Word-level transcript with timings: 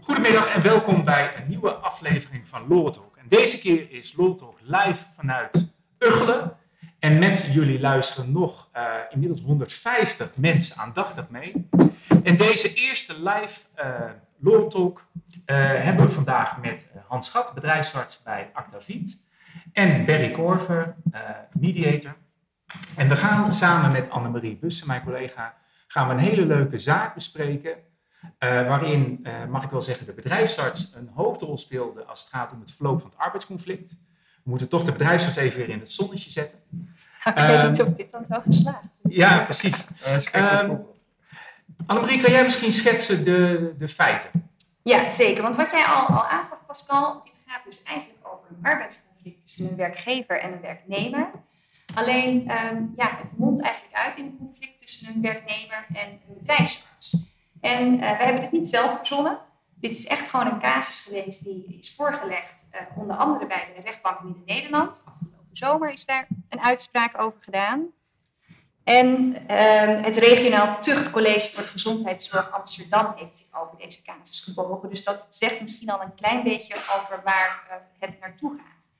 Goedemiddag 0.00 0.54
en 0.54 0.62
welkom 0.62 1.04
bij 1.04 1.36
een 1.36 1.48
nieuwe 1.48 1.70
aflevering 1.70 2.48
van 2.48 2.68
Law 2.68 2.92
Talk. 2.92 3.16
En 3.16 3.24
deze 3.28 3.60
keer 3.60 3.90
is 3.90 4.14
Talk 4.36 4.58
live 4.62 5.04
vanuit 5.16 5.74
Uggelen. 5.98 6.56
En 6.98 7.18
met 7.18 7.48
jullie 7.52 7.80
luisteren 7.80 8.32
nog 8.32 8.68
uh, 8.76 8.94
inmiddels 9.10 9.42
150 9.42 10.30
mensen 10.34 10.76
aandachtig 10.76 11.28
mee. 11.28 11.68
En 12.24 12.36
deze 12.36 12.74
eerste 12.74 13.14
live 13.22 13.60
uh, 13.76 14.10
hebben 15.84 16.06
we 16.06 16.12
vandaag 16.12 16.60
met 16.60 16.90
Hans 17.06 17.26
Schat, 17.26 17.54
bedrijfsarts 17.54 18.22
bij 18.22 18.50
Actavit. 18.52 19.16
En 19.72 20.04
Berry 20.04 20.30
Korver, 20.30 20.96
mediator. 21.52 22.14
En 22.96 23.08
we 23.08 23.16
gaan 23.16 23.54
samen 23.54 23.92
met 23.92 24.10
Annemarie 24.10 24.56
Bussen, 24.56 24.86
mijn 24.86 25.04
collega, 25.04 25.54
gaan 25.86 26.08
we 26.08 26.14
een 26.14 26.20
hele 26.20 26.46
leuke 26.46 26.78
zaak 26.78 27.14
bespreken. 27.14 27.76
waarin, 28.38 29.26
mag 29.48 29.64
ik 29.64 29.70
wel 29.70 29.82
zeggen, 29.82 30.06
de 30.06 30.12
bedrijfsarts 30.12 30.92
een 30.94 31.10
hoofdrol 31.14 31.58
speelde 31.58 32.04
als 32.04 32.20
het 32.20 32.28
gaat 32.28 32.52
om 32.52 32.60
het 32.60 32.72
verloop 32.72 33.00
van 33.00 33.10
het 33.10 33.18
arbeidsconflict. 33.18 33.90
We 34.44 34.50
moeten 34.50 34.68
toch 34.68 34.84
de 34.84 34.92
bedrijfsarts 34.92 35.36
even 35.36 35.58
weer 35.58 35.68
in 35.68 35.80
het 35.80 35.92
zonnetje 35.92 36.30
zetten. 36.30 36.58
Ik 37.24 37.34
weet 37.34 37.68
niet 37.68 37.82
of 37.82 37.88
dit 37.88 38.10
dan 38.10 38.24
zo 38.24 38.40
geslaagd 38.46 39.00
is. 39.02 39.16
Ja, 39.16 39.44
precies. 39.44 39.86
Um, 40.34 40.86
Annemarie, 41.86 42.20
kan 42.20 42.32
jij 42.32 42.42
misschien 42.42 42.72
schetsen 42.72 43.24
de, 43.24 43.74
de 43.78 43.88
feiten? 43.88 44.30
Ja, 44.82 45.08
zeker. 45.08 45.42
Want 45.42 45.56
wat 45.56 45.70
jij 45.70 45.84
al, 45.84 46.06
al 46.06 46.26
aangaf, 46.26 46.58
Pascal, 46.66 47.22
dit 47.24 47.38
gaat 47.46 47.64
dus 47.64 47.82
eigenlijk 47.82 48.26
over 48.26 48.44
een 48.50 48.64
arbeidsconflict 48.66 49.40
tussen 49.40 49.70
een 49.70 49.76
werkgever 49.76 50.40
en 50.40 50.52
een 50.52 50.60
werknemer. 50.60 51.30
Alleen, 51.94 52.50
um, 52.50 52.92
ja, 52.96 53.16
het 53.18 53.38
mondt 53.38 53.62
eigenlijk 53.62 53.94
uit 53.94 54.16
in 54.16 54.24
een 54.24 54.38
conflict 54.38 54.78
tussen 54.78 55.14
een 55.14 55.22
werknemer 55.22 55.86
en 55.92 56.08
een 56.10 56.34
bedrijfsarts. 56.38 57.16
En 57.60 57.94
uh, 57.94 58.00
we 58.00 58.24
hebben 58.24 58.40
dit 58.40 58.52
niet 58.52 58.68
zelf 58.68 58.96
verzonnen. 58.96 59.38
Dit 59.74 59.94
is 59.94 60.06
echt 60.06 60.28
gewoon 60.28 60.46
een 60.46 60.60
casus 60.60 61.04
geweest 61.04 61.44
die 61.44 61.76
is 61.78 61.94
voorgelegd, 61.94 62.66
uh, 62.72 62.98
onder 62.98 63.16
andere 63.16 63.46
bij 63.46 63.72
de 63.76 63.82
rechtbank 63.82 64.22
Midden-Nederland. 64.22 65.02
Afgelopen 65.06 65.56
zomer 65.56 65.92
is 65.92 66.06
daar 66.06 66.26
een 66.48 66.60
uitspraak 66.60 67.20
over 67.20 67.42
gedaan. 67.42 67.86
En 68.84 69.36
uh, 69.50 70.04
het 70.04 70.16
regionaal 70.16 70.80
tuchtcollege 70.80 71.52
voor 71.52 71.62
de 71.62 71.68
gezondheidszorg 71.68 72.52
Amsterdam 72.52 73.14
heeft 73.16 73.36
zich 73.36 73.60
over 73.60 73.78
deze 73.78 74.02
casus 74.02 74.40
gebogen. 74.40 74.88
Dus 74.88 75.04
dat 75.04 75.26
zegt 75.28 75.60
misschien 75.60 75.90
al 75.90 76.02
een 76.02 76.14
klein 76.14 76.42
beetje 76.42 76.74
over 76.74 77.20
waar 77.24 77.62
uh, 77.68 77.76
het 77.98 78.18
naartoe 78.20 78.56
gaat. 78.56 78.90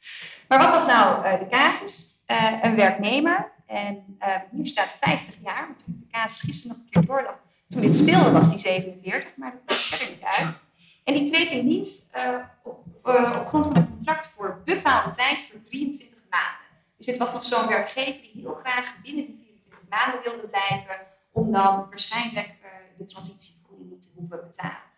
Maar 0.48 0.58
wat 0.58 0.70
was 0.70 0.86
nou 0.86 1.38
de 1.38 1.48
casus? 1.48 2.19
Een 2.62 2.76
werknemer, 2.76 3.52
en 3.66 4.18
hier 4.50 4.66
staat 4.66 4.92
50 4.92 5.34
jaar, 5.42 5.66
want 5.66 5.84
toen 5.84 5.94
ik 5.94 5.98
de 5.98 6.06
casus 6.10 6.40
gisteren 6.40 6.76
nog 6.76 6.84
een 6.84 6.90
keer 6.90 7.06
doorlag, 7.06 7.38
toen 7.68 7.80
dit 7.80 7.94
speelde 7.94 8.30
was 8.30 8.48
die 8.48 8.58
47, 8.58 9.36
maar 9.36 9.50
dat 9.50 9.60
maakt 9.66 9.82
verder 9.82 10.08
niet 10.08 10.22
uit. 10.22 10.60
En 11.04 11.14
die 11.14 11.30
treedt 11.30 11.50
in 11.50 11.68
dienst 11.68 12.16
op, 12.62 12.84
op 13.04 13.46
grond 13.46 13.66
van 13.66 13.76
een 13.76 13.88
contract 13.96 14.26
voor 14.26 14.62
bepaalde 14.64 15.10
tijd 15.16 15.40
voor 15.40 15.60
23 15.60 16.18
maanden. 16.30 16.66
Dus 16.96 17.06
dit 17.06 17.18
was 17.18 17.32
nog 17.32 17.44
zo'n 17.44 17.68
werkgever 17.68 18.22
die 18.22 18.42
heel 18.42 18.54
graag 18.54 18.94
binnen 19.02 19.26
die 19.26 19.38
24 19.42 19.88
maanden 19.88 20.20
wilde 20.22 20.48
blijven, 20.48 20.96
om 21.32 21.52
dan 21.52 21.86
waarschijnlijk 21.88 22.46
uh, 22.62 22.68
de 22.98 23.04
transitievergoeding 23.04 23.90
niet 23.90 24.02
te 24.02 24.08
hoeven 24.14 24.40
betalen. 24.46 24.88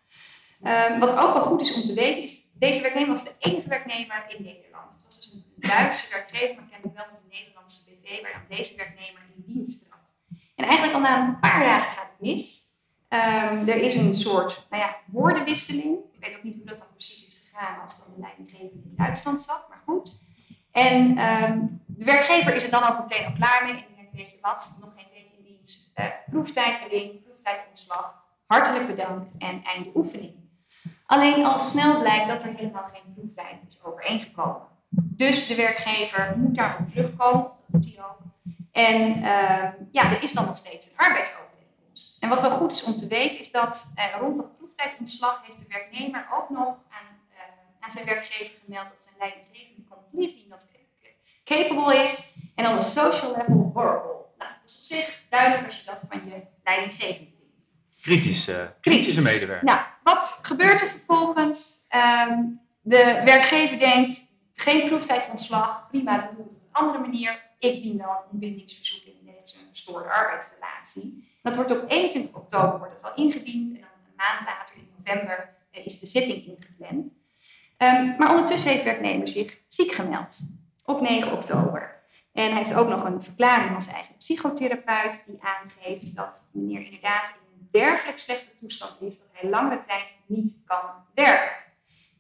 Um, 0.92 1.00
wat 1.00 1.18
ook 1.18 1.32
wel 1.32 1.42
goed 1.42 1.60
is 1.60 1.74
om 1.74 1.82
te 1.82 1.94
weten, 1.94 2.22
is 2.22 2.52
deze 2.54 2.80
werknemer 2.80 3.08
was 3.08 3.24
de 3.24 3.34
enige 3.38 3.68
werknemer 3.68 4.24
in 4.28 4.42
Nederland. 4.42 4.94
Het 4.94 5.04
was 5.04 5.16
dus 5.16 5.32
een 5.32 5.44
Duitse 5.68 6.12
werkgever, 6.12 6.54
maar 6.54 6.68
kennelijk 6.70 6.96
wel 6.96 7.06
met 7.10 7.16
een 7.16 7.30
Nederlandse 7.30 7.84
BV, 7.84 8.22
waar 8.22 8.32
dan 8.32 8.56
deze 8.56 8.76
werknemer 8.76 9.22
in 9.36 9.42
dienst 9.46 9.88
trad. 9.88 10.14
En 10.54 10.64
eigenlijk 10.64 10.94
al 10.94 11.00
na 11.00 11.26
een 11.26 11.40
paar 11.40 11.64
dagen 11.64 11.90
gaat 11.90 12.10
het 12.10 12.20
mis. 12.20 12.70
Um, 13.08 13.68
er 13.68 13.76
is 13.76 13.94
een 13.94 14.14
soort 14.14 14.66
nou 14.70 14.82
ja, 14.82 14.96
woordenwisseling. 15.06 15.98
Ik 16.12 16.20
weet 16.20 16.36
ook 16.36 16.42
niet 16.42 16.56
hoe 16.56 16.64
dat 16.64 16.78
dan 16.78 16.90
precies 16.90 17.24
is 17.24 17.48
gegaan 17.50 17.82
als 17.82 18.04
dan 18.04 18.14
de 18.14 18.20
leidinggever 18.20 18.76
in 18.84 18.92
Duitsland 18.96 19.40
zat, 19.40 19.66
maar 19.68 19.82
goed. 19.84 20.20
En 20.70 21.18
um, 21.18 21.82
de 21.86 22.04
werkgever 22.04 22.54
is 22.54 22.64
er 22.64 22.70
dan 22.70 22.84
ook 22.88 22.98
meteen 22.98 23.26
al 23.26 23.32
klaar 23.32 23.64
mee. 23.64 23.72
En 23.72 23.94
die 23.96 24.24
denkt, 24.24 24.40
wat, 24.40 24.78
nog 24.80 24.92
geen 24.96 25.06
week 25.12 25.30
in 25.36 25.44
dienst. 25.44 25.98
Uh, 25.98 26.06
proeftijdbeding, 26.30 27.22
proeftijdonslag. 27.22 28.20
Hartelijk 28.46 28.86
bedankt 28.86 29.32
en 29.38 29.64
einde 29.64 29.90
oefening. 29.94 30.34
Alleen 31.06 31.44
al 31.44 31.58
snel 31.58 32.00
blijkt 32.00 32.28
dat 32.28 32.42
er 32.42 32.54
helemaal 32.54 32.88
geen 32.92 33.14
proeftijd 33.14 33.60
is 33.68 33.84
overeengekomen. 33.84 34.71
Dus 34.94 35.46
de 35.46 35.54
werkgever 35.54 36.34
moet 36.36 36.54
daarop 36.54 36.88
terugkomen, 36.88 37.42
dat 37.42 37.82
doet 37.82 37.94
hij 37.94 38.04
ook. 38.04 38.18
En 38.72 39.16
uh, 39.16 39.68
ja, 39.92 40.10
er 40.10 40.22
is 40.22 40.32
dan 40.32 40.44
nog 40.44 40.56
steeds 40.56 40.86
een 40.86 40.96
arbeidsovereenkomst. 40.96 42.22
En 42.22 42.28
wat 42.28 42.40
wel 42.40 42.50
goed 42.50 42.72
is 42.72 42.82
om 42.82 42.96
te 42.96 43.06
weten, 43.06 43.40
is 43.40 43.50
dat 43.50 43.92
uh, 43.96 44.20
rond 44.20 44.36
dat 44.36 44.56
proeftijdontslag 44.56 45.42
heeft 45.46 45.58
de 45.58 45.64
werknemer 45.68 46.26
ook 46.32 46.50
nog 46.50 46.66
aan, 46.66 47.08
uh, 47.30 47.38
aan 47.80 47.90
zijn 47.90 48.04
werkgever 48.04 48.54
gemeld 48.64 48.88
dat 48.88 49.00
zijn 49.00 49.14
leidinggevende 49.18 49.88
completely 49.88 50.46
not 50.48 50.66
capable 51.44 52.02
is. 52.02 52.34
En 52.54 52.64
dan 52.64 52.74
de 52.74 52.84
social 52.84 53.36
level 53.36 53.70
horrible. 53.74 54.24
Nou, 54.38 54.50
dat 54.60 54.70
is 54.70 54.78
op 54.78 54.84
zich 54.84 55.22
duidelijk 55.28 55.64
als 55.64 55.78
je 55.78 55.84
dat 55.84 56.02
van 56.08 56.20
je 56.24 56.42
leidinggevende 56.64 57.30
vindt. 57.30 57.66
Kritische, 58.02 58.74
kritische 58.80 59.22
medewerker. 59.22 59.64
Nou, 59.64 59.80
wat 60.02 60.38
gebeurt 60.42 60.80
er 60.80 60.88
vervolgens? 60.88 61.86
Um, 62.28 62.60
de 62.80 63.20
werkgever 63.24 63.78
denkt, 63.78 64.31
geen 64.54 64.86
proeftijd 64.88 65.26
prima, 65.88 66.18
dan 66.18 66.26
doen 66.26 66.36
we 66.36 66.42
het 66.42 66.52
op 66.52 66.58
een 66.62 66.72
andere 66.72 66.98
manier. 66.98 67.50
Ik 67.58 67.80
dien 67.80 67.98
dan 67.98 68.16
een 68.32 68.38
bindingsverzoek 68.38 69.04
in 69.04 69.28
een 69.28 69.66
verstoorde 69.68 70.10
arbeidsrelatie. 70.10 71.30
Dat 71.42 71.56
wordt 71.56 71.70
op 71.70 71.84
21 71.88 72.34
oktober 72.34 72.78
wordt 72.78 72.94
het 72.94 73.02
al 73.02 73.24
ingediend 73.24 73.70
en 73.70 73.80
dan 73.80 73.90
een 74.06 74.16
maand 74.16 74.46
later 74.46 74.74
in 74.76 74.88
november 74.96 75.54
eh, 75.70 75.86
is 75.86 76.00
de 76.00 76.06
zitting 76.06 76.46
ingepland. 76.46 77.14
Um, 77.78 78.14
maar 78.18 78.30
ondertussen 78.30 78.70
heeft 78.70 78.84
werknemer 78.84 79.28
zich 79.28 79.58
ziek 79.66 79.92
gemeld 79.92 80.40
op 80.84 81.00
9 81.00 81.32
oktober. 81.32 82.02
En 82.32 82.48
hij 82.48 82.56
heeft 82.56 82.74
ook 82.74 82.88
nog 82.88 83.04
een 83.04 83.22
verklaring 83.22 83.70
van 83.70 83.82
zijn 83.82 83.94
eigen 83.94 84.16
psychotherapeut 84.16 85.22
die 85.26 85.38
aangeeft 85.40 86.16
dat 86.16 86.50
meneer 86.52 86.84
inderdaad 86.84 87.28
in 87.28 87.60
een 87.60 87.68
dergelijk 87.70 88.18
slechte 88.18 88.58
toestand 88.58 89.00
is 89.00 89.18
dat 89.18 89.28
hij 89.32 89.50
langere 89.50 89.80
tijd 89.86 90.14
niet 90.26 90.62
kan 90.64 90.90
werken. 91.14 91.61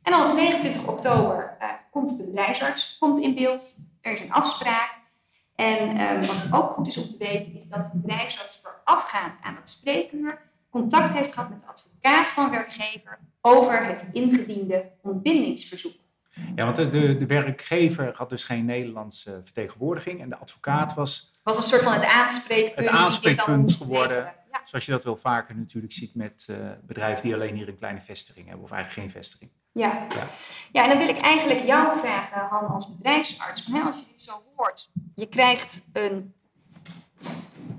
En 0.02 0.12
dan 0.12 0.30
op 0.30 0.36
29 0.36 0.86
oktober 0.86 1.56
uh, 1.60 1.68
komt 1.90 2.18
de 2.18 2.24
bedrijfsarts 2.24 2.96
komt 2.98 3.18
in 3.18 3.34
beeld. 3.34 3.76
Er 4.00 4.12
is 4.12 4.20
een 4.20 4.32
afspraak. 4.32 5.00
En 5.54 6.00
um, 6.00 6.26
wat 6.26 6.42
ook 6.50 6.70
goed 6.70 6.86
is 6.86 6.96
om 6.96 7.08
te 7.08 7.16
weten 7.18 7.56
is 7.56 7.68
dat 7.68 7.84
de 7.84 7.98
bedrijfsarts 7.98 8.62
voorafgaand 8.62 9.34
aan 9.42 9.54
het 9.54 9.68
spreekuur 9.68 10.40
contact 10.70 11.12
heeft 11.12 11.32
gehad 11.32 11.50
met 11.50 11.60
de 11.60 11.66
advocaat 11.66 12.28
van 12.28 12.50
werkgever 12.50 13.18
over 13.40 13.86
het 13.86 14.08
ingediende 14.12 14.90
ontbindingsverzoek. 15.02 15.92
Ja, 16.54 16.64
want 16.64 16.76
de, 16.76 17.16
de, 17.16 17.26
werkgever 17.26 18.12
had 18.14 18.30
dus 18.30 18.44
geen 18.44 18.64
Nederlandse 18.64 19.40
vertegenwoordiging 19.44 20.20
en 20.20 20.28
de 20.28 20.36
advocaat 20.36 20.94
was... 20.94 21.30
Was 21.42 21.56
een 21.56 21.62
soort 21.62 21.82
van 21.82 21.92
het 21.92 22.04
aanspreekpunt. 22.04 22.88
Het 22.88 22.98
aanspreekpunt 22.98 23.76
geworden. 23.76 24.34
Zoals 24.64 24.84
je 24.84 24.92
dat 24.92 25.04
wel 25.04 25.16
vaker 25.16 25.56
natuurlijk 25.56 25.92
ziet 25.92 26.14
met 26.14 26.46
uh, 26.50 26.56
bedrijven 26.82 27.22
die 27.22 27.34
alleen 27.34 27.54
hier 27.54 27.68
een 27.68 27.78
kleine 27.78 28.00
vestiging 28.00 28.46
hebben 28.46 28.64
of 28.64 28.70
eigenlijk 28.70 29.02
geen 29.02 29.22
vestiging. 29.22 29.50
Ja. 29.72 30.06
ja. 30.08 30.26
Ja. 30.72 30.82
en 30.82 30.88
dan 30.88 30.98
wil 30.98 31.08
ik 31.08 31.18
eigenlijk 31.18 31.60
jou 31.60 31.98
vragen, 31.98 32.40
Han, 32.40 32.66
als 32.66 32.96
bedrijfsarts. 32.96 33.62
Van, 33.62 33.74
hè, 33.74 33.80
als 33.80 33.96
je 33.96 34.04
dit 34.10 34.22
zo 34.22 34.32
hoort, 34.56 34.90
je 35.14 35.26
krijgt 35.26 35.82
een... 35.92 36.34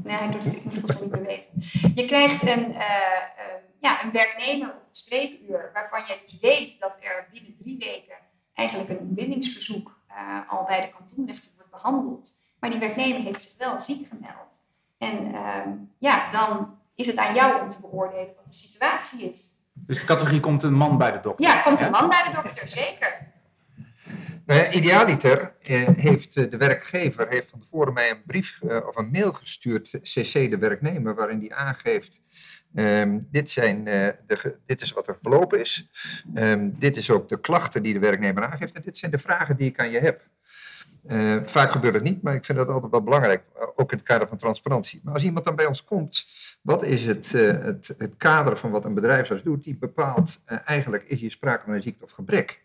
Nee, 0.04 0.18
hij 0.18 0.31
doet 0.31 0.44
het, 0.44 0.56
ik 0.56 0.64
moet 0.64 0.74
volgens 0.74 0.94
mij 0.94 1.02
niet 1.02 1.12
bewegen. 1.12 1.94
Je 1.96 2.06
krijgt 2.06 2.42
een, 2.42 2.72
uh, 2.72 2.80
uh, 2.80 3.54
ja, 3.80 4.04
een 4.04 4.12
werknemer 4.12 4.70
op 4.70 4.86
het 4.86 4.98
spreekuur 4.98 5.70
waarvan 5.74 6.04
je 6.08 6.20
dus 6.26 6.40
weet 6.40 6.80
dat 6.80 6.98
er 7.02 7.28
binnen 7.31 7.56
drie 7.56 7.78
weken 7.78 8.18
eigenlijk 8.54 8.90
een 8.90 8.98
ontbindingsverzoek 8.98 10.00
uh, 10.10 10.52
al 10.52 10.64
bij 10.64 10.81
de 10.81 10.94
kantonrechter 10.98 11.52
wordt 11.56 11.72
behandeld. 11.72 12.34
Maar 12.60 12.70
die 12.70 12.80
werknemer 12.80 13.22
heeft 13.22 13.42
zich 13.42 13.58
wel 13.58 13.80
ziek 13.80 14.08
gemeld. 14.08 14.56
En 14.98 15.25
uh, 15.25 15.66
ja, 15.98 16.31
dan 16.31 16.78
is 16.96 17.07
het 17.07 17.18
aan 17.18 17.34
jou 17.34 17.62
om 17.62 17.69
te 17.69 17.81
beoordelen 17.81 18.34
wat 18.36 18.46
de 18.46 18.54
situatie 18.54 19.30
is. 19.30 19.51
Dus 19.74 20.00
de 20.00 20.06
categorie 20.06 20.40
komt 20.40 20.64
een 20.64 20.74
man 20.74 20.98
bij 20.98 21.12
de 21.12 21.20
dokter? 21.20 21.46
Ja, 21.46 21.62
komt 21.62 21.81
een 21.81 21.92
man 21.92 22.10
bij 22.10 22.24
de 22.28 22.42
dokter, 22.42 22.70
zeker. 22.70 23.31
Nou 24.46 24.70
idealiter 24.70 25.54
eh, 25.62 25.88
heeft 25.88 26.34
de 26.34 26.58
werkgever 26.58 27.30
heeft 27.30 27.50
van 27.50 27.60
tevoren 27.60 27.94
mij 27.94 28.10
een 28.10 28.24
brief 28.25 28.60
uh, 28.64 28.88
of 28.88 28.96
een 28.96 29.10
mail 29.12 29.34
gestuurd, 29.34 29.90
CC 30.02 30.34
de 30.34 30.58
werknemer, 30.58 31.16
waarin 31.16 31.40
die 31.40 31.56
aangeeft 31.56 32.22
Um, 32.75 33.28
dit, 33.31 33.50
zijn, 33.50 33.78
uh, 33.78 34.08
de, 34.28 34.58
dit 34.66 34.81
is 34.81 34.92
wat 34.92 35.08
er 35.08 35.16
verlopen 35.20 35.60
is. 35.60 35.90
Um, 36.36 36.75
dit 36.80 36.98
is 36.98 37.10
ook 37.10 37.30
de 37.30 37.40
klachten 37.40 37.84
die 37.84 37.94
de 37.94 38.00
werknemer 38.00 38.46
aangeeft. 38.46 38.74
En 38.74 38.81
dit 38.81 38.98
zijn 38.98 39.12
de 39.12 39.18
vragen 39.18 39.58
die 39.58 39.68
ik 39.68 39.80
aan 39.80 39.90
je 39.90 40.00
heb. 40.00 40.28
Uh, 41.07 41.35
vaak 41.45 41.71
gebeurt 41.71 41.94
het 41.94 42.03
niet, 42.03 42.21
maar 42.21 42.35
ik 42.35 42.45
vind 42.45 42.57
dat 42.57 42.67
altijd 42.67 42.91
wel 42.91 43.03
belangrijk, 43.03 43.44
eh, 43.55 43.67
ook 43.75 43.91
in 43.91 43.97
het 43.97 44.07
kader 44.07 44.27
van 44.27 44.38
transparantie. 44.38 45.01
Maar 45.03 45.13
als 45.13 45.23
iemand 45.23 45.45
dan 45.45 45.55
bij 45.55 45.65
ons 45.65 45.83
komt, 45.83 46.25
wat 46.61 46.83
is 46.83 47.05
het, 47.05 47.33
uh, 47.33 47.51
het, 47.51 47.95
het 47.97 48.17
kader 48.17 48.57
van 48.57 48.71
wat 48.71 48.85
een 48.85 48.94
bedrijfsarts 48.94 49.44
doet? 49.44 49.63
Die 49.63 49.77
bepaalt 49.79 50.44
eigenlijk, 50.45 51.03
is 51.03 51.19
hier 51.19 51.31
sprake 51.31 51.63
van 51.65 51.73
een 51.73 51.81
ziekte 51.81 52.03
of 52.03 52.11
gebrek? 52.11 52.61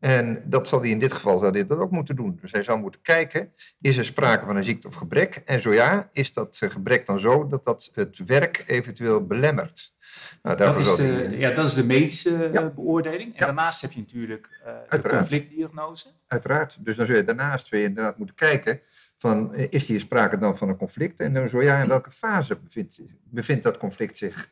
En 0.00 0.42
dat 0.44 0.68
zal 0.68 0.80
hij 0.80 0.90
in 0.90 0.98
dit 0.98 1.12
geval 1.12 1.38
zal 1.38 1.52
hij 1.52 1.66
dat 1.66 1.78
ook 1.78 1.90
moeten 1.90 2.16
doen. 2.16 2.38
Dus 2.40 2.52
hij 2.52 2.62
zou 2.62 2.80
moeten 2.80 3.00
kijken, 3.00 3.52
is 3.80 3.96
er 3.96 4.04
sprake 4.04 4.46
van 4.46 4.56
een 4.56 4.64
ziekte 4.64 4.88
of 4.88 4.94
gebrek? 4.94 5.42
En 5.44 5.60
zo 5.60 5.72
ja, 5.72 6.08
is 6.12 6.32
dat 6.32 6.58
eh, 6.60 6.70
gebrek 6.70 7.06
dan 7.06 7.20
zo 7.20 7.46
dat 7.46 7.64
dat 7.64 7.90
het 7.92 8.18
werk 8.26 8.64
eventueel 8.66 9.26
belemmert? 9.26 9.94
Nou, 10.42 10.56
dat, 10.56 10.78
is 10.78 10.96
de, 10.96 11.28
ja, 11.30 11.50
dat 11.50 11.66
is 11.66 11.74
de 11.74 11.84
medische 11.84 12.50
ja. 12.52 12.68
beoordeling. 12.68 13.34
En 13.34 13.46
daarnaast 13.46 13.80
heb 13.80 13.92
je 13.92 14.00
natuurlijk 14.00 14.60
uh, 14.66 15.00
de 15.00 15.08
conflictdiagnose. 15.08 16.08
Uiteraard. 16.26 16.76
Dus 16.80 16.96
dan 16.96 17.06
zul 17.06 17.16
je 17.16 17.24
daarnaast 17.24 17.68
weer 17.68 17.84
inderdaad 17.84 18.18
moeten 18.18 18.36
kijken 18.36 18.80
van, 19.16 19.54
is 19.54 19.86
hier 19.86 20.00
sprake 20.00 20.38
dan 20.38 20.56
van 20.56 20.68
een 20.68 20.76
conflict? 20.76 21.20
En 21.20 21.34
dan 21.34 21.48
zo 21.48 21.62
ja, 21.62 21.82
in 21.82 21.88
welke 21.88 22.10
fase 22.10 22.56
bevindt, 22.56 23.02
bevindt 23.24 23.62
dat 23.62 23.76
conflict 23.76 24.18
zich? 24.18 24.50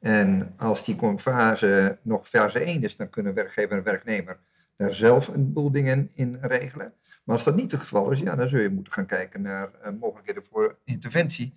En 0.00 0.54
als 0.56 0.84
die 0.84 0.96
fase 1.16 1.98
nog 2.02 2.28
fase 2.28 2.58
1 2.58 2.82
is, 2.82 2.96
dan 2.96 3.10
kunnen 3.10 3.34
werkgever 3.34 3.76
en 3.76 3.82
werknemer 3.82 4.38
daar 4.80 4.94
zelf 4.94 5.28
een 5.28 5.52
boel 5.52 5.70
dingen 5.70 6.10
in 6.14 6.38
regelen. 6.40 6.92
Maar 7.24 7.36
als 7.36 7.44
dat 7.44 7.56
niet 7.56 7.70
het 7.70 7.80
geval 7.80 8.10
is, 8.10 8.20
ja, 8.20 8.36
dan 8.36 8.48
zul 8.48 8.60
je 8.60 8.70
moeten 8.70 8.92
gaan 8.92 9.06
kijken 9.06 9.42
naar 9.42 9.70
uh, 9.84 9.92
mogelijkheden 10.00 10.44
voor 10.44 10.78
interventie. 10.84 11.56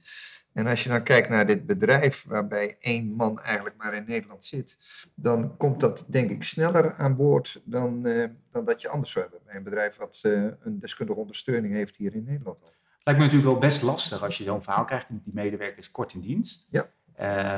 En 0.53 0.67
als 0.67 0.83
je 0.83 0.89
dan 0.89 1.03
kijkt 1.03 1.29
naar 1.29 1.47
dit 1.47 1.65
bedrijf, 1.65 2.25
waarbij 2.27 2.77
één 2.79 3.13
man 3.15 3.41
eigenlijk 3.41 3.75
maar 3.77 3.93
in 3.93 4.03
Nederland 4.07 4.45
zit, 4.45 4.77
dan 5.15 5.57
komt 5.57 5.79
dat 5.79 6.05
denk 6.07 6.29
ik 6.29 6.43
sneller 6.43 6.93
aan 6.95 7.15
boord 7.15 7.61
dan, 7.65 8.07
uh, 8.07 8.27
dan 8.51 8.65
dat 8.65 8.81
je 8.81 8.89
anders 8.89 9.11
zou 9.11 9.25
hebben 9.25 9.43
bij 9.45 9.55
een 9.55 9.63
bedrijf 9.63 9.97
wat 9.97 10.21
uh, 10.25 10.51
een 10.59 10.79
deskundige 10.79 11.19
ondersteuning 11.19 11.73
heeft 11.73 11.95
hier 11.95 12.15
in 12.15 12.23
Nederland. 12.23 12.57
Lijkt 13.03 13.19
me 13.19 13.25
natuurlijk 13.25 13.51
wel 13.51 13.61
best 13.61 13.81
lastig 13.81 14.23
als 14.23 14.37
je 14.37 14.43
zo'n 14.43 14.63
verhaal 14.63 14.85
krijgt. 14.85 15.07
Die 15.09 15.21
medewerker 15.33 15.77
is 15.77 15.91
kort 15.91 16.13
in 16.13 16.21
dienst. 16.21 16.67
Ja. 16.69 16.89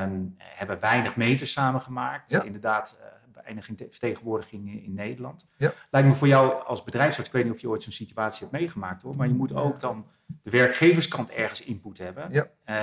Um, 0.02 0.34
hebben 0.38 0.80
weinig 0.80 1.16
meters 1.16 1.52
samengemaakt. 1.52 2.30
Ja. 2.30 2.42
Inderdaad, 2.42 3.00
enige 3.46 3.74
vertegenwoordiging 3.76 4.84
in 4.84 4.94
Nederland. 4.94 5.48
Ja. 5.56 5.72
Lijkt 5.90 6.08
me 6.08 6.14
voor 6.14 6.28
jou 6.28 6.64
als 6.64 6.84
bedrijfsarts, 6.84 7.28
ik 7.28 7.34
weet 7.34 7.44
niet 7.44 7.54
of 7.54 7.60
je 7.60 7.68
ooit 7.68 7.82
zo'n 7.82 7.92
situatie 7.92 8.40
hebt 8.40 8.58
meegemaakt 8.58 9.02
hoor, 9.02 9.16
maar 9.16 9.28
je 9.28 9.34
moet 9.34 9.54
ook 9.54 9.80
dan 9.80 10.06
de 10.42 10.50
werkgeverskant 10.50 11.30
ergens 11.30 11.62
input 11.62 11.98
hebben. 11.98 12.28
Ja. 12.30 12.42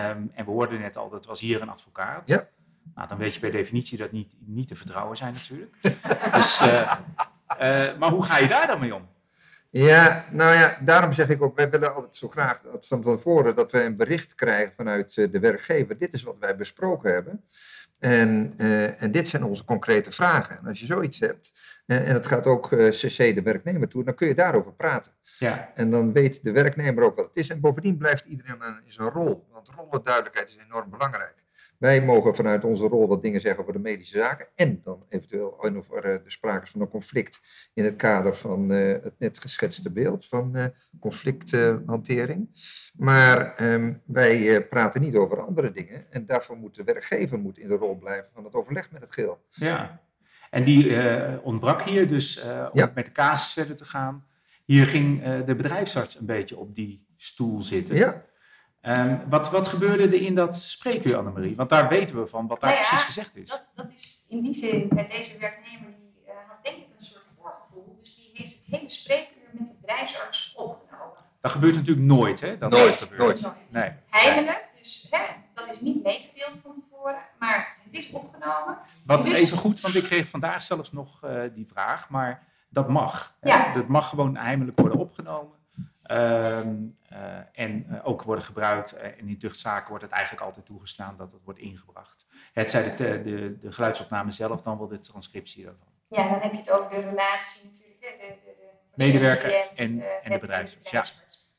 Um, 0.09 0.31
en 0.33 0.45
we 0.45 0.51
hoorden 0.51 0.79
net 0.79 0.97
al, 0.97 1.09
dat 1.09 1.25
was 1.25 1.39
hier 1.39 1.61
een 1.61 1.69
advocaat. 1.69 2.27
Ja. 2.27 2.47
Nou, 2.95 3.07
dan 3.07 3.17
weet 3.17 3.33
je 3.33 3.39
per 3.39 3.51
definitie 3.51 3.97
dat 3.97 4.11
niet, 4.11 4.35
niet 4.39 4.67
te 4.67 4.75
vertrouwen 4.75 5.17
zijn 5.17 5.33
natuurlijk. 5.33 5.75
dus, 6.35 6.61
uh, 6.61 6.95
uh, 7.61 7.97
maar 7.97 8.09
hoe 8.09 8.23
ga 8.23 8.37
je 8.37 8.47
daar 8.47 8.67
dan 8.67 8.79
mee 8.79 8.95
om? 8.95 9.07
Ja, 9.69 10.25
nou 10.31 10.55
ja, 10.55 10.77
daarom 10.81 11.13
zeg 11.13 11.29
ik 11.29 11.41
ook, 11.41 11.55
wij 11.55 11.69
willen 11.69 11.95
altijd 11.95 12.15
zo 12.15 12.27
graag 12.27 12.61
van 12.79 13.01
tevoren 13.01 13.55
dat 13.55 13.71
we 13.71 13.83
een 13.83 13.95
bericht 13.95 14.35
krijgen 14.35 14.73
vanuit 14.75 15.17
eh, 15.17 15.31
de 15.31 15.39
werkgever. 15.39 15.97
Dit 15.97 16.13
is 16.13 16.23
wat 16.23 16.37
wij 16.39 16.55
besproken 16.55 17.13
hebben. 17.13 17.43
En, 18.03 18.53
uh, 18.57 19.01
en 19.01 19.11
dit 19.11 19.27
zijn 19.27 19.43
onze 19.43 19.65
concrete 19.65 20.11
vragen. 20.11 20.57
En 20.57 20.67
als 20.67 20.79
je 20.79 20.85
zoiets 20.85 21.19
hebt, 21.19 21.51
uh, 21.85 22.09
en 22.09 22.13
het 22.13 22.25
gaat 22.25 22.45
ook 22.45 22.71
uh, 22.71 22.89
CC 22.89 23.17
de 23.17 23.41
werknemer 23.41 23.87
toe, 23.87 24.03
dan 24.03 24.13
kun 24.13 24.27
je 24.27 24.35
daarover 24.35 24.73
praten. 24.73 25.11
Ja. 25.37 25.71
En 25.75 25.91
dan 25.91 26.13
weet 26.13 26.43
de 26.43 26.51
werknemer 26.51 27.03
ook 27.03 27.15
wat 27.15 27.25
het 27.25 27.35
is. 27.35 27.49
En 27.49 27.59
bovendien 27.59 27.97
blijft 27.97 28.25
iedereen 28.25 28.61
in 28.85 28.91
zijn 28.91 29.09
rol. 29.09 29.47
Want 29.51 29.69
rollenduidelijkheid 29.69 30.49
is 30.49 30.57
enorm 30.65 30.89
belangrijk. 30.89 31.42
Wij 31.77 32.05
mogen 32.05 32.35
vanuit 32.35 32.63
onze 32.63 32.87
rol 32.87 33.07
wat 33.07 33.21
dingen 33.21 33.41
zeggen 33.41 33.61
over 33.61 33.73
de 33.73 33.79
medische 33.79 34.17
zaken. 34.17 34.47
En 34.55 34.81
dan 34.83 35.05
eventueel 35.09 35.63
over 35.63 36.01
de 36.01 36.21
sprake 36.25 36.67
van 36.67 36.81
een 36.81 36.89
conflict 36.89 37.41
in 37.73 37.83
het 37.83 37.95
kader 37.95 38.35
van 38.37 38.69
het 38.69 39.13
net 39.17 39.39
geschetste 39.39 39.91
beeld 39.91 40.27
van 40.27 40.73
conflicthantering. 40.99 42.49
Maar 42.93 43.63
um, 43.73 44.01
wij 44.05 44.67
praten 44.67 45.01
niet 45.01 45.15
over 45.15 45.41
andere 45.41 45.71
dingen. 45.71 46.11
En 46.11 46.25
daarvoor 46.25 46.57
moet 46.57 46.75
de 46.75 46.83
werkgever 46.83 47.39
moet 47.39 47.57
in 47.57 47.67
de 47.67 47.75
rol 47.75 47.97
blijven 47.97 48.29
van 48.33 48.43
het 48.43 48.53
overleg 48.53 48.91
met 48.91 49.01
het 49.01 49.13
geel. 49.13 49.41
Ja, 49.49 50.01
en 50.53 50.63
die 50.63 50.89
uh, 50.89 51.33
ontbrak 51.41 51.81
hier 51.81 52.07
dus 52.07 52.45
uh, 52.45 52.69
om 52.71 52.79
ja. 52.79 52.91
met 52.95 53.05
de 53.05 53.11
casus 53.11 53.53
verder 53.53 53.75
te 53.75 53.85
gaan. 53.85 54.25
Hier 54.65 54.85
ging 54.85 55.27
uh, 55.27 55.45
de 55.45 55.55
bedrijfsarts 55.55 56.19
een 56.19 56.25
beetje 56.25 56.57
op 56.57 56.75
die 56.75 57.05
stoel 57.17 57.59
zitten. 57.59 57.95
Ja. 57.95 58.25
Um, 58.87 59.21
wat, 59.29 59.49
wat 59.49 59.67
gebeurde 59.67 60.03
er 60.03 60.21
in 60.21 60.35
dat 60.35 60.55
spreekuur, 60.55 61.17
Annemarie? 61.17 61.55
Want 61.55 61.69
daar 61.69 61.89
weten 61.89 62.19
we 62.19 62.27
van 62.27 62.47
wat 62.47 62.61
daar 62.61 62.69
nou 62.69 62.81
ja, 62.81 62.87
precies 62.87 63.05
gezegd 63.05 63.35
is. 63.35 63.49
Dat, 63.49 63.71
dat 63.75 63.91
is 63.91 64.25
in 64.29 64.41
die 64.41 64.53
zin, 64.53 64.89
deze 65.09 65.37
werknemer 65.37 65.87
die 65.87 66.33
had 66.47 66.63
denk 66.63 66.77
ik 66.77 66.87
een 66.97 67.05
soort 67.05 67.25
voorgevoel. 67.37 67.97
Dus 67.99 68.15
die 68.15 68.31
heeft 68.33 68.51
het 68.51 68.63
hele 68.65 68.89
spreekuur 68.89 69.43
met 69.51 69.67
de 69.67 69.73
bedrijfsarts 69.81 70.55
opgenomen. 70.55 71.17
Dat 71.41 71.51
gebeurt 71.51 71.75
natuurlijk 71.75 72.07
nooit, 72.07 72.41
hè? 72.41 72.57
Dat 72.57 72.71
nooit, 72.71 72.95
gebeurt. 72.95 73.41
nooit. 73.41 73.63
Nee. 73.69 73.91
Heimelijk, 74.09 74.65
dus 74.77 75.07
hè, 75.11 75.25
dat 75.53 75.69
is 75.69 75.81
niet 75.81 76.03
meegedeeld 76.03 76.57
van 76.63 76.73
tevoren, 76.73 77.21
maar 77.39 77.77
het 77.83 77.93
is 77.93 78.11
opgenomen. 78.11 78.77
Wat 79.05 79.21
dus, 79.21 79.33
even 79.33 79.57
goed, 79.57 79.81
want 79.81 79.95
ik 79.95 80.03
kreeg 80.03 80.29
vandaag 80.29 80.61
zelfs 80.61 80.91
nog 80.91 81.25
uh, 81.25 81.41
die 81.53 81.67
vraag, 81.67 82.09
maar 82.09 82.43
dat 82.69 82.89
mag. 82.89 83.35
Ja. 83.41 83.73
Dat 83.73 83.87
mag 83.87 84.09
gewoon 84.09 84.35
heimelijk 84.35 84.79
worden 84.79 84.97
opgenomen. 84.97 85.61
Um, 86.13 86.97
uh, 87.11 87.37
en 87.51 87.85
uh, 87.89 88.07
ook 88.07 88.23
worden 88.23 88.43
gebruikt. 88.43 88.93
en 88.93 89.27
in 89.27 89.39
tuchtzaken 89.39 89.89
wordt 89.89 90.03
het 90.03 90.13
eigenlijk 90.13 90.43
altijd 90.43 90.65
toegestaan 90.65 91.17
dat 91.17 91.31
het 91.31 91.43
wordt 91.43 91.59
ingebracht. 91.59 92.27
Het 92.53 92.69
zij 92.69 92.95
de, 92.95 93.21
de, 93.23 93.57
de 93.59 93.71
geluidsopname 93.71 94.31
zelf, 94.31 94.61
dan 94.61 94.77
wel 94.77 94.87
de 94.87 94.99
transcriptie 94.99 95.63
daarvan. 95.63 95.87
Ja, 96.07 96.29
dan 96.29 96.39
heb 96.39 96.51
je 96.51 96.57
het 96.57 96.71
over 96.71 96.89
de 96.89 96.99
relatie 97.09 97.71
natuurlijk. 97.71 97.99
De, 97.99 98.15
de, 98.19 98.53
de 98.55 98.69
Medewerker 98.95 99.69
en, 99.75 100.21
en 100.23 100.31
de 100.31 100.39
bedrijfsarts. 100.39 100.91
Ja. 100.91 101.03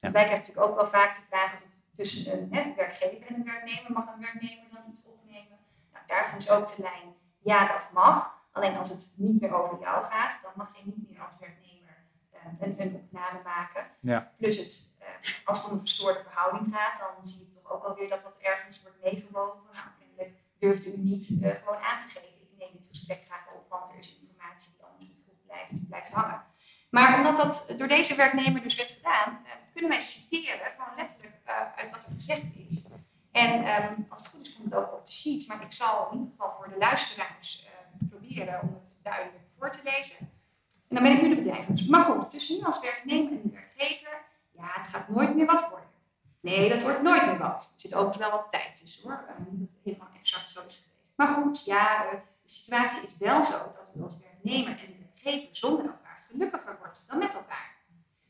Ja. 0.00 0.10
Wij 0.10 0.24
krijgen 0.24 0.36
natuurlijk 0.36 0.66
ook 0.66 0.76
wel 0.76 0.88
vaak 0.88 1.14
de 1.14 1.20
vraag 1.28 1.54
of 1.54 1.62
het 1.62 1.94
tussen 1.94 2.32
een 2.32 2.48
hè, 2.54 2.74
werkgever 2.76 3.26
en 3.26 3.34
een 3.34 3.44
werknemer 3.44 3.92
mag 3.92 4.06
een 4.14 4.20
werknemer 4.20 4.64
dan 4.72 4.82
iets 4.88 5.04
opnemen. 5.06 5.58
Nou, 5.92 6.04
daarvan 6.06 6.38
is 6.38 6.50
ook 6.50 6.76
de 6.76 6.82
lijn, 6.82 7.14
ja 7.42 7.72
dat 7.72 7.90
mag. 7.92 8.42
Alleen 8.52 8.76
als 8.76 8.88
het 8.88 9.14
niet 9.16 9.40
meer 9.40 9.54
over 9.54 9.80
jou 9.80 10.04
gaat, 10.04 10.38
dan 10.42 10.52
mag 10.54 10.76
je 10.76 10.82
niet 10.84 11.10
meer 11.10 11.20
als 11.20 11.32
werknemer 11.40 11.63
een, 12.60 12.80
een 12.80 12.94
opname 12.94 13.42
maken. 13.44 13.86
Ja. 14.00 14.32
Plus 14.38 14.56
het, 14.56 14.96
uh, 15.00 15.06
als 15.44 15.58
het 15.58 15.66
om 15.66 15.72
een 15.72 15.78
verstoorde 15.78 16.22
verhouding 16.22 16.74
gaat, 16.74 16.98
dan 16.98 17.26
zie 17.26 17.38
je 17.38 17.52
toch 17.52 17.72
ook 17.72 17.82
wel 17.82 17.94
weer 17.94 18.08
dat 18.08 18.22
dat 18.22 18.38
ergens 18.38 18.82
wordt 18.82 19.02
meegewogen. 19.02 19.60
Nou, 19.72 19.86
kennelijk 19.98 20.34
durft 20.58 20.86
u 20.86 20.96
niet 20.96 21.30
uh, 21.30 21.50
gewoon 21.64 21.82
aan 21.82 22.00
te 22.00 22.06
geven. 22.06 22.42
Ik 22.42 22.58
neem 22.58 22.72
dit 22.72 22.86
gesprek 22.86 23.24
graag 23.24 23.46
op, 23.54 23.68
want 23.68 23.92
er 23.92 23.98
is 23.98 24.16
informatie 24.20 24.72
die 24.72 24.84
anders 24.84 25.08
niet 25.08 25.24
goed 25.26 25.46
blijft, 25.46 25.88
blijft 25.88 26.12
hangen. 26.12 26.42
Maar 26.90 27.16
omdat 27.18 27.36
dat 27.36 27.74
door 27.78 27.88
deze 27.88 28.14
werknemer 28.14 28.62
dus 28.62 28.74
werd 28.74 28.90
gedaan, 28.90 29.46
kunnen 29.72 29.90
wij 29.90 30.00
citeren, 30.00 30.72
gewoon 30.76 30.96
letterlijk 30.96 31.34
uit 31.76 31.90
wat 31.90 32.06
er 32.06 32.12
gezegd 32.12 32.44
is. 32.56 32.92
En 33.32 33.66
um, 33.66 34.06
als 34.08 34.20
het 34.20 34.30
goed 34.30 34.46
is, 34.46 34.54
komt 34.56 34.70
het 34.70 34.80
ook 34.80 34.92
op 34.92 35.06
de 35.06 35.12
sheet, 35.12 35.48
maar 35.48 35.62
ik 35.62 35.72
zal 35.72 36.08
in 36.10 36.18
ieder 36.18 36.30
geval 36.30 36.54
voor 36.56 36.68
de 36.68 36.78
luisteraars 36.78 37.66
uh, 37.66 38.08
proberen 38.08 38.60
om 38.62 38.74
het 38.74 38.92
duidelijk 39.02 39.44
voor 39.58 39.70
te 39.70 39.80
lezen. 39.84 40.30
En 40.94 41.02
dan 41.02 41.12
ben 41.12 41.18
ik 41.18 41.22
nu 41.22 41.34
de 41.34 41.42
bedrijfsarts. 41.42 41.86
Maar 41.86 42.04
goed, 42.04 42.30
tussen 42.30 42.56
nu 42.56 42.64
als 42.64 42.80
werknemer 42.80 43.32
en 43.32 43.40
de 43.42 43.50
werkgever, 43.50 44.22
ja, 44.50 44.64
het 44.66 44.86
gaat 44.86 45.08
nooit 45.08 45.34
meer 45.36 45.46
wat 45.46 45.68
worden. 45.68 45.88
Nee, 46.40 46.68
dat 46.68 46.82
wordt 46.82 47.02
nooit 47.02 47.26
meer 47.26 47.38
wat. 47.38 47.72
Er 47.74 47.80
zit 47.80 47.94
ook 47.94 48.14
wel 48.14 48.30
wat 48.30 48.50
tijd 48.50 48.76
tussen 48.76 49.02
hoor, 49.02 49.24
niet 49.50 49.60
dat 49.60 49.68
het 49.68 49.78
helemaal 49.84 50.08
exact 50.20 50.50
zo 50.50 50.60
is 50.66 50.76
geweest. 50.76 51.14
Maar 51.14 51.28
goed, 51.28 51.64
ja, 51.64 52.10
de 52.10 52.18
situatie 52.44 53.02
is 53.02 53.16
wel 53.18 53.44
zo 53.44 53.52
dat 53.52 53.88
u 53.96 54.02
als 54.02 54.18
werknemer 54.18 54.78
en 54.78 54.96
werkgever 54.98 55.48
zonder 55.56 55.84
elkaar 55.84 56.24
gelukkiger 56.30 56.76
wordt 56.78 57.04
dan 57.06 57.18
met 57.18 57.34
elkaar. 57.34 57.74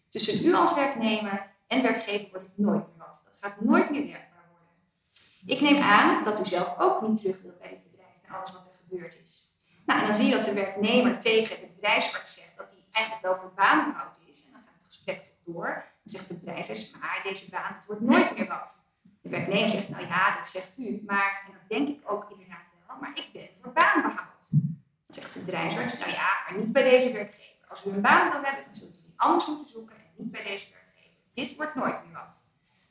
Tussen 0.08 0.46
u 0.46 0.54
als 0.54 0.74
werknemer 0.74 1.50
en 1.66 1.82
werkgever 1.82 2.28
wordt 2.30 2.46
het 2.46 2.58
nooit 2.58 2.86
meer 2.86 3.06
wat. 3.06 3.22
Dat 3.24 3.38
gaat 3.40 3.60
nooit 3.60 3.90
meer 3.90 4.06
werkbaar 4.06 4.44
worden. 4.48 5.54
Ik 5.54 5.60
neem 5.60 5.82
aan 5.82 6.24
dat 6.24 6.40
u 6.40 6.44
zelf 6.44 6.78
ook 6.78 7.08
niet 7.08 7.20
terug 7.20 7.42
wilt 7.42 7.58
bij 7.58 7.68
het 7.68 7.90
bedrijf 7.90 8.14
en 8.26 8.34
alles 8.34 8.52
wat 8.52 8.64
er 8.64 8.72
gebeurd 8.88 9.20
is. 9.22 9.52
Nou, 9.86 10.00
en 10.00 10.06
dan 10.06 10.14
zie 10.14 10.26
je 10.26 10.32
dat 10.32 10.44
de 10.44 10.52
werknemer 10.52 11.18
tegen 11.18 11.60
de 11.60 11.66
bedrijfsarts 11.74 12.34
zegt 12.34 12.56
eigenlijk 12.94 13.26
wel 13.26 13.36
voor 13.40 13.52
baanbehoud 13.54 14.18
is. 14.26 14.46
En 14.46 14.52
dan 14.52 14.60
gaat 14.60 14.74
het 14.74 14.84
gesprek 14.84 15.20
toch 15.20 15.54
door. 15.54 15.68
Dan 16.02 16.12
zegt 16.12 16.28
de 16.28 16.34
bedrijfsarts, 16.34 16.98
maar 16.98 17.20
deze 17.22 17.50
baan 17.50 17.76
wordt 17.86 18.02
nooit 18.02 18.36
meer 18.36 18.46
wat. 18.46 18.92
De 19.22 19.28
werknemer 19.28 19.68
zegt, 19.68 19.88
nou 19.88 20.06
ja, 20.06 20.36
dat 20.36 20.48
zegt 20.48 20.78
u. 20.78 21.02
Maar, 21.06 21.42
en 21.46 21.54
denk 21.68 21.88
ik 21.88 22.10
ook 22.10 22.30
inderdaad 22.30 22.62
wel, 22.86 22.96
maar 23.00 23.10
ik 23.14 23.28
ben 23.32 23.48
voor 23.60 23.72
baanbehoud. 23.72 24.50
Dan 24.50 24.78
zegt 25.08 25.32
de 25.32 25.40
bedrijfsarts, 25.40 25.98
nou 25.98 26.12
ja, 26.12 26.30
maar 26.48 26.58
niet 26.58 26.72
bij 26.72 26.82
deze 26.82 27.12
werkgever. 27.12 27.66
Als 27.68 27.84
u 27.84 27.90
een 27.90 28.00
baan 28.00 28.30
wil 28.30 28.42
hebben, 28.42 28.64
dan 28.64 28.74
zult 28.74 28.94
u 28.96 29.02
die 29.02 29.12
anders 29.16 29.46
moeten 29.46 29.66
zoeken 29.66 29.96
en 29.96 30.02
niet 30.16 30.30
bij 30.30 30.42
deze 30.42 30.66
werkgever. 30.72 31.18
Dit 31.34 31.56
wordt 31.56 31.74
nooit 31.74 32.04
meer 32.04 32.12
wat. 32.12 32.44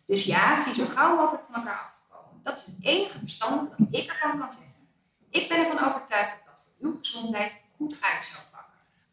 Dus 0.05 0.23
ja, 0.23 0.55
zie 0.55 0.73
zo 0.73 0.85
gauw 0.85 1.15
mogelijk 1.15 1.43
van 1.45 1.55
elkaar 1.55 1.79
af 1.79 1.93
te 1.93 1.99
komen. 2.09 2.43
Dat 2.43 2.57
is 2.57 2.65
het 2.65 2.77
enige 2.81 3.19
verstand 3.19 3.69
dat 3.69 3.87
ik 3.91 4.09
ervan 4.09 4.39
kan 4.39 4.51
zeggen. 4.51 4.87
Ik 5.29 5.49
ben 5.49 5.57
ervan 5.57 5.89
overtuigd 5.89 6.31
dat 6.35 6.45
dat 6.45 6.63
voor 6.63 6.87
uw 6.87 6.97
gezondheid 6.97 7.55
goed 7.75 7.97
uit 8.01 8.23
zal. 8.23 8.52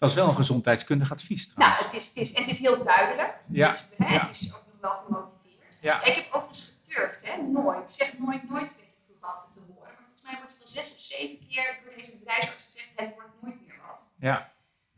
Dat 0.01 0.09
is 0.09 0.15
wel 0.15 0.29
een 0.29 0.35
gezondheidskundig 0.35 1.13
advies 1.13 1.49
trouwens. 1.49 1.81
Nou, 1.81 1.93
het 1.93 2.01
is, 2.01 2.09
het 2.09 2.17
is, 2.17 2.39
het 2.39 2.49
is 2.49 2.59
heel 2.59 2.85
duidelijk. 2.85 3.35
Ja. 3.49 3.69
Dus, 3.69 3.87
hè, 3.97 4.15
ja. 4.15 4.21
Het 4.21 4.31
is 4.31 4.55
ook 4.55 4.65
nog 4.73 4.81
wel 4.81 5.03
gemotiveerd. 5.05 5.79
Ja. 5.81 6.05
Ik 6.05 6.15
heb 6.15 6.33
ook 6.33 6.49
eens 6.49 6.75
geturfd, 6.83 7.27
hè, 7.27 7.43
nooit. 7.43 7.91
Zeg 7.91 8.19
nooit, 8.19 8.51
nooit 8.51 8.73
kreeg 8.75 8.89
ik 9.09 9.25
altijd 9.25 9.53
te 9.53 9.61
horen. 9.69 9.93
Maar 9.95 10.05
volgens 10.05 10.23
mij 10.23 10.35
wordt 10.37 10.53
er 10.53 10.59
wel 10.59 10.67
zes 10.67 10.93
of 10.95 11.01
zeven 11.01 11.47
keer 11.49 11.79
door 11.85 11.95
deze 11.97 12.11
bedrijfsarts 12.11 12.65
gezegd, 12.65 12.89
het 12.97 13.15
wordt 13.15 13.31
nooit 13.41 13.67
meer 13.67 13.81
wat. 13.89 14.11
Ja. 14.19 14.53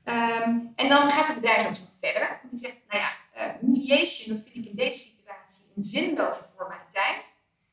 Um, 0.04 0.72
en 0.76 0.88
dan 0.88 1.10
gaat 1.10 1.26
de 1.26 1.34
bedrijfsarts 1.34 1.80
nog 1.80 1.88
verder. 2.00 2.40
Die 2.50 2.58
zegt, 2.58 2.78
nou 2.88 3.00
ja, 3.00 3.10
uh, 3.36 3.52
mediation, 3.60 4.34
dat 4.34 4.44
vind 4.44 4.56
ik 4.56 4.70
in 4.70 4.76
deze 4.76 4.98
situatie 4.98 5.62
een 5.76 5.82
zinloze 5.82 6.40
formaliteit. 6.56 7.24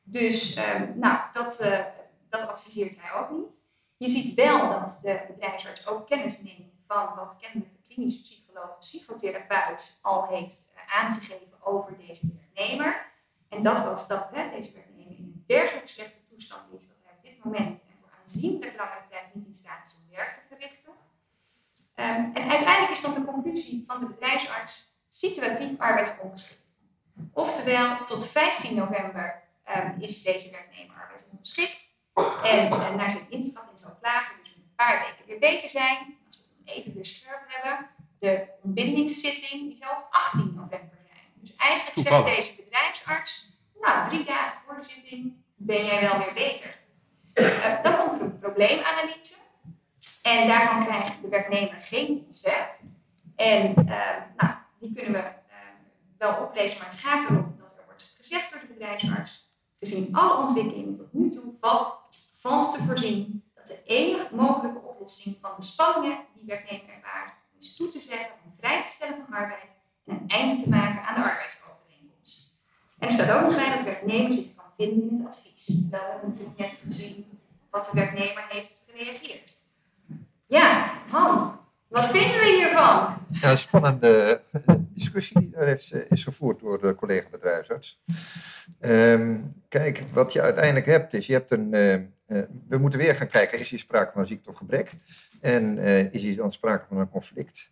Dus 0.02 0.56
um, 0.56 0.98
nou, 0.98 1.18
dat, 1.32 1.60
uh, 1.62 1.78
dat 2.28 2.48
adviseert 2.48 2.96
hij 3.00 3.20
ook 3.20 3.30
niet. 3.30 3.54
Je 3.96 4.08
ziet 4.08 4.34
wel 4.34 4.68
dat 4.68 4.98
de 5.02 5.20
bedrijfsarts 5.26 5.86
ook 5.86 6.06
kennis 6.06 6.42
neemt 6.42 6.78
van 6.92 7.14
wat 7.14 7.36
kennelijk 7.40 7.72
de 7.72 7.94
klinisch 7.94 8.22
psycholoog, 8.22 8.78
psychotherapeut 8.78 9.98
al 10.02 10.26
heeft 10.26 10.72
aangegeven 10.86 11.62
over 11.62 11.96
deze 11.96 12.26
werknemer. 12.34 13.12
En 13.48 13.62
dat 13.62 13.84
was 13.84 14.08
dat 14.08 14.30
hè, 14.30 14.50
deze 14.50 14.72
werknemer 14.72 15.16
in 15.16 15.24
een 15.24 15.44
dergelijk 15.46 15.88
slechte 15.88 16.26
toestand 16.28 16.72
is 16.72 16.88
dat 16.88 16.96
hij 17.02 17.12
op 17.16 17.22
dit 17.22 17.44
moment 17.44 17.80
en 17.80 17.96
voor 18.00 18.10
aanzienlijk 18.20 18.76
langere 18.76 19.02
tijd 19.08 19.34
niet 19.34 19.46
in 19.46 19.54
staat 19.54 19.86
is 19.86 19.96
om 19.96 20.16
werk 20.16 20.32
te 20.32 20.40
verrichten. 20.48 20.92
Ehm, 21.94 22.24
en 22.34 22.50
uiteindelijk 22.50 22.92
is 22.92 23.00
dan 23.00 23.14
de 23.14 23.24
conclusie 23.24 23.84
van 23.86 24.00
de 24.00 24.06
bedrijfsarts 24.06 25.02
situatief 25.08 25.78
arbeidsongeschikt. 25.78 26.64
Oftewel, 27.32 28.04
tot 28.04 28.26
15 28.26 28.74
november 28.74 29.42
um, 29.76 29.94
is 30.00 30.22
deze 30.22 30.50
werknemer 30.50 30.96
arbeidsongeschikt. 30.96 31.88
En, 32.42 32.72
en 32.72 32.96
naar 32.96 33.10
zijn 33.10 33.30
inschatting 33.30 33.78
zou 33.78 33.92
klagen, 34.00 34.36
dus 34.42 34.54
een 34.54 34.72
paar 34.76 35.00
weken 35.00 35.26
weer 35.26 35.38
beter 35.38 35.68
zijn. 35.68 36.18
Even 36.74 36.94
weer 36.94 37.06
scherp 37.06 37.42
hebben, 37.46 37.88
de 38.18 38.46
ontbindingszitting 38.62 39.68
die 39.68 39.82
op 39.82 40.06
18 40.10 40.52
november 40.54 40.98
zijn. 41.08 41.24
Dus 41.34 41.56
eigenlijk 41.56 42.08
zegt 42.08 42.24
deze 42.24 42.62
bedrijfsarts, 42.62 43.58
nou, 43.80 44.08
drie 44.08 44.24
dagen 44.24 44.60
voor 44.66 44.76
de 44.80 44.88
zitting 44.88 45.32
ben 45.56 45.84
jij 45.84 46.00
wel 46.00 46.18
weer 46.18 46.32
beter. 46.32 46.78
Uh, 47.34 47.82
dan 47.82 47.96
komt 47.96 48.14
er 48.14 48.20
een 48.20 48.38
probleemanalyse. 48.38 49.34
En 50.22 50.48
daarvan 50.48 50.84
krijgt 50.84 51.22
de 51.22 51.28
werknemer 51.28 51.80
geen 51.80 52.24
inzet. 52.26 52.82
En 53.36 53.74
uh, 53.88 53.98
nou, 54.36 54.54
die 54.80 54.92
kunnen 54.92 55.12
we 55.12 55.18
uh, 55.18 55.54
wel 56.18 56.42
oplezen, 56.42 56.78
maar 56.78 56.90
het 56.90 56.98
gaat 56.98 57.22
erom 57.22 57.56
dat 57.58 57.76
er 57.78 57.84
wordt 57.84 58.14
gezegd 58.16 58.52
door 58.52 58.60
de 58.60 58.66
bedrijfsarts, 58.66 59.48
gezien 59.78 60.14
alle 60.14 60.42
ontwikkelingen 60.42 60.96
tot 60.96 61.12
nu 61.12 61.30
toe, 61.30 61.54
valt, 61.60 61.98
valt 62.40 62.74
te 62.74 62.82
voorzien 62.82 63.50
dat 63.54 63.66
de 63.66 63.82
enige 63.84 64.34
mogelijke 64.34 64.80
oplossing 65.00 65.36
van 65.40 65.50
de 65.56 65.62
spanningen 65.62 66.18
die 66.34 66.44
werknemer 66.46 66.88
ervaart, 66.94 67.32
is 67.58 67.76
toe 67.76 67.88
te 67.88 68.00
zeggen 68.00 68.30
om 68.44 68.54
vrij 68.58 68.82
te 68.82 68.88
stellen 68.88 69.24
van 69.26 69.36
arbeid 69.36 69.70
en 70.06 70.14
een 70.14 70.28
einde 70.28 70.62
te 70.62 70.68
maken 70.68 71.04
aan 71.06 71.14
de 71.14 71.28
arbeidsovereenkomst. 71.30 72.62
En 72.98 73.08
er 73.08 73.14
staat 73.14 73.36
ook 73.36 73.42
nog 73.42 73.56
bij 73.56 73.68
dat 73.68 73.78
de 73.78 73.84
werknemer 73.84 74.32
zich 74.32 74.54
kan 74.54 74.64
vinden 74.76 75.10
in 75.10 75.16
het 75.16 75.26
advies, 75.26 75.80
terwijl 75.80 76.20
we 76.20 76.26
natuurlijk 76.26 76.58
net 76.58 76.80
gezien 76.82 77.40
wat 77.70 77.84
de 77.84 77.90
werknemer 77.94 78.46
heeft 78.48 78.76
gereageerd. 78.86 79.58
Ja, 80.46 80.92
Han, 81.10 81.59
wat 81.90 82.10
vinden 82.10 82.38
we 82.38 82.56
hiervan? 82.56 83.14
Ja, 83.40 83.56
spannende 83.56 84.42
discussie 84.94 85.40
die 85.40 85.50
daar 85.50 85.68
is, 85.68 85.92
eh, 85.92 86.00
is 86.08 86.24
gevoerd 86.24 86.60
door 86.60 86.80
de 86.80 86.94
collega 86.94 87.28
bedrijfsarts. 87.30 88.02
Um, 88.80 89.54
kijk, 89.68 90.04
wat 90.12 90.32
je 90.32 90.40
uiteindelijk 90.40 90.86
hebt 90.86 91.14
is, 91.14 91.26
je 91.26 91.32
hebt 91.32 91.50
een, 91.50 91.74
uh, 91.74 92.42
we 92.68 92.78
moeten 92.78 92.98
weer 92.98 93.14
gaan 93.14 93.28
kijken, 93.28 93.58
is 93.58 93.70
hier 93.70 93.78
sprake 93.78 94.12
van 94.12 94.26
ziekte 94.26 94.48
of 94.48 94.56
gebrek? 94.56 94.92
En 95.40 95.78
is 96.12 96.22
hier 96.22 96.36
dan 96.36 96.52
sprake 96.52 96.86
van 96.88 96.96
een 96.96 97.08
conflict? 97.08 97.70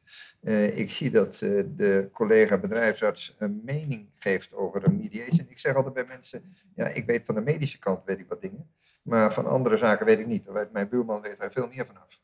ik 0.75 0.91
zie 0.91 1.11
dat 1.11 1.39
de 1.39 2.09
collega 2.13 2.59
bedrijfsarts 2.59 3.35
een 3.39 3.61
mening 3.65 4.09
geeft 4.19 4.55
over 4.55 4.85
een 4.85 4.97
mediation. 4.97 5.47
Ik 5.49 5.59
zeg 5.59 5.75
altijd 5.75 5.95
bij 5.95 6.05
mensen, 6.09 6.53
ja, 6.75 6.87
ik 6.87 7.07
weet 7.07 7.27
van 7.27 7.35
de 7.35 7.41
medische 7.41 7.79
kant 7.79 8.05
weet 8.05 8.21
ik 8.21 8.29
wat 8.29 8.43
dingen, 8.43 8.71
maar 9.03 9.33
van 9.33 9.47
andere 9.47 9.77
zaken 9.77 10.07
weet 10.07 10.19
ik 10.19 10.27
niet. 10.27 10.49
Mijn 10.73 10.89
buurman 10.89 11.21
weet 11.21 11.39
daar 11.39 11.53
veel 11.53 11.69
meer 11.69 11.87
vanaf. 11.87 12.21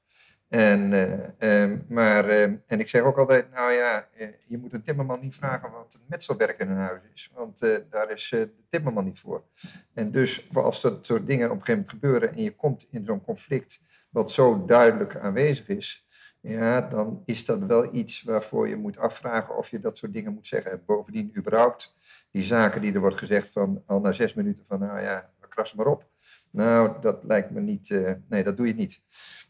En, 0.49 0.93
uh, 0.93 1.63
um, 1.63 1.85
maar, 1.89 2.29
uh, 2.29 2.43
en 2.43 2.81
ik 2.81 2.89
zeg 2.89 3.03
ook 3.03 3.19
altijd, 3.19 3.51
nou 3.51 3.73
ja, 3.73 4.09
uh, 4.19 4.29
je 4.45 4.59
moet 4.59 4.73
een 4.73 4.83
timmerman 4.83 5.21
niet 5.21 5.35
vragen 5.35 5.71
wat 5.71 5.95
een 5.95 6.07
metselwerk 6.09 6.61
in 6.61 6.71
een 6.71 6.77
huis 6.77 7.03
is. 7.15 7.31
Want 7.35 7.61
daar 7.91 8.11
is 8.11 8.29
de 8.31 8.51
timmerman 8.69 9.05
niet 9.05 9.19
voor. 9.19 9.45
En 9.95 10.11
dus 10.11 10.55
als 10.55 10.81
dat 10.81 11.07
soort 11.07 11.27
dingen 11.27 11.51
op 11.51 11.57
een 11.57 11.65
gegeven 11.65 11.73
moment 11.73 11.91
gebeuren 11.91 12.33
en 12.33 12.43
je 12.43 12.57
komt 12.57 12.87
in 12.91 13.05
zo'n 13.05 13.25
conflict 13.25 13.81
wat 14.11 14.31
zo 14.31 14.65
duidelijk 14.65 15.17
aanwezig 15.17 15.69
is, 15.69 16.07
ja, 16.41 16.81
dan 16.81 17.23
is 17.25 17.45
dat 17.45 17.65
wel 17.65 17.95
iets 17.95 18.23
waarvoor 18.23 18.69
je 18.69 18.77
moet 18.77 18.99
afvragen 18.99 19.57
of 19.57 19.71
je 19.71 19.81
dat 19.81 19.99
soort 19.99 20.13
dingen 20.13 20.33
moet 20.33 20.47
zeggen. 20.47 20.71
En 20.71 20.83
bovendien 20.87 21.33
überhaupt, 21.37 21.97
die 22.31 22.43
zaken 22.43 22.81
die 22.81 22.95
er 22.95 23.01
wordt 23.01 23.19
gezegd 23.19 23.49
van 23.49 23.83
al 23.87 24.01
na 24.01 24.13
zes 24.13 24.35
minuten 24.35 24.67
van, 24.67 24.81
nou 24.81 25.01
ja, 25.01 25.33
krassen 25.49 25.77
maar 25.77 25.87
op. 25.87 26.09
Nou, 26.51 27.01
dat 27.01 27.25
lijkt 27.25 27.51
me 27.51 27.61
niet, 27.61 27.91
nee, 28.29 28.45
dat 28.45 28.57
doe 28.57 28.67
je 28.67 28.75
niet 28.75 29.01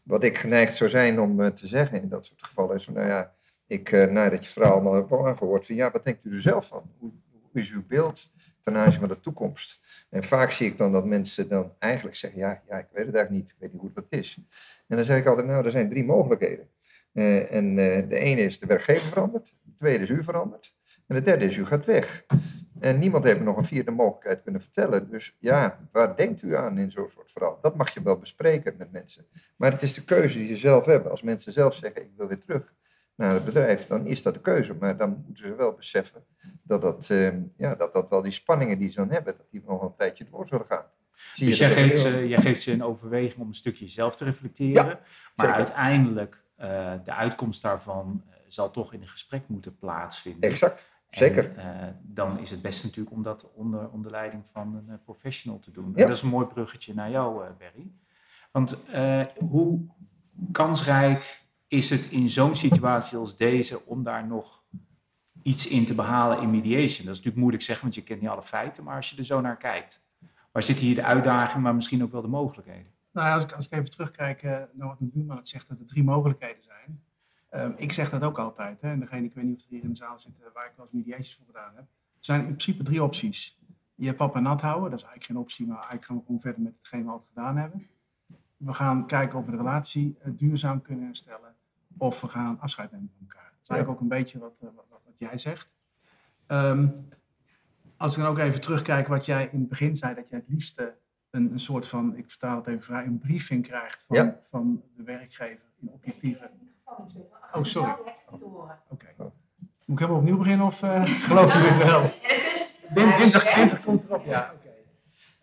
wat 0.05 0.23
ik 0.23 0.37
geneigd 0.37 0.75
zou 0.75 0.89
zijn 0.89 1.19
om 1.19 1.39
uh, 1.39 1.47
te 1.47 1.67
zeggen 1.67 2.01
in 2.01 2.09
dat 2.09 2.25
soort 2.25 2.43
gevallen 2.43 2.75
is, 2.75 2.87
nou 2.87 3.07
ja, 3.07 3.33
ik, 3.67 3.91
uh, 3.91 4.05
nadat 4.05 4.45
je 4.45 4.51
verhaal 4.51 4.73
allemaal 4.73 4.93
hebt 4.93 5.11
aangehoord, 5.11 5.65
van 5.65 5.75
ja, 5.75 5.91
wat 5.91 6.03
denkt 6.03 6.25
u 6.25 6.35
er 6.35 6.41
zelf 6.41 6.67
van? 6.67 6.91
Hoe, 6.97 7.11
hoe, 7.31 7.61
is 7.61 7.71
uw 7.71 7.85
beeld 7.87 8.33
ten 8.61 8.75
aanzien 8.75 8.99
van 8.99 9.09
de 9.09 9.19
toekomst? 9.19 9.79
En 10.09 10.23
vaak 10.23 10.51
zie 10.51 10.67
ik 10.67 10.77
dan 10.77 10.91
dat 10.91 11.05
mensen 11.05 11.49
dan 11.49 11.73
eigenlijk 11.79 12.17
zeggen, 12.17 12.39
ja, 12.39 12.61
ja 12.67 12.77
ik 12.77 12.87
weet 12.91 13.05
het 13.05 13.15
eigenlijk 13.15 13.29
niet, 13.29 13.49
ik 13.49 13.55
weet 13.59 13.71
niet 13.71 13.81
hoe 13.81 13.91
dat 13.93 14.05
is. 14.09 14.37
En 14.87 14.95
dan 14.95 15.05
zeg 15.05 15.17
ik 15.17 15.25
altijd, 15.25 15.47
nou, 15.47 15.65
er 15.65 15.71
zijn 15.71 15.89
drie 15.89 16.05
mogelijkheden. 16.05 16.69
Uh, 17.13 17.53
en 17.53 17.75
de 18.09 18.19
ene 18.19 18.41
is 18.41 18.59
de 18.59 18.65
werkgever 18.65 19.07
verandert, 19.07 19.57
de 19.63 19.73
tweede 19.73 20.03
is 20.03 20.09
u 20.09 20.23
verandert, 20.23 20.75
en 21.07 21.15
de 21.15 21.21
derde 21.21 21.45
is 21.45 21.57
u 21.57 21.65
gaat 21.65 21.85
weg. 21.85 22.25
En 22.79 22.99
niemand 22.99 23.23
heeft 23.23 23.39
me 23.39 23.45
nog 23.45 23.57
een 23.57 23.65
vierde 23.65 23.91
mogelijkheid 23.91 24.41
kunnen 24.41 24.61
vertellen. 24.61 25.09
Dus 25.09 25.35
ja, 25.39 25.79
waar 25.91 26.15
denkt 26.15 26.41
u 26.41 26.55
aan 26.55 26.77
in 26.77 26.91
zo'n 26.91 27.09
soort 27.09 27.31
verhaal? 27.31 27.59
Dat 27.61 27.75
mag 27.75 27.93
je 27.93 28.01
wel 28.01 28.17
bespreken 28.17 28.75
met 28.77 28.91
mensen. 28.91 29.25
Maar 29.55 29.71
het 29.71 29.81
is 29.81 29.93
de 29.93 30.03
keuze 30.03 30.37
die 30.37 30.47
ze 30.47 30.55
zelf 30.55 30.85
hebben. 30.85 31.11
Als 31.11 31.21
mensen 31.21 31.53
zelf 31.53 31.73
zeggen, 31.73 32.01
ik 32.01 32.11
wil 32.17 32.27
weer 32.27 32.39
terug 32.39 32.73
naar 33.15 33.33
het 33.33 33.45
bedrijf, 33.45 33.87
dan 33.87 34.05
is 34.05 34.21
dat 34.21 34.33
de 34.33 34.41
keuze. 34.41 34.73
Maar 34.73 34.97
dan 34.97 35.23
moeten 35.25 35.45
ze 35.45 35.55
wel 35.55 35.73
beseffen 35.73 36.25
dat 36.63 36.81
dat, 36.81 37.09
uh, 37.11 37.33
ja, 37.57 37.75
dat, 37.75 37.93
dat 37.93 38.09
wel 38.09 38.21
die 38.21 38.31
spanningen 38.31 38.77
die 38.77 38.89
ze 38.89 38.95
dan 38.95 39.09
hebben, 39.09 39.37
dat 39.37 39.51
die 39.51 39.63
nog 39.65 39.81
een 39.81 39.95
tijdje 39.95 40.25
door 40.31 40.47
zullen 40.47 40.65
gaan. 40.65 40.85
Zie 41.33 41.47
dus 41.47 41.57
jij 41.57 41.69
geeft, 41.69 41.99
ze, 41.99 42.27
jij 42.27 42.41
geeft 42.41 42.61
ze 42.61 42.71
een 42.71 42.83
overweging 42.83 43.41
om 43.41 43.47
een 43.47 43.53
stukje 43.53 43.87
zelf 43.87 44.15
te 44.15 44.23
reflecteren. 44.23 44.85
Ja, 44.85 44.99
maar 45.35 45.53
uiteindelijk, 45.53 46.43
uh, 46.59 46.93
de 47.03 47.13
uitkomst 47.13 47.61
daarvan 47.61 48.23
uh, 48.27 48.35
zal 48.47 48.71
toch 48.71 48.93
in 48.93 49.01
een 49.01 49.07
gesprek 49.07 49.47
moeten 49.47 49.77
plaatsvinden. 49.77 50.49
Exact. 50.49 50.85
Zeker. 51.15 51.57
En, 51.57 51.77
uh, 51.77 51.87
dan 52.01 52.39
is 52.39 52.51
het 52.51 52.61
best 52.61 52.83
natuurlijk 52.83 53.15
om 53.15 53.23
dat 53.23 53.51
onder, 53.53 53.89
onder 53.89 54.11
leiding 54.11 54.43
van 54.51 54.75
een 54.75 54.85
uh, 54.89 54.95
professional 55.03 55.59
te 55.59 55.71
doen. 55.71 55.91
Ja. 55.95 56.01
En 56.01 56.07
dat 56.07 56.15
is 56.15 56.21
een 56.21 56.29
mooi 56.29 56.45
bruggetje 56.45 56.93
naar 56.93 57.09
jou, 57.09 57.45
uh, 57.45 57.51
Berry. 57.57 57.91
Want 58.51 58.85
hoe 59.37 59.85
kansrijk 60.51 61.43
is 61.67 61.89
het 61.89 62.05
in 62.05 62.29
zo'n 62.29 62.55
situatie 62.55 63.17
als 63.17 63.37
deze 63.37 63.85
om 63.85 64.03
daar 64.03 64.27
nog 64.27 64.63
iets 65.41 65.67
in 65.67 65.85
te 65.85 65.95
behalen 65.95 66.41
in 66.41 66.49
mediation? 66.49 67.05
Dat 67.05 67.13
is 67.13 67.17
natuurlijk 67.17 67.37
moeilijk 67.37 67.63
zeggen, 67.63 67.83
want 67.83 67.95
je 67.95 68.03
kent 68.03 68.21
niet 68.21 68.29
alle 68.29 68.43
feiten. 68.43 68.83
Maar 68.83 68.95
als 68.95 69.09
je 69.09 69.17
er 69.17 69.25
zo 69.25 69.41
naar 69.41 69.57
kijkt, 69.57 70.03
waar 70.51 70.63
zitten 70.63 70.85
hier 70.85 70.95
de 70.95 71.03
uitdagingen, 71.03 71.61
maar 71.61 71.75
misschien 71.75 72.03
ook 72.03 72.11
wel 72.11 72.21
de 72.21 72.27
mogelijkheden? 72.27 72.91
Nou, 73.11 73.33
als 73.33 73.43
ik, 73.43 73.51
als 73.51 73.65
ik 73.65 73.71
even 73.71 73.89
terugkijk 73.89 74.43
naar 74.43 74.87
wat 74.87 74.99
een 74.99 75.11
buurman 75.13 75.37
het 75.37 75.47
zegt, 75.47 75.69
dat 75.69 75.79
er 75.79 75.85
drie 75.85 76.03
mogelijkheden 76.03 76.63
zijn. 76.63 77.03
Um, 77.55 77.73
ik 77.77 77.91
zeg 77.91 78.09
dat 78.09 78.23
ook 78.23 78.39
altijd. 78.39 78.81
Hè, 78.81 78.91
en 78.91 78.99
degene, 78.99 79.25
ik 79.25 79.33
weet 79.33 79.43
niet 79.43 79.57
of 79.57 79.63
er 79.63 79.69
hier 79.69 79.83
in 79.83 79.89
de 79.89 79.95
zaal 79.95 80.19
zitten 80.19 80.43
waar 80.53 80.65
ik 80.65 80.71
wel 80.75 80.85
eens 80.85 80.95
mediaties 80.95 81.35
voor 81.35 81.45
gedaan 81.45 81.75
heb. 81.75 81.83
Er 81.83 81.87
zijn 82.19 82.39
in 82.39 82.45
principe 82.45 82.83
drie 82.83 83.03
opties. 83.03 83.59
Je 83.95 84.13
papa 84.13 84.39
nat 84.39 84.61
houden, 84.61 84.89
dat 84.89 84.99
is 84.99 85.05
eigenlijk 85.05 85.25
geen 85.25 85.41
optie, 85.41 85.65
maar 85.65 85.75
eigenlijk 85.75 86.05
gaan 86.05 86.15
we 86.15 86.23
gewoon 86.25 86.41
verder 86.41 86.61
met 86.61 86.73
hetgeen 86.77 87.03
we 87.03 87.11
altijd 87.11 87.29
gedaan 87.33 87.57
hebben. 87.57 87.87
We 88.57 88.73
gaan 88.73 89.07
kijken 89.07 89.39
of 89.39 89.45
we 89.45 89.51
de 89.51 89.57
relatie 89.57 90.17
uh, 90.25 90.33
duurzaam 90.35 90.81
kunnen 90.81 91.05
herstellen. 91.05 91.55
Of 91.97 92.21
we 92.21 92.27
gaan 92.27 92.59
afscheid 92.59 92.91
nemen 92.91 93.11
van 93.17 93.27
elkaar. 93.27 93.51
Dat 93.51 93.61
is 93.63 93.69
eigenlijk 93.69 93.99
ook 93.99 94.03
een 94.03 94.17
beetje 94.17 94.39
wat, 94.39 94.55
uh, 94.63 94.69
wat, 94.75 94.85
wat, 94.89 95.19
jij 95.19 95.37
zegt. 95.37 95.69
Um, 96.47 97.07
als 97.97 98.15
ik 98.15 98.21
dan 98.21 98.31
ook 98.31 98.37
even 98.37 98.61
terugkijk 98.61 99.07
wat 99.07 99.25
jij 99.25 99.49
in 99.51 99.59
het 99.59 99.69
begin 99.69 99.95
zei, 99.95 100.15
dat 100.15 100.29
jij 100.29 100.39
het 100.39 100.49
liefste 100.49 100.95
een, 101.29 101.51
een 101.51 101.59
soort 101.59 101.87
van, 101.87 102.15
ik 102.15 102.29
vertaal 102.29 102.55
het 102.55 102.67
even 102.67 102.83
vrij, 102.83 103.05
een 103.05 103.19
briefing 103.19 103.63
krijgt 103.63 104.03
van, 104.03 104.17
ja. 104.17 104.37
van 104.41 104.83
de 104.95 105.03
werkgever 105.03 105.65
in 105.81 105.89
objectieve 105.89 106.49
Oh, 106.85 107.63
sorry. 107.63 107.95
Oké. 108.29 108.43
Okay. 108.89 109.13
Moet 109.85 109.99
ik 109.99 109.99
helemaal 109.99 110.21
opnieuw 110.21 110.37
beginnen 110.37 110.65
of 110.65 110.83
uh, 110.83 111.03
geloof 111.29 111.53
je 111.53 111.59
het 111.59 111.83
wel? 111.83 112.01
Dinsdag, 113.17 113.53
dinsdag 113.53 113.83
komt 113.83 114.03
erop, 114.03 114.25
ja. 114.25 114.53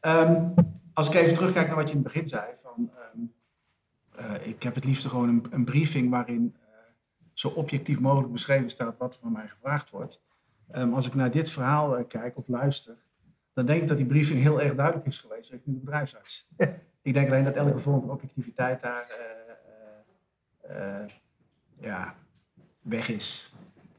Okay. 0.00 0.22
Um, 0.22 0.54
als 0.92 1.08
ik 1.08 1.14
even 1.14 1.34
terugkijk 1.34 1.66
naar 1.66 1.76
wat 1.76 1.88
je 1.88 1.94
in 1.94 2.02
het 2.02 2.12
begin 2.12 2.28
zei, 2.28 2.44
van, 2.62 2.90
um, 3.14 3.32
uh, 4.20 4.46
ik 4.46 4.62
heb 4.62 4.74
het 4.74 4.84
liefst 4.84 5.06
gewoon 5.06 5.28
een, 5.28 5.46
een 5.50 5.64
briefing 5.64 6.10
waarin 6.10 6.56
uh, 6.60 6.68
zo 7.32 7.48
objectief 7.48 8.00
mogelijk 8.00 8.32
beschreven 8.32 8.70
staat 8.70 8.98
wat 8.98 9.14
er 9.14 9.20
van 9.20 9.32
mij 9.32 9.48
gevraagd 9.48 9.90
wordt. 9.90 10.22
Um, 10.74 10.94
als 10.94 11.06
ik 11.06 11.14
naar 11.14 11.30
dit 11.30 11.50
verhaal 11.50 12.04
kijk 12.04 12.36
of 12.36 12.48
luister, 12.48 12.96
dan 13.52 13.66
denk 13.66 13.82
ik 13.82 13.88
dat 13.88 13.96
die 13.96 14.06
briefing 14.06 14.40
heel 14.40 14.60
erg 14.60 14.74
duidelijk 14.74 15.06
is 15.06 15.18
geweest 15.18 15.50
richting 15.50 15.74
de 15.74 15.80
bedrijfsarts. 15.80 16.48
ik 17.02 17.14
denk 17.14 17.28
alleen 17.28 17.44
dat 17.44 17.56
elke 17.56 17.78
vorm 17.78 18.00
van 18.00 18.10
objectiviteit 18.10 18.82
daar 18.82 19.06
ja, 21.82 22.14
weg 22.80 23.08
is. 23.08 23.52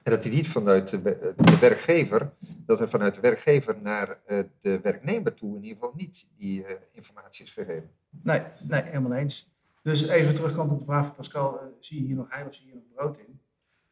En 0.04 0.12
dat 0.12 0.24
hij 0.24 0.34
niet 0.34 0.48
vanuit 0.48 0.90
de, 0.90 1.02
de, 1.38 1.58
werkgever, 1.60 2.34
dat 2.66 2.82
er 2.82 2.90
vanuit 2.90 3.16
de 3.16 3.22
werkgever 3.22 3.82
naar 3.82 4.20
uh, 4.28 4.44
de 4.60 4.80
werknemer 4.80 5.34
toe 5.34 5.56
in 5.56 5.63
ieder 5.63 5.78
geval 5.78 5.94
niet 5.96 6.30
die 6.38 6.60
uh, 6.60 6.70
informatie 6.92 7.46
is 7.46 7.52
gegeven. 7.52 7.92
Nee, 8.10 8.42
nee, 8.62 8.82
helemaal 8.82 9.13
eens. 9.13 9.52
Dus 9.82 10.08
even 10.08 10.36
terugkomt 10.36 10.72
op 10.72 10.80
de 10.80 10.86
vraag 10.86 11.06
van 11.06 11.16
Pascal, 11.16 11.56
uh, 11.56 11.62
zie 11.80 12.00
je 12.00 12.06
hier 12.06 12.16
nog 12.16 12.30
heil 12.30 12.48
of 12.48 12.54
zie 12.54 12.66
je 12.66 12.72
hier 12.72 12.82
nog 12.82 12.94
brood 12.94 13.18
in? 13.18 13.42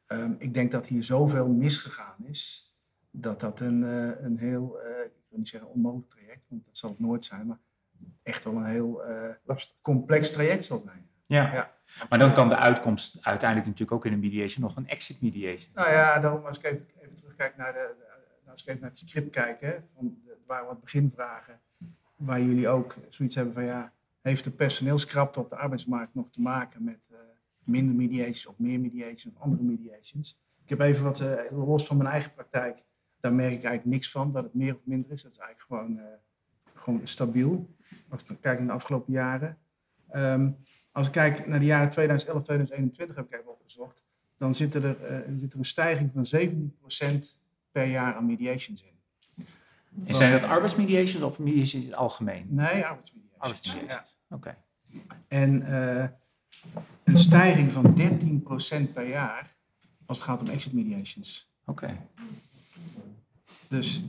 Um, 0.08 0.36
ik 0.40 0.54
denk 0.54 0.72
dat 0.72 0.88
hier 0.88 1.04
zoveel 1.04 1.48
misgegaan 1.48 2.26
is, 2.26 2.74
dat 3.12 3.40
dat 3.40 3.60
een, 3.60 3.82
een 4.26 4.38
heel, 4.38 4.80
ik 5.06 5.12
wil 5.30 5.38
niet 5.38 5.48
zeggen 5.48 5.70
onmogelijk 5.70 6.10
traject, 6.10 6.46
want 6.48 6.66
dat 6.66 6.78
zal 6.78 6.90
het 6.90 7.00
nooit 7.00 7.26
zijn, 7.26 7.48
maar 7.48 7.60
echt 8.24 8.44
wel 8.44 8.56
een 8.56 8.66
heel 8.66 9.02
complex 9.82 10.32
traject 10.32 10.66
zal 10.66 10.82
zijn. 10.86 11.10
Ja. 11.36 11.54
Ja. 11.54 11.72
Maar 12.10 12.20
dan 12.20 12.34
kan 12.34 12.48
de 12.48 12.56
uitkomst 12.58 13.26
uiteindelijk 13.26 13.70
natuurlijk 13.70 13.98
ook 13.98 14.06
in 14.06 14.14
een 14.14 14.20
mediation 14.20 14.64
nog 14.64 14.76
een 14.76 14.88
exit 14.88 15.22
mediation. 15.22 15.72
Nou 15.74 15.90
ja, 15.92 16.20
daarom 16.20 16.46
als 16.46 16.58
ik 16.58 16.64
even, 16.64 16.86
even 17.02 17.16
terugkijk 17.16 17.58
naar, 17.58 17.74
de, 17.74 17.96
de- 17.98 18.52
als 18.52 18.62
ik 18.62 18.68
even 18.68 18.82
naar 18.82 18.90
het 18.90 19.00
script 19.00 19.30
kijk, 19.30 19.62
hè, 19.62 19.76
van 19.96 20.18
de, 20.26 20.38
waar 20.46 20.66
wat 20.66 20.82
beginvragen, 20.82 21.60
waar 22.16 22.42
jullie 22.42 22.68
ook 22.68 22.96
zoiets 23.10 23.36
hebben 23.36 23.54
van 23.54 23.64
ja, 23.64 23.94
heeft 24.22 24.44
de 24.44 24.52
personeelskrapte 24.52 25.40
op 25.40 25.50
de 25.50 25.56
arbeidsmarkt 25.56 26.16
nog 26.16 26.32
te 26.32 26.42
maken 26.42 26.84
met 26.84 27.00
eh, 27.12 27.18
minder 27.64 27.96
mediations 27.96 28.46
of 28.46 28.58
meer 28.58 28.80
mediations 28.80 29.36
of 29.36 29.42
andere 29.42 29.64
mediations? 29.64 30.40
Ik 30.64 30.70
heb 30.70 30.80
even 30.80 31.04
wat, 31.04 31.20
eh, 31.20 31.52
los 31.52 31.88
van 31.88 31.98
mijn 31.98 32.10
eigen 32.10 32.34
praktijk, 32.34 32.84
daar 33.20 33.34
merk 33.34 33.52
ik 33.54 33.64
eigenlijk 33.64 33.86
niks 33.96 34.12
van, 34.12 34.32
dat 34.32 34.44
het 34.44 34.54
meer 34.54 34.76
of 34.76 34.82
minder 34.84 35.12
is. 35.12 35.22
Dat 35.24 35.32
is 35.32 35.38
eigenlijk 35.38 35.68
gewoon, 35.68 35.98
eh, 36.00 36.06
gewoon 36.74 37.02
stabiel, 37.04 37.76
als 38.10 38.24
ik 38.24 38.38
kijk 38.42 38.58
naar 38.58 38.68
de 38.68 38.74
afgelopen 38.74 39.14
jaren. 39.14 39.58
Ehm, 40.10 40.50
als 40.92 41.08
ik 41.08 41.14
kijk 41.14 41.48
naar 41.48 41.60
de 41.60 41.66
jaren 41.66 41.90
2011, 41.90 42.44
2021 42.44 43.16
heb 43.16 43.26
ik 43.26 43.40
even 43.40 43.52
opgezocht, 43.52 44.04
dan 44.38 44.56
zit 44.56 44.74
er, 44.74 45.04
eh, 45.04 45.18
zit 45.40 45.54
er 45.54 45.60
een 45.60 45.66
stijging 45.66 46.12
van 46.14 46.26
17% 46.26 47.36
per 47.72 47.86
jaar 47.86 48.16
aan 48.16 48.26
mediations 48.26 48.84
in. 48.84 48.90
En 50.06 50.14
zijn 50.14 50.32
dat 50.32 50.50
arbeidsmediations 50.50 51.24
of 51.24 51.40
mediations 51.40 51.84
in 51.86 51.90
het 51.90 52.00
algemeen? 52.00 52.46
Nee, 52.50 52.86
arbeidsmediations. 52.86 53.38
Arbeidsmediations. 53.38 54.20
Oké. 54.30 54.58
En 55.28 55.66
eh, 55.66 56.08
een 57.04 57.18
stijging 57.18 57.72
van 57.72 57.94
13% 57.96 58.94
per 58.94 59.08
jaar 59.08 59.56
als 60.06 60.18
het 60.18 60.28
gaat 60.28 60.42
om 60.42 60.48
exit 60.48 60.74
mediations. 60.74 61.52
Oké. 61.66 62.08
Dus 63.68 64.02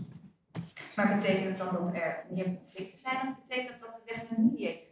Maar 0.97 1.17
betekent 1.17 1.59
dat 1.59 1.73
dan 1.73 1.85
dat 1.85 1.95
er 1.95 2.25
meer 2.31 2.57
conflicten 2.57 2.99
zijn 2.99 3.29
of 3.29 3.43
betekent 3.43 3.69
dat 3.69 3.81
dat 3.81 3.95
de 3.95 4.13
weg 4.13 4.17
naar 4.17 4.37
de 4.37 4.43
mediator? 4.43 4.92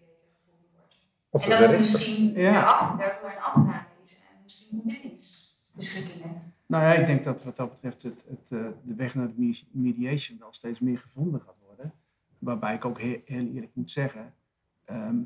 Of 1.31 1.43
en 1.45 1.51
dat 1.51 1.59
er 1.61 1.67
rechter. 1.67 1.79
misschien 1.79 2.33
Ja. 2.33 2.63
af, 2.63 2.99
daardoor 2.99 3.31
een 3.31 3.39
afname 3.39 3.85
is 4.03 4.21
en 4.31 4.43
misschien 4.43 4.81
ontwikkelingssbeschikkingen. 4.81 6.53
nou 6.67 6.85
ja, 6.85 6.93
ik 6.93 7.07
denk 7.07 7.25
dat 7.25 7.45
wat 7.45 7.57
dat 7.57 7.71
betreft 7.71 8.03
het, 8.03 8.25
het, 8.29 8.41
eh, 8.49 8.67
de 8.83 8.95
weg 8.95 9.15
naar 9.15 9.27
de 9.27 9.35
me- 9.37 9.63
mediation 9.71 10.39
wel 10.39 10.53
steeds 10.53 10.79
meer 10.79 10.99
gevonden 10.99 11.41
gaat 11.41 11.57
worden. 11.67 11.93
Waarbij 12.39 12.75
ik 12.75 12.85
ook 12.85 12.99
heel, 13.01 13.21
heel 13.25 13.47
eerlijk 13.47 13.75
moet 13.75 13.91
zeggen, 13.91 14.35
ehm, 14.85 15.17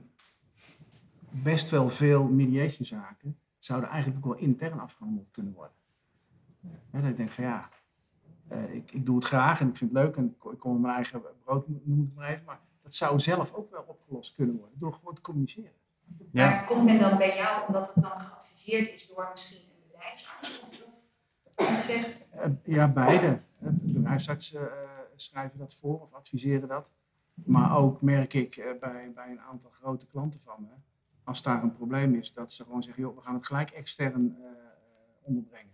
best 1.31 1.71
wel 1.71 1.89
veel 1.91 2.25
mediationzaken 2.25 3.39
zouden 3.59 3.91
eigenlijk 3.91 4.27
ook 4.27 4.33
wel 4.33 4.43
intern 4.43 4.81
afgehandeld 4.81 5.31
kunnen 5.31 5.53
worden. 5.53 5.77
Ja, 6.93 7.01
dat 7.01 7.11
ik 7.11 7.17
denk 7.17 7.31
van 7.31 7.45
ja, 7.45 7.69
eh, 8.49 8.75
ik, 8.75 8.93
ik 8.93 9.07
doe 9.07 9.17
het 9.17 9.25
graag 9.25 9.61
en 9.61 9.69
ik 9.69 9.77
vind 9.77 9.91
het 9.93 10.03
leuk 10.03 10.17
en 10.17 10.37
ik 10.53 10.59
kom 10.59 10.81
mijn 10.81 10.95
eigen 10.95 11.23
brood, 11.45 11.69
noem 11.69 12.01
ik 12.03 12.07
het 12.07 12.15
maar 12.15 12.29
even. 12.29 12.45
Maar 12.45 12.61
dat 12.83 12.95
zou 12.95 13.21
zelf 13.21 13.53
ook 13.53 13.71
wel 13.71 13.85
opgelost 13.87 14.35
kunnen 14.35 14.57
worden 14.57 14.79
door 14.79 14.93
gewoon 14.93 15.15
te 15.15 15.21
communiceren. 15.21 15.73
Ja. 16.33 16.51
Maar 16.51 16.65
komt 16.65 16.85
men 16.85 16.99
dan 16.99 17.19
bij 17.19 17.37
jou 17.37 17.67
omdat 17.67 17.95
het 17.95 18.05
dan 18.05 18.21
geadviseerd 18.21 18.93
is 18.95 19.07
door 19.09 19.29
misschien 19.33 19.59
een 19.59 19.91
bedrijfsarts 19.93 20.61
of, 20.63 20.83
of 21.55 21.83
zegt? 21.83 22.31
Eh, 22.31 22.51
ja, 22.65 22.89
beide. 22.89 23.27
Eh, 23.27 23.39
De 23.61 23.93
bedrijfsartsen 23.93 24.61
eh, 24.73 24.89
schrijven 25.17 25.59
dat 25.59 25.75
voor 25.75 26.01
of 26.01 26.13
adviseren 26.13 26.69
dat. 26.69 26.89
Maar 27.35 27.77
ook 27.77 28.03
merk 28.03 28.35
ik 28.35 28.57
eh, 28.57 28.65
bij, 28.81 29.13
bij 29.15 29.31
een 29.31 29.41
aantal 29.41 29.71
grote 29.71 30.07
klanten 30.07 30.41
van 30.45 30.57
me, 30.59 30.69
als 31.25 31.43
daar 31.43 31.63
een 31.63 31.73
probleem 31.75 32.15
is, 32.15 32.33
dat 32.33 32.53
ze 32.53 32.63
gewoon 32.65 32.83
zeggen, 32.83 33.03
joh, 33.03 33.17
we 33.17 33.23
gaan 33.23 33.35
het 33.35 33.47
gelijk 33.47 33.71
extern 33.71 34.37
eh, 34.41 34.47
onderbrengen. 35.23 35.73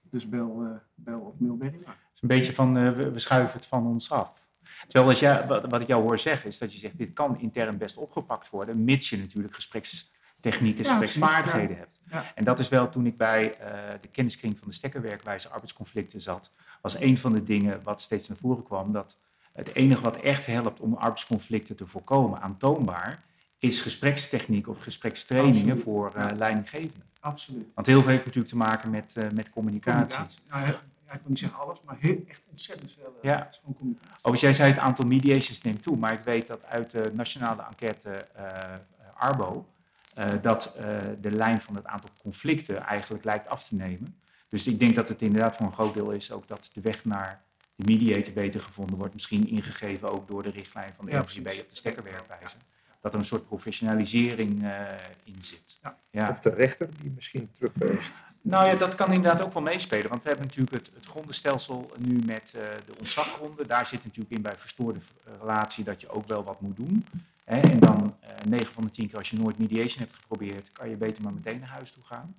Dus 0.00 0.28
bel, 0.28 0.62
eh, 0.62 0.70
bel 0.94 1.20
of 1.20 1.38
mail 1.38 1.56
Berry 1.56 1.80
maar. 1.84 1.98
Het 2.08 2.14
is 2.14 2.22
een 2.22 2.28
beetje 2.28 2.52
van, 2.52 2.76
eh, 2.76 2.92
we, 2.92 3.10
we 3.10 3.18
schuiven 3.18 3.52
het 3.56 3.66
van 3.66 3.86
ons 3.86 4.12
af. 4.12 4.47
Terwijl 4.86 5.10
als 5.10 5.20
jij, 5.20 5.46
wat, 5.46 5.70
wat 5.70 5.80
ik 5.80 5.86
jou 5.86 6.02
hoor 6.02 6.18
zeggen, 6.18 6.48
is 6.48 6.58
dat 6.58 6.72
je 6.72 6.78
zegt, 6.78 6.98
dit 6.98 7.12
kan 7.12 7.40
intern 7.40 7.78
best 7.78 7.96
opgepakt 7.96 8.50
worden, 8.50 8.84
mits 8.84 9.10
je 9.10 9.18
natuurlijk 9.18 9.54
gesprekstechnieken, 9.54 10.84
Ja, 10.84 10.90
gespreksvaardigheden 10.90 11.76
hebt. 11.76 12.00
Ja. 12.10 12.24
En 12.34 12.44
dat 12.44 12.58
is 12.58 12.68
wel 12.68 12.88
toen 12.88 13.06
ik 13.06 13.16
bij 13.16 13.54
eh, 13.54 13.70
de 14.00 14.08
kenniskring 14.08 14.58
van 14.58 14.68
de 14.68 14.74
stekkerwerkwijze 14.74 15.48
arbeidsconflicten 15.48 16.20
zat, 16.20 16.52
was 16.82 17.00
een 17.00 17.18
van 17.18 17.32
de 17.32 17.44
dingen 17.44 17.82
wat 17.82 18.00
steeds 18.00 18.28
naar 18.28 18.36
voren 18.36 18.64
kwam, 18.64 18.92
dat 18.92 19.18
het 19.52 19.74
enige 19.74 20.02
wat 20.02 20.16
echt 20.16 20.46
helpt 20.46 20.80
om 20.80 20.94
arbeidsconflicten 20.94 21.76
te 21.76 21.86
voorkomen, 21.86 22.40
aantoonbaar, 22.40 23.24
is 23.58 23.80
gesprekstechniek 23.80 24.68
of 24.68 24.82
gesprekstrainingen 24.82 25.60
Absoluut. 25.60 25.82
voor 25.82 26.12
eh 26.14 26.36
leidinggevenden. 26.36 27.06
Absoluut. 27.20 27.66
Want 27.74 27.86
heel 27.86 28.00
veel 28.00 28.10
heeft 28.10 28.24
natuurlijk 28.24 28.52
te 28.52 28.56
maken 28.56 28.90
met, 28.90 29.16
eh, 29.16 29.30
met 29.30 29.50
communicatie. 29.50 30.38
Communicatie. 30.50 30.86
Ja, 31.08 31.14
ik 31.14 31.20
wil 31.20 31.28
niet 31.28 31.38
zeggen 31.38 31.58
alles, 31.58 31.78
maar 31.84 31.96
heel, 31.98 32.24
echt 32.28 32.42
ontzettend 32.50 32.92
veel. 32.92 33.18
Ja. 33.22 33.48
gewoon 33.60 33.74
communicatie. 33.76 34.14
Overigens, 34.16 34.40
jij 34.40 34.52
zei 34.52 34.70
het 34.70 34.78
aantal 34.78 35.06
mediations 35.06 35.62
neemt 35.62 35.82
toe, 35.82 35.96
maar 35.96 36.12
ik 36.12 36.24
weet 36.24 36.46
dat 36.46 36.64
uit 36.64 36.90
de 36.90 37.10
nationale 37.14 37.62
enquête 37.62 38.10
eh, 38.10 38.74
Arbo, 39.18 39.68
eh, 40.14 40.26
dat 40.42 40.74
eh, 40.76 40.98
de 41.20 41.30
lijn 41.30 41.60
van 41.60 41.74
het 41.74 41.86
aantal 41.86 42.10
conflicten 42.22 42.82
eigenlijk 42.82 43.24
lijkt 43.24 43.48
af 43.48 43.68
te 43.68 43.74
nemen. 43.74 44.20
Dus 44.48 44.66
ik 44.66 44.78
denk 44.78 44.94
dat 44.94 45.08
het 45.08 45.22
inderdaad 45.22 45.56
voor 45.56 45.66
een 45.66 45.72
groot 45.72 45.94
deel 45.94 46.10
is 46.10 46.32
ook 46.32 46.48
dat 46.48 46.70
de 46.74 46.80
weg 46.80 47.04
naar 47.04 47.42
de 47.74 47.84
mediator 47.84 48.32
beter 48.32 48.60
gevonden 48.60 48.96
wordt. 48.96 49.14
Misschien 49.14 49.48
ingegeven 49.48 50.10
ook 50.10 50.28
door 50.28 50.42
de 50.42 50.50
richtlijn 50.50 50.92
van 50.96 51.04
de 51.04 51.10
Ja, 51.10 51.22
precies. 51.22 51.46
of 51.46 51.68
de 51.68 51.76
stekkerwerkwijze. 51.76 52.56
Dat 53.00 53.12
er 53.12 53.18
een 53.18 53.24
soort 53.24 53.46
professionalisering 53.46 54.64
eh, 54.64 54.80
in 55.24 55.42
zit. 55.42 55.78
Ja. 55.82 55.98
Ja. 56.10 56.28
Of 56.28 56.40
de 56.40 56.50
rechter 56.50 56.88
die 57.00 57.10
misschien 57.10 57.50
terugweest. 57.52 58.12
Nou 58.42 58.66
ja, 58.66 58.74
dat 58.74 58.94
kan 58.94 59.12
inderdaad 59.12 59.42
ook 59.42 59.52
wel 59.52 59.62
meespelen. 59.62 60.08
Want 60.08 60.22
we 60.22 60.28
hebben 60.28 60.46
natuurlijk 60.46 60.76
het, 60.76 60.90
het 60.94 61.04
grondenstelsel 61.06 61.90
nu 61.98 62.18
met 62.26 62.52
eh, 62.56 62.62
de 62.86 62.92
ontslaggronden. 62.98 63.66
Daar 63.68 63.86
zit 63.86 64.04
natuurlijk 64.04 64.34
in 64.34 64.42
bij 64.42 64.56
verstoorde 64.56 65.00
v- 65.00 65.10
relatie 65.40 65.84
dat 65.84 66.00
je 66.00 66.08
ook 66.08 66.26
wel 66.28 66.44
wat 66.44 66.60
moet 66.60 66.76
doen. 66.76 67.06
Hè? 67.44 67.60
En 67.60 67.78
dan 67.78 68.16
eh 68.20 68.28
9 68.48 68.72
van 68.72 68.82
de 68.84 68.90
10 68.90 69.08
keer 69.08 69.18
als 69.18 69.30
je 69.30 69.36
nooit 69.36 69.58
mediation 69.58 69.98
hebt 70.02 70.14
geprobeerd, 70.14 70.72
kan 70.72 70.88
je 70.88 70.96
beter 70.96 71.22
maar 71.22 71.32
meteen 71.32 71.58
naar 71.60 71.68
huis 71.68 71.92
toe 71.92 72.04
gaan. 72.04 72.34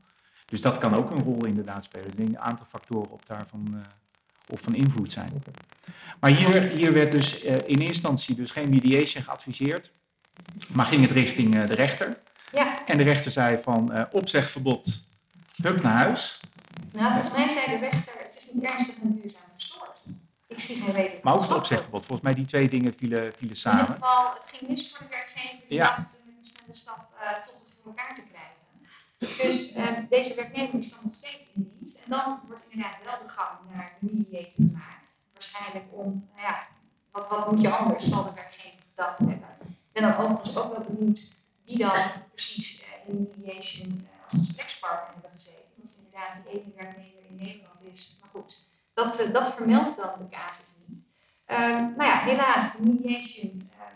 Dus 0.45 0.61
dat 0.61 0.77
kan 0.77 0.93
ook 0.93 1.11
een 1.11 1.23
rol 1.23 1.45
inderdaad 1.45 1.83
spelen. 1.83 2.07
Ik 2.07 2.17
denk 2.17 2.29
een 2.29 2.39
aantal 2.39 2.65
factoren 2.65 3.11
op 3.11 3.25
daarvan 3.25 3.67
eh, 3.73 3.79
op 4.47 4.59
van 4.59 4.75
invloed 4.75 5.11
zijn. 5.11 5.43
Maar 6.19 6.31
hier, 6.31 6.61
hier 6.61 6.93
werd 6.93 7.11
dus 7.11 7.41
eh, 7.43 7.53
in 7.55 7.61
eerste 7.65 7.83
instantie 7.85 8.35
dus 8.35 8.51
geen 8.51 8.69
mediation 8.69 9.23
geadviseerd. 9.23 9.91
Maar 10.73 10.85
ging 10.85 11.01
het 11.01 11.11
richting 11.11 11.57
eh, 11.57 11.67
de 11.67 11.75
rechter. 11.75 12.17
Ja, 12.51 12.85
En 12.87 12.97
de 12.97 13.03
rechter 13.03 13.31
zei 13.31 13.57
van 13.61 13.91
eh, 13.91 14.03
opzegverbod, 14.11 15.08
hup 15.61 15.81
naar 15.81 15.95
huis. 15.97 16.39
nou 16.93 17.11
volgens 17.13 17.33
mij 17.33 17.49
zei 17.49 17.79
de 17.79 17.87
rechter, 17.89 18.13
het 18.17 18.35
is 18.37 18.51
niet 18.53 18.63
ernstig 18.63 18.95
en 19.01 19.19
duurzaam 19.21 19.41
verstoord. 19.53 19.97
Ik 20.47 20.59
zie 20.59 20.81
geen 20.81 20.93
reden. 20.93 21.19
Maar 21.23 21.33
ook 21.33 21.41
het 21.41 21.53
opzegverbod. 21.53 21.99
Volgens 22.05 22.21
mij 22.21 22.33
die 22.33 22.45
twee 22.45 22.69
dingen 22.69 22.93
vielen, 22.93 23.17
vielen 23.19 23.33
In 23.35 23.41
ieder 23.41 23.57
samen. 23.57 23.85
geval, 23.85 24.33
het 24.33 24.45
ging 24.53 24.69
mis 24.69 24.89
voor 24.91 24.99
de 24.99 25.07
werkgever 25.09 25.59
die 25.67 25.77
Ja. 25.77 25.87
dacht 25.95 25.99
met 26.25 26.35
een 26.37 26.43
snelle 26.43 26.75
stap 26.75 27.07
eh, 27.19 27.31
toch 27.41 27.59
het 27.59 27.73
voor 27.83 27.91
elkaar 27.95 28.15
te 28.15 28.21
krijgen. 28.31 28.57
Dus 29.47 29.73
eh, 29.73 29.85
deze 30.09 30.35
werknemer 30.35 30.73
is 30.73 30.91
dan 30.91 30.99
nog 31.03 31.13
steeds 31.15 31.45
in 31.55 31.71
dienst. 31.75 31.97
En 32.03 32.09
dan 32.09 32.39
wordt 32.47 32.63
inderdaad 32.69 32.97
wel 33.03 33.17
de 33.23 33.29
gang 33.29 33.49
naar 33.73 33.91
de 33.99 34.07
mediator 34.11 34.51
gemaakt. 34.55 35.07
Waarschijnlijk 35.33 35.85
om, 35.91 36.29
nou 36.35 36.41
ja, 36.47 36.67
wat, 37.11 37.27
wat 37.29 37.51
moet 37.51 37.61
je 37.61 37.69
anders, 37.69 38.03
zal 38.09 38.23
de 38.23 38.33
werkgever 38.33 38.79
gedacht 38.89 39.19
hebben. 39.19 39.47
Ben 39.91 40.03
dan 40.03 40.17
overigens 40.17 40.57
ook 40.57 40.77
wel 40.77 40.85
benieuwd 40.89 41.21
wie 41.65 41.77
dan 41.77 41.91
precies 42.33 42.83
eh, 42.83 42.87
in 43.07 43.23
de 43.23 43.29
mediation 43.37 44.07
als 44.23 44.33
gesprekspartner 44.33 45.09
hebben 45.13 45.31
gezeten. 45.35 45.63
Dat 45.75 45.87
het 45.97 46.08
inderdaad 46.19 46.43
de 46.43 46.59
ene 46.59 46.73
werknemer 46.75 47.25
in 47.29 47.35
Nederland 47.35 47.83
is. 47.91 48.17
Maar 48.21 48.29
goed, 48.29 48.67
dat, 48.93 49.19
eh, 49.19 49.33
dat 49.33 49.53
vermeldt 49.53 49.97
dan 49.97 50.09
de 50.17 50.27
casus 50.29 50.75
niet. 50.87 51.07
Ehm, 51.45 51.95
nou 51.97 52.03
ja, 52.03 52.19
helaas, 52.19 52.77
de 52.77 52.83
mediation 52.83 53.69
ehm, 53.73 53.93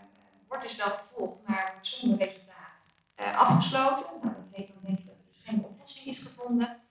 wordt 0.47 0.63
dus 0.63 0.75
wel 0.75 0.89
gevolgd, 0.89 1.47
maar 1.47 1.77
zonder 1.81 2.17
resultaat 2.17 2.83
eh, 3.15 3.37
afgesloten. 3.37 4.05
Nou, 4.21 4.35
dat 4.35 4.47
heet 4.51 4.67
dan 4.67 4.77
denk 4.81 4.99
ik 4.99 5.05
dat 5.05 5.15
er 5.15 5.25
dus 5.33 5.43
geen 5.45 5.63
oplossing 5.65 6.07
is 6.07 6.19
gevonden. 6.19 6.81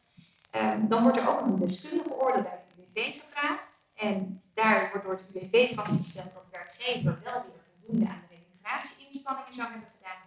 Ehm, 0.51 0.89
dan 0.89 1.03
wordt 1.03 1.19
er 1.19 1.29
ook 1.29 1.41
een 1.41 1.59
deskundige 1.59 2.15
oordeel 2.15 2.47
uit 2.51 2.67
de 2.75 2.83
UWV 2.83 3.21
gevraagd. 3.21 3.91
En 3.95 4.43
daar 4.55 4.89
wordt 4.91 5.05
door 5.05 5.15
het 5.15 5.25
UWV 5.35 5.75
vastgesteld 5.75 6.35
dat 6.35 6.45
de 6.45 6.59
werkgever 6.59 7.21
wel 7.25 7.43
weer 7.43 7.61
voldoende 7.71 8.11
aan 8.11 8.23
de 8.29 8.35
reintegratie-inspanningen 8.35 9.55
zou 9.55 9.71
hebben 9.71 9.89
gedaan. 9.97 10.21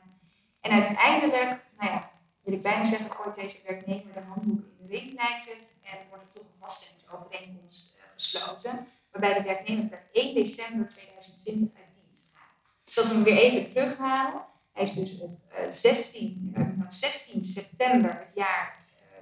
En 0.61 0.71
uiteindelijk, 0.71 1.61
nou 1.77 1.91
ja, 1.91 2.11
wil 2.45 2.53
ik 2.53 2.61
bijna 2.61 2.85
zeggen, 2.85 3.11
gooit 3.11 3.35
deze 3.35 3.61
werknemer 3.67 4.13
de 4.13 4.19
handdoek 4.19 4.59
in 4.59 4.74
ring, 4.87 5.13
lijkt 5.13 5.45
het. 5.45 5.75
En 5.83 5.97
wordt 6.09 6.23
er 6.23 6.29
toch 6.29 6.43
een 6.43 6.59
vaststellingsovereenkomst 6.59 7.97
eh, 7.97 8.03
gesloten 8.13 8.87
waarbij 9.11 9.33
de 9.33 9.43
werknemer 9.43 9.87
per 9.87 10.03
1 10.11 10.33
december 10.33 10.89
2020 10.89 11.77
uit 11.77 11.85
dienst 12.03 12.33
gaat. 12.35 12.83
Dus 12.85 12.97
als 12.97 13.07
we 13.07 13.13
hem 13.13 13.23
weer 13.23 13.37
even 13.37 13.73
terughalen, 13.73 14.41
hij 14.73 14.83
is 14.83 14.91
dus 14.91 15.19
op 15.19 15.39
eh, 15.51 15.71
16, 15.71 16.51
eh, 16.53 16.61
nou, 16.61 16.91
16 16.91 17.43
september 17.43 18.19
het 18.19 18.31
jaar 18.35 18.77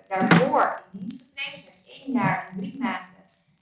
daarvoor 0.08 0.84
in 0.92 1.00
dienst 1.00 1.22
getreden. 1.22 1.66
Dus 1.66 2.00
één 2.00 2.14
jaar 2.14 2.50
en 2.52 2.58
drie 2.58 2.78
maanden 2.80 3.14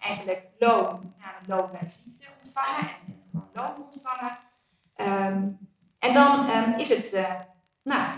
eigenlijk 0.01 0.47
loon, 0.59 1.13
namelijk 1.19 1.47
loon 1.47 1.71
bij 1.71 1.87
ziekte 1.87 2.27
ontvangen 2.43 2.89
en, 2.89 3.23
gewoon 3.31 3.49
loon 3.53 3.83
ontvangen. 3.83 4.37
Ehm, 4.95 5.47
en 5.99 6.13
dan 6.13 6.49
ehm, 6.49 6.79
is 6.79 6.89
het, 6.89 7.13
eh, 7.13 7.39
nou, 7.83 8.17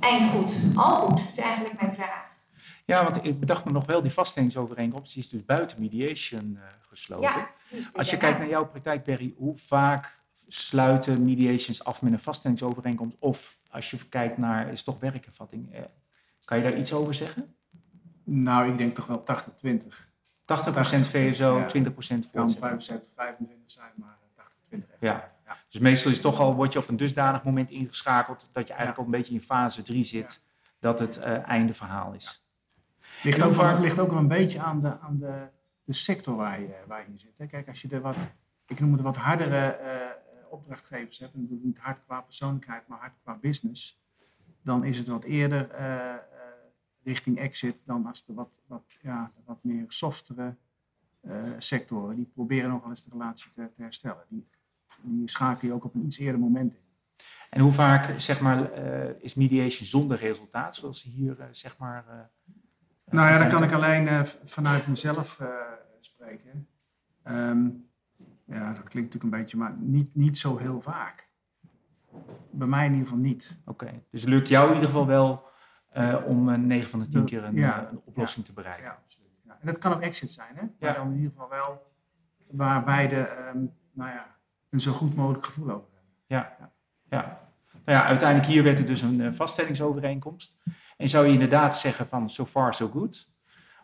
eind 0.00 0.30
goed, 0.30 0.54
al 0.74 0.94
goed, 0.94 1.20
is 1.32 1.38
eigenlijk 1.38 1.80
mijn 1.80 1.94
vraag. 1.94 2.32
Ja, 2.84 3.04
want 3.04 3.24
ik 3.24 3.40
bedacht 3.40 3.64
me 3.64 3.72
nog 3.72 3.86
wel, 3.86 4.02
die 4.02 4.10
vaststellingsovereenkomst 4.10 5.14
die 5.14 5.22
is 5.22 5.28
dus 5.28 5.44
buiten 5.44 5.80
mediation 5.80 6.56
eh, 6.56 6.62
gesloten. 6.80 7.24
Ja, 7.24 7.50
Als 7.92 8.10
je 8.10 8.16
kijkt 8.16 8.38
naar 8.38 8.48
jouw 8.48 8.66
praktijk, 8.66 9.04
Berry, 9.04 9.34
hoe 9.36 9.56
vaak 9.56 10.22
sluiten 10.48 11.24
mediations 11.24 11.84
af 11.84 12.02
met 12.02 12.12
een 12.12 12.18
vaststellingsovereenkomst 12.18 13.16
of 13.18 13.58
als 13.70 13.90
je 13.90 14.08
kijkt 14.08 14.38
naar, 14.38 14.68
is 14.68 14.82
toch 14.82 14.98
werkervatting. 14.98 15.72
Eh, 15.74 15.82
kan 16.44 16.58
je 16.58 16.64
daar 16.64 16.78
iets 16.78 16.92
over 16.92 17.14
zeggen? 17.14 17.54
Nou, 18.24 18.70
ik 18.70 18.78
denk 18.78 18.94
toch 18.94 19.06
wel 19.06 19.22
80-20. 19.22 20.08
80% 20.44 21.06
VSO, 21.06 21.58
Ja. 21.58 21.66
20% 21.66 22.30
kan 22.30 22.50
voorzet. 22.50 22.58
75, 22.58 23.12
25 23.14 23.70
zijn, 23.70 23.92
maar 23.94 24.18
80-20. 24.34 24.90
echt. 24.90 25.00
Ja. 25.00 25.32
Ja. 25.46 25.56
Dus 25.68 25.80
meestal 25.80 26.10
is 26.10 26.20
toch 26.20 26.40
al, 26.40 26.54
word 26.54 26.72
je 26.72 26.78
op 26.78 26.88
een 26.88 26.96
dusdanig 26.96 27.42
moment 27.42 27.70
ingeschakeld 27.70 28.48
dat 28.52 28.68
je 28.68 28.72
eigenlijk 28.72 28.98
al 28.98 29.04
een 29.04 29.18
beetje 29.18 29.34
in 29.34 29.40
fase 29.40 29.82
3 29.82 30.04
zit, 30.04 30.42
dat 30.78 30.98
het 30.98 31.18
eh, 31.18 31.48
einde 31.48 31.74
verhaal 31.74 32.12
is. 32.12 32.43
Ligt, 33.24 33.42
ook, 33.42 33.52
vaak- 33.52 33.80
ligt 33.80 33.98
ook 33.98 34.10
wel 34.10 34.18
een 34.18 34.28
beetje 34.28 34.60
aan 34.60 34.80
de, 34.80 34.98
aan 35.00 35.18
de, 35.18 35.46
de 35.84 35.92
sector 35.92 36.36
waar 36.36 36.60
je, 36.60 36.74
waar 36.86 37.00
je 37.00 37.06
in 37.06 37.18
zit. 37.18 37.32
Hè. 37.36 37.46
Kijk, 37.46 37.68
als 37.68 37.82
je 37.82 37.88
de 37.88 38.00
wat, 38.00 38.16
ik 38.66 38.80
noem 38.80 38.92
het 38.92 39.00
wat 39.00 39.16
hardere 39.16 39.66
eh, 39.66 40.00
opdrachtgevers 40.50 41.18
hebt, 41.18 41.34
en 41.34 41.40
bedoel 41.40 41.60
niet 41.62 41.78
hard 41.78 41.98
qua 42.04 42.20
persoonlijkheid, 42.20 42.88
maar 42.88 42.98
hard 42.98 43.12
qua 43.22 43.34
business, 43.40 44.02
dan 44.62 44.84
is 44.84 44.98
het 44.98 45.08
wat 45.08 45.24
eerder 45.24 45.70
eh, 45.70 46.10
eh, 46.14 46.20
richting 47.02 47.38
exit 47.38 47.76
dan 47.84 48.06
als 48.06 48.24
de 48.24 48.34
wat, 48.34 48.50
wat, 48.66 48.96
ja, 49.02 49.32
wat 49.44 49.58
meer 49.60 49.84
softere 49.88 50.54
eh, 51.20 51.32
sectoren. 51.58 52.16
Die 52.16 52.30
proberen 52.34 52.70
nog 52.70 52.80
wel 52.80 52.90
eens 52.90 53.04
de 53.04 53.10
relatie 53.12 53.52
te, 53.54 53.68
te 53.76 53.82
herstellen. 53.82 54.24
Die, 54.28 54.46
die 55.02 55.28
schakel 55.30 55.68
je 55.68 55.74
ook 55.74 55.84
op 55.84 55.94
een 55.94 56.04
iets 56.06 56.18
eerder 56.18 56.40
moment 56.40 56.74
in. 56.74 56.82
En 57.50 57.60
hoe 57.60 57.72
vaak 57.72 58.20
zeg 58.20 58.40
maar, 58.40 58.72
eh, 58.72 59.14
is 59.22 59.34
mediation 59.34 59.86
zonder 59.88 60.18
resultaat, 60.18 60.76
zoals 60.76 61.02
hier 61.02 61.40
eh, 61.40 61.46
zeg 61.50 61.78
maar. 61.78 62.30
Nou 63.10 63.28
ja, 63.28 63.38
dan 63.38 63.48
kan 63.48 63.62
ik 63.62 63.72
alleen 63.72 64.08
eh, 64.08 64.22
vanuit 64.44 64.86
mezelf 64.86 65.40
eh, 65.40 65.48
spreken. 66.00 66.68
Ehm, 67.22 67.68
ja, 68.44 68.72
dat 68.72 68.88
klinkt 68.88 68.94
natuurlijk 69.14 69.24
een 69.24 69.30
beetje, 69.40 69.56
maar 69.56 69.74
niet, 69.78 70.14
niet 70.14 70.38
zo 70.38 70.56
heel 70.56 70.80
vaak. 70.80 71.28
Bij 72.50 72.66
mij 72.66 72.84
in 72.86 72.92
ieder 72.92 73.06
geval 73.06 73.22
niet. 73.22 73.58
Oké, 73.64 74.02
dus 74.10 74.24
lukt 74.24 74.48
jou 74.48 74.66
in 74.68 74.74
ieder 74.74 74.88
geval 74.88 75.06
wel 75.06 75.48
eh, 75.90 76.16
om 76.26 76.48
een 76.48 76.66
9 76.66 76.90
van 76.90 77.00
de 77.00 77.08
10 77.08 77.24
keer 77.24 77.44
een, 77.44 77.54
Ja. 77.54 77.88
een 77.90 78.00
oplossing 78.04 78.46
te 78.46 78.52
bereiken. 78.52 78.84
Ja, 78.84 78.98
absoluut. 79.04 79.28
Ja. 79.44 79.56
En 79.60 79.66
dat 79.66 79.78
kan 79.78 79.92
ook 79.94 80.00
exit 80.02 80.30
zijn, 80.30 80.56
hè? 80.56 80.62
Maar 80.62 80.90
Ja. 80.90 80.92
dan 80.92 81.06
in 81.10 81.16
ieder 81.16 81.30
geval 81.30 81.48
wel 81.48 81.92
waar 82.50 82.84
beide 82.84 83.16
ehm, 83.16 83.58
nou 83.92 84.10
ja, 84.10 84.36
een 84.70 84.80
zo 84.80 84.92
goed 84.92 85.14
mogelijk 85.14 85.46
gevoel 85.46 85.70
over 85.70 85.88
hebben. 85.94 86.10
Ja. 86.26 86.56
ja. 87.10 87.42
Nou 87.84 87.98
ja, 87.98 88.04
uiteindelijk 88.06 88.48
hier 88.50 88.62
werd 88.62 88.78
het 88.78 88.86
dus 88.86 89.02
een 89.02 89.34
vaststellingsovereenkomst. 89.34 90.62
En 90.96 91.08
zou 91.08 91.26
je 91.26 91.32
inderdaad 91.32 91.78
zeggen 91.78 92.06
van 92.06 92.30
so 92.30 92.46
far 92.46 92.74
so 92.74 92.88
good. 92.88 93.32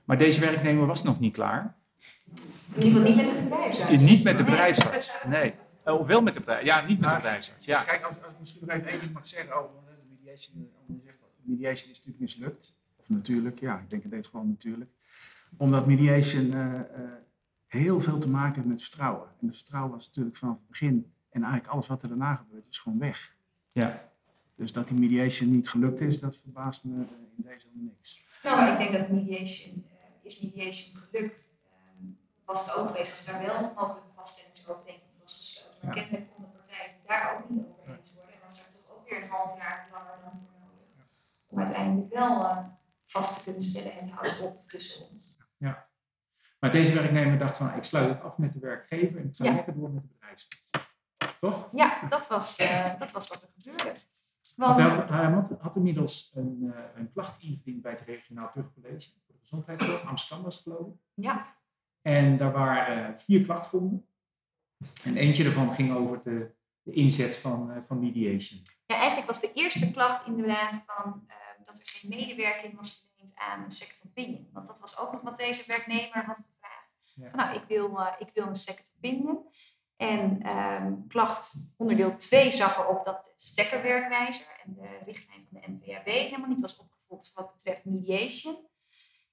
Maar 0.04 0.18
deze 0.18 0.40
werknemer 0.40 0.86
was 0.86 1.02
nog 1.02 1.20
niet 1.20 1.32
klaar. 1.32 1.78
In 2.74 2.84
ieder 2.84 2.90
geval 2.90 3.02
niet 3.02 3.16
met 3.16 3.28
de 3.28 3.42
bedrijfsarts. 3.42 4.02
Niet 4.02 4.24
met 4.24 4.36
de 4.36 4.44
bedrijfsarts. 4.44 5.18
Nee. 5.26 5.54
Of 5.84 6.06
wel 6.06 6.22
met 6.22 6.34
de 6.34 6.40
bedrijf. 6.40 6.64
Ja, 6.64 6.80
niet 6.80 7.00
met 7.00 7.10
de 7.10 7.16
bedrijfsarts. 7.16 7.66
Ja. 7.66 7.82
Kijk, 7.82 8.02
als, 8.02 8.14
misschien 8.40 8.66
nog 8.66 8.76
even 8.76 8.88
één 8.88 9.00
ding 9.00 9.12
mag 9.12 9.26
zeggen 9.26 9.54
over 9.54 9.70
de 9.86 10.16
mediation. 10.16 10.70
eh, 10.88 11.12
de 11.44 11.50
mediation 11.50 11.90
is 11.90 11.96
natuurlijk 11.96 12.18
mislukt. 12.18 12.78
Of 12.96 13.08
natuurlijk, 13.08 13.60
ja, 13.60 13.78
ik 13.78 13.90
denk 13.90 14.02
het 14.02 14.10
deed 14.10 14.26
gewoon 14.26 14.48
natuurlijk. 14.48 14.90
Omdat 15.56 15.86
mediation 15.86 16.52
eh, 16.52 16.80
eh, 16.80 16.84
heel 17.66 18.00
veel 18.00 18.18
te 18.18 18.28
maken 18.28 18.54
heeft 18.54 18.66
met 18.66 18.82
vertrouwen. 18.82 19.28
En 19.40 19.46
het 19.46 19.56
vertrouwen 19.56 19.92
was 19.92 20.06
natuurlijk 20.06 20.36
vanaf 20.36 20.56
het 20.56 20.68
begin. 20.68 21.12
En 21.30 21.42
eigenlijk 21.42 21.72
alles 21.72 21.86
wat 21.86 22.02
er 22.02 22.08
daarna 22.08 22.34
gebeurt 22.34 22.66
is 22.70 22.78
gewoon 22.78 22.98
weg. 22.98 23.34
Ja. 23.68 24.09
Dus 24.60 24.72
dat 24.72 24.88
die 24.88 24.98
mediation 24.98 25.50
niet 25.50 25.68
gelukt 25.68 26.00
is, 26.00 26.20
dat 26.20 26.36
verbaast 26.36 26.84
me 26.84 27.04
eh, 27.04 27.10
in 27.36 27.42
deze 27.48 27.66
niks. 27.72 28.24
Nou, 28.42 28.56
maar 28.56 28.72
ik 28.72 28.78
denk 28.78 28.92
dat 29.00 29.08
mediation, 29.18 29.84
eh, 29.90 30.06
is 30.22 30.40
mediation 30.40 30.96
gelukt. 30.96 31.48
Ehm, 31.72 32.06
was 32.44 32.64
het 32.66 32.74
ook 32.74 32.86
geweest 32.86 33.12
als 33.12 33.24
daar 33.26 33.46
wel 33.46 33.60
mogelijk 33.74 34.04
een 34.06 34.14
vaststellingsovereenkomst 34.14 35.18
was 35.20 35.36
gesloten. 35.36 35.86
Maar 35.86 35.96
Ja. 35.96 36.02
kennelijk 36.02 36.30
konden 36.34 36.52
partijen 36.52 36.92
daar 37.06 37.34
ook 37.36 37.50
niet 37.50 37.64
over 37.78 37.96
eens 37.96 38.14
worden. 38.14 38.34
En 38.34 38.40
was 38.42 38.56
daar 38.58 38.72
toch 38.72 38.96
ook 38.96 39.08
weer 39.08 39.22
een 39.22 39.28
half 39.28 39.58
jaar 39.58 39.88
langer 39.92 40.18
dan 40.24 40.32
voor 40.40 40.58
nodig. 40.60 41.06
Om 41.46 41.58
uiteindelijk 41.58 42.12
wel 42.14 42.44
eh, 42.44 42.58
vast 43.06 43.36
te 43.36 43.42
kunnen 43.44 43.62
stellen 43.62 43.98
en 43.98 44.06
te 44.06 44.12
houden 44.12 44.42
op 44.42 44.68
tussen 44.68 45.08
ons. 45.10 45.28
Maar 46.60 46.72
deze 46.72 46.94
werknemer 46.94 47.38
dacht 47.38 47.56
van 47.56 47.74
ik 47.76 47.84
sluit 47.84 48.08
het 48.08 48.20
af 48.22 48.38
met 48.38 48.52
de 48.52 48.58
werkgever 48.58 49.20
en 49.20 49.26
ik 49.28 49.36
ga 49.36 49.44
Ja. 49.44 49.52
lekker 49.54 49.74
door 49.74 49.90
met 49.90 50.02
de 50.02 50.08
bedrijfsarts. 50.08 50.64
Toch? 51.40 51.68
Ja, 51.72 52.08
dat 52.08 52.26
was, 52.26 52.56
dat 52.98 53.12
was 53.12 53.28
wat 53.28 53.42
er 53.42 53.48
gebeurde. 53.58 53.92
Want 54.60 54.76
Want, 54.76 54.88
hij 54.88 54.96
had, 54.96 55.08
hij 55.08 55.30
had, 55.30 55.60
had 55.60 55.76
inmiddels 55.76 56.32
een, 56.34 56.72
eh, 56.74 57.00
een 57.00 57.12
klacht 57.12 57.42
ingediend 57.42 57.82
bij 57.82 57.92
het 57.92 58.00
regionaal 58.00 58.50
terugcollege 58.50 59.10
voor 59.26 59.34
de 59.34 59.38
gezondheidszorg. 59.40 60.04
Amsterdam 60.04 60.44
was 60.44 60.64
het 60.64 60.66
ik. 60.66 61.00
ja, 61.14 61.42
En 62.02 62.36
daar 62.36 62.52
waren 62.52 63.08
eh, 63.08 63.18
vier 63.18 63.44
klachtgronden. 63.44 64.06
En 65.04 65.16
eentje 65.16 65.44
daarvan 65.44 65.74
ging 65.74 65.92
over 65.92 66.22
de, 66.22 66.54
de 66.82 66.92
inzet 66.92 67.36
van, 67.36 67.70
eh, 67.70 67.76
van 67.86 67.98
mediation. 67.98 68.60
Ja, 68.86 68.96
eigenlijk 68.96 69.26
was 69.26 69.40
de 69.40 69.52
eerste 69.54 69.90
klacht 69.90 70.26
inderdaad 70.26 70.82
van 70.86 71.28
dat 71.64 71.78
er 71.78 71.86
geen 71.86 72.10
medewerking 72.10 72.76
was 72.76 73.00
verleend 73.00 73.38
aan 73.38 73.64
een 73.64 73.70
second 73.70 74.02
opinion. 74.06 74.48
Want 74.52 74.66
dat 74.66 74.80
was 74.80 74.98
ook 74.98 75.12
nog 75.12 75.20
wat 75.20 75.36
deze 75.36 75.66
werknemer 75.66 76.24
had 76.24 76.36
gevraagd. 76.36 76.90
Ja. 77.14 77.30
Van, 77.30 77.38
nou, 77.38 77.56
ik 77.56 77.64
wil, 77.68 78.00
ik 78.18 78.30
wil 78.34 78.46
een 78.46 78.54
second 78.54 78.92
opinion. 78.96 79.49
En 80.00 80.42
ehm, 80.42 80.92
klacht 81.08 81.54
onderdeel 81.76 82.16
2 82.16 82.52
zag 82.52 82.78
erop 82.78 83.04
dat 83.04 83.24
de 83.24 83.32
stekkerwerkwijzer 83.36 84.46
en 84.64 84.74
de 84.74 84.98
richtlijn 85.04 85.46
van 85.50 85.60
de 85.60 85.72
NVAB 85.72 86.06
helemaal 86.06 86.48
niet 86.48 86.60
was 86.60 86.76
opgevolgd 86.76 87.32
wat 87.34 87.52
betreft 87.52 87.84
mediation. 87.84 88.68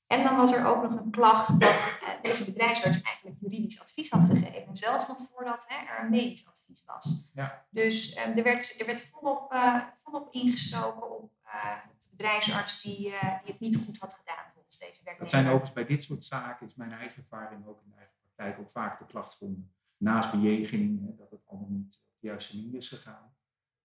En 0.07 0.23
dan 0.23 0.35
was 0.35 0.51
er 0.51 0.65
ook 0.65 0.81
nog 0.81 0.99
een 0.99 1.11
klacht 1.11 1.59
dat 1.59 1.99
eh, 2.03 2.09
deze 2.21 2.45
bedrijfsarts 2.45 3.01
eigenlijk 3.01 3.37
juridisch 3.39 3.79
advies 3.81 4.09
had 4.09 4.25
gegeven. 4.25 4.75
Zelfs 4.75 5.07
nog 5.07 5.17
voordat 5.31 5.65
hè, 5.67 5.85
er 5.85 6.03
een 6.03 6.09
medisch 6.09 6.47
advies 6.47 6.83
was. 6.85 7.31
Ja. 7.33 7.65
Dus 7.69 8.13
eh, 8.13 8.37
er, 8.37 8.43
werd, 8.43 8.79
er 8.79 8.85
werd 8.85 9.01
volop, 9.01 9.51
eh, 9.51 9.81
volop 9.95 10.33
ingestoken 10.33 11.17
op 11.17 11.31
eh, 11.43 11.75
de 11.99 12.07
bedrijfsarts 12.11 12.81
die, 12.81 13.01
die 13.01 13.51
het 13.51 13.59
niet 13.59 13.77
goed 13.85 13.99
had 13.99 14.13
gedaan 14.13 14.45
volgens 14.53 14.77
deze 14.77 15.03
werknemer. 15.03 15.19
Dat 15.19 15.29
zijn 15.29 15.45
overigens 15.45 15.73
bij 15.73 15.85
dit 15.85 16.03
soort 16.03 16.23
zaken, 16.23 16.67
is 16.67 16.75
mijn 16.75 16.91
eigen 16.91 17.17
ervaring 17.17 17.67
ook 17.67 17.81
in 17.83 17.89
de 17.89 17.95
eigen 17.95 18.15
praktijk, 18.21 18.59
ook 18.59 18.71
vaak 18.71 18.99
de 18.99 19.05
klachtgronden. 19.05 19.75
Naast 19.97 20.31
bejeging, 20.31 21.05
hè, 21.05 21.15
dat 21.15 21.31
het 21.31 21.41
allemaal 21.45 21.69
niet 21.69 21.95
op 21.95 22.19
de 22.19 22.27
juiste 22.27 22.55
manier 22.55 22.75
is 22.75 22.89
gegaan. 22.89 23.35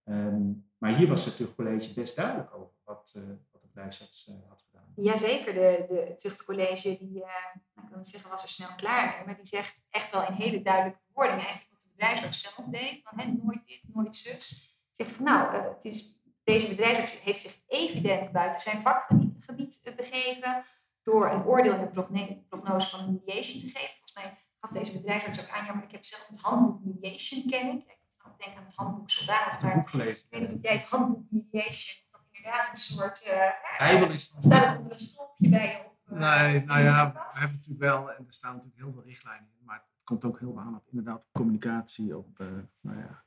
Ehm, 0.05 0.51
maar 0.79 0.97
hier 0.97 1.09
was 1.09 1.25
het 1.25 1.37
terugcollege 1.37 1.93
best 1.95 2.17
duidelijk 2.17 2.55
over 2.55 2.75
wat, 2.85 3.13
eh, 3.17 3.23
wat 3.51 3.63
de 3.63 3.67
bedrijfsarts 3.67 4.29
eh, 4.29 4.35
had 4.49 4.65
gedaan. 4.71 4.93
Jazeker, 4.97 5.55
de, 5.55 5.87
de, 5.89 6.15
tuchtcollege 6.17 6.97
die, 6.99 7.23
eh, 7.23 7.31
nou, 7.75 7.87
ik 7.87 7.89
wil 7.89 7.99
niet 7.99 8.09
zeggen 8.09 8.31
was 8.31 8.43
er 8.43 8.49
snel 8.49 8.75
klaar 8.77 9.15
mee, 9.17 9.27
maar 9.27 9.37
die 9.37 9.47
zegt 9.47 9.83
echt 9.91 10.11
wel 10.11 10.27
in 10.27 10.33
hele 10.33 10.63
duidelijke 10.63 11.01
woorden 11.13 11.35
eigenlijk 11.35 11.71
wat 11.71 11.81
de 11.81 11.89
bedrijfsarts 11.89 12.41
zelf 12.41 12.69
deed. 12.69 13.01
Van, 13.03 13.21
hè, 13.21 13.33
nooit 13.43 13.67
dit, 13.67 13.81
nooit 13.95 14.17
zus. 14.17 14.77
Zegt 14.91 15.13
van 15.13 15.25
nou, 15.25 15.55
het 15.55 15.85
is, 15.85 16.23
deze 16.45 16.69
bedrijfsarts 16.69 17.21
heeft 17.21 17.41
zich 17.41 17.63
evident 17.67 18.33
buiten 18.33 18.61
zijn 18.61 18.81
vakgebied 18.81 19.95
begeven 19.97 20.65
door 21.03 21.31
een 21.31 21.45
oordeel 21.45 21.75
in 21.75 21.81
de 21.81 22.45
prognose 22.49 22.91
van 22.91 23.01
een 23.01 23.23
mediation 23.25 23.61
te 23.61 23.67
geven. 23.67 23.95
Volgens 23.95 24.15
mij 24.15 24.39
gaf 24.63 24.71
deze 24.71 24.93
bedrijfsarts 24.93 25.41
ook 25.41 25.49
aan, 25.49 25.65
ja, 25.65 25.73
maar 25.75 25.85
ik 25.85 25.91
heb 25.93 26.05
zelf 26.05 26.27
het 26.29 26.41
handboek 26.41 26.81
mediation 26.85 27.51
ken 27.51 27.69
ik. 27.69 28.01
Ik 28.39 28.45
denk 28.47 28.57
aan 28.59 28.65
het 28.65 28.75
handboek 28.77 29.11
soldaat, 29.11 29.63
maar 29.63 29.83
gelezen. 29.89 30.25
ik 30.25 30.27
weet 30.31 30.41
niet 30.41 30.53
of 30.53 30.63
jij 30.63 30.73
het 30.73 30.83
handboek 30.83 31.25
mediation, 31.31 31.97
dat 32.11 32.21
inderdaad 32.33 32.69
een 32.71 32.77
soort... 32.77 33.23
eh, 33.23 33.51
Bijbel 33.79 34.11
is 34.11 34.35
Staat 34.39 34.67
het 34.67 34.79
onder 34.79 34.93
een 34.93 34.99
stropje 34.99 35.49
bij 35.49 35.67
je 35.73 35.79
op? 35.79 35.97
eh, 36.13 36.19
Nee, 36.19 36.65
nou 36.65 36.81
ja, 36.83 37.13
we 37.13 37.39
hebben 37.39 37.57
natuurlijk 37.57 37.79
wel, 37.81 38.11
en 38.13 38.25
er 38.27 38.33
staan 38.33 38.51
natuurlijk 38.55 38.81
heel 38.83 38.93
veel 38.93 39.03
richtlijnen 39.03 39.49
in, 39.59 39.65
maar 39.65 39.77
het 39.77 40.05
komt 40.05 40.25
ook 40.25 40.39
heel 40.39 40.59
aan 40.59 40.75
op 40.75 40.89
inderdaad 40.91 41.25
communicatie, 41.33 42.17
op 42.17 42.41
eh, 42.41 42.47
nou 42.81 42.99
ja, 42.99 43.25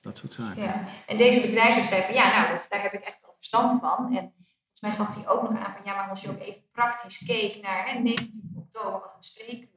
dat 0.00 0.18
soort 0.18 0.32
zaken. 0.32 0.62
Ja, 0.62 0.84
en 1.06 1.16
deze 1.16 1.40
bedrijfsarts 1.40 1.88
zei 1.88 2.02
van 2.02 2.14
ja, 2.14 2.30
nou, 2.30 2.48
dat, 2.56 2.66
daar 2.70 2.82
heb 2.82 2.92
ik 2.92 3.00
echt 3.04 3.20
wel 3.20 3.34
verstand 3.34 3.80
van. 3.80 4.16
En 4.16 4.32
volgens 4.62 4.80
mij 4.80 4.92
gaf 4.92 5.14
hij 5.14 5.28
ook 5.28 5.42
nog 5.50 5.58
aan 5.58 5.72
van 5.72 5.84
ja, 5.84 5.94
maar 5.96 6.08
als 6.08 6.20
je 6.20 6.30
ook 6.30 6.40
even 6.40 6.70
praktisch 6.72 7.24
keek 7.26 7.62
naar 7.62 7.88
hè, 7.88 7.98
19 7.98 8.52
oktober 8.56 9.00
was 9.00 9.14
het 9.14 9.24
spreekuur. 9.24 9.73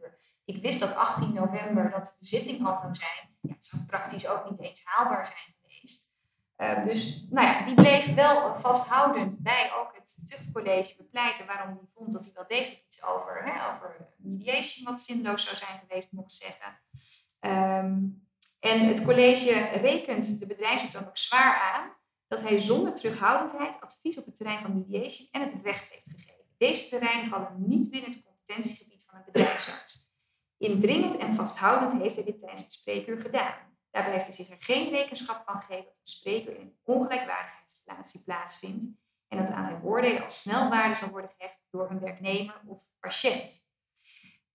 Ik 0.48 0.62
wist 0.62 0.80
dat 0.80 0.96
18 0.96 1.34
november 1.34 1.90
dat 1.90 2.16
de 2.20 2.26
zitting 2.26 2.66
al 2.66 2.78
zou 2.82 2.96
zijn. 2.96 3.38
Ja, 3.42 3.54
het 3.54 3.66
zou 3.66 3.86
praktisch 3.86 4.28
ook 4.28 4.50
niet 4.50 4.60
eens 4.60 4.82
haalbaar 4.84 5.28
zijn 5.28 5.56
geweest. 5.62 6.16
Eh, 6.56 6.86
dus 6.86 7.28
nou 7.30 7.48
ja, 7.48 7.66
die 7.66 7.76
bleef 7.76 8.14
wel 8.14 8.56
vasthoudend 8.56 9.40
bij 9.40 9.72
ook 9.80 9.96
het 9.96 10.30
tuchtcollege 10.30 10.96
bepleiten 10.98 11.46
waarom 11.46 11.68
hij 11.68 11.88
vond 11.96 12.12
dat 12.12 12.24
hij 12.24 12.34
wel 12.34 12.48
degelijk 12.48 12.84
iets 12.86 13.04
over, 13.04 13.44
hè, 13.44 13.74
over 13.74 14.08
mediation 14.18 14.86
wat 14.86 15.02
zinloos 15.02 15.44
zou 15.44 15.56
zijn 15.56 15.80
geweest 15.88 16.12
mocht 16.12 16.32
zeggen. 16.32 16.80
Ehm, 17.40 17.98
en 18.60 18.88
het 18.88 19.04
college 19.04 19.54
rekent 19.82 20.40
de 20.40 20.48
bedrijfsarts 20.48 20.98
ook 20.98 21.18
zwaar 21.18 21.60
aan 21.76 21.96
dat 22.28 22.42
hij 22.42 22.58
zonder 22.58 22.94
terughoudendheid 22.94 23.82
advies 23.82 24.18
op 24.18 24.26
het 24.26 24.36
terrein 24.36 24.60
van 24.60 24.74
mediation 24.74 25.28
en 25.32 25.42
het 25.42 25.54
recht 25.64 25.90
heeft 25.90 26.10
gegeven. 26.10 26.46
Deze 26.58 26.90
terreinen 26.90 27.28
vallen 27.28 27.54
niet 27.58 27.90
binnen 27.90 28.10
het 28.10 28.24
competentiegebied 28.24 29.06
van 29.10 29.18
een 29.18 29.26
bedrijfsarts. 29.26 30.07
Indringend 30.58 31.18
en 31.18 31.36
vasthoudend 31.36 32.02
heeft 32.02 32.16
hij 32.16 32.24
dit 32.26 32.40
tijdens 32.40 32.62
het 32.62 32.72
spreekuur 32.72 33.18
gedaan. 33.20 33.56
Daarbij 33.92 34.12
heeft 34.14 34.26
hij 34.26 34.36
zich 34.36 34.50
er 34.50 34.64
geen 34.64 34.90
rekenschap 34.90 35.44
van 35.46 35.62
gegeven 35.62 35.86
dat 35.86 35.98
een 35.98 36.12
spreker 36.12 36.56
in 36.56 36.62
een 36.62 36.78
ongelijkwaardigheidsrelatie 36.84 38.24
plaatsvindt 38.24 38.88
en 39.28 39.38
dat 39.38 39.50
aan 39.50 39.66
zijn 39.66 39.84
oordelen 39.84 40.24
als 40.24 40.42
snel 40.42 40.70
waarde 40.70 40.96
zal 40.96 41.10
worden 41.10 41.32
gehecht 41.38 41.58
door 41.70 41.90
een 41.90 42.00
werknemer 42.00 42.62
of 42.66 42.84
patiënt. 43.00 43.66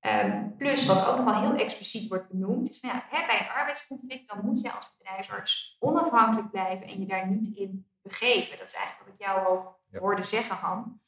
Ehm, 0.00 0.56
plus, 0.56 0.86
wat 0.86 1.06
ook 1.06 1.16
nog 1.16 1.24
wel 1.24 1.40
heel 1.40 1.54
expliciet 1.64 2.08
wordt 2.08 2.28
benoemd, 2.28 2.68
is 2.68 2.80
van 2.80 2.88
ja, 2.90 3.06
hè, 3.08 3.26
bij 3.26 3.40
een 3.40 3.52
arbeidsconflict, 3.52 4.28
dan 4.28 4.44
moet 4.44 4.60
je 4.60 4.72
als 4.72 4.94
bedrijfsarts 4.98 5.76
onafhankelijk 5.78 6.50
blijven 6.50 6.86
en 6.86 7.00
je 7.00 7.06
daar 7.06 7.28
niet 7.28 7.46
in 7.56 7.90
begeven. 8.02 8.58
Dat 8.58 8.66
is 8.66 8.74
eigenlijk 8.74 9.04
wat 9.04 9.14
ik 9.20 9.26
jou 9.26 9.46
ook 9.46 9.80
Ja. 9.90 9.98
hoorde 9.98 10.22
zeggen, 10.22 10.56
Han. 10.56 11.00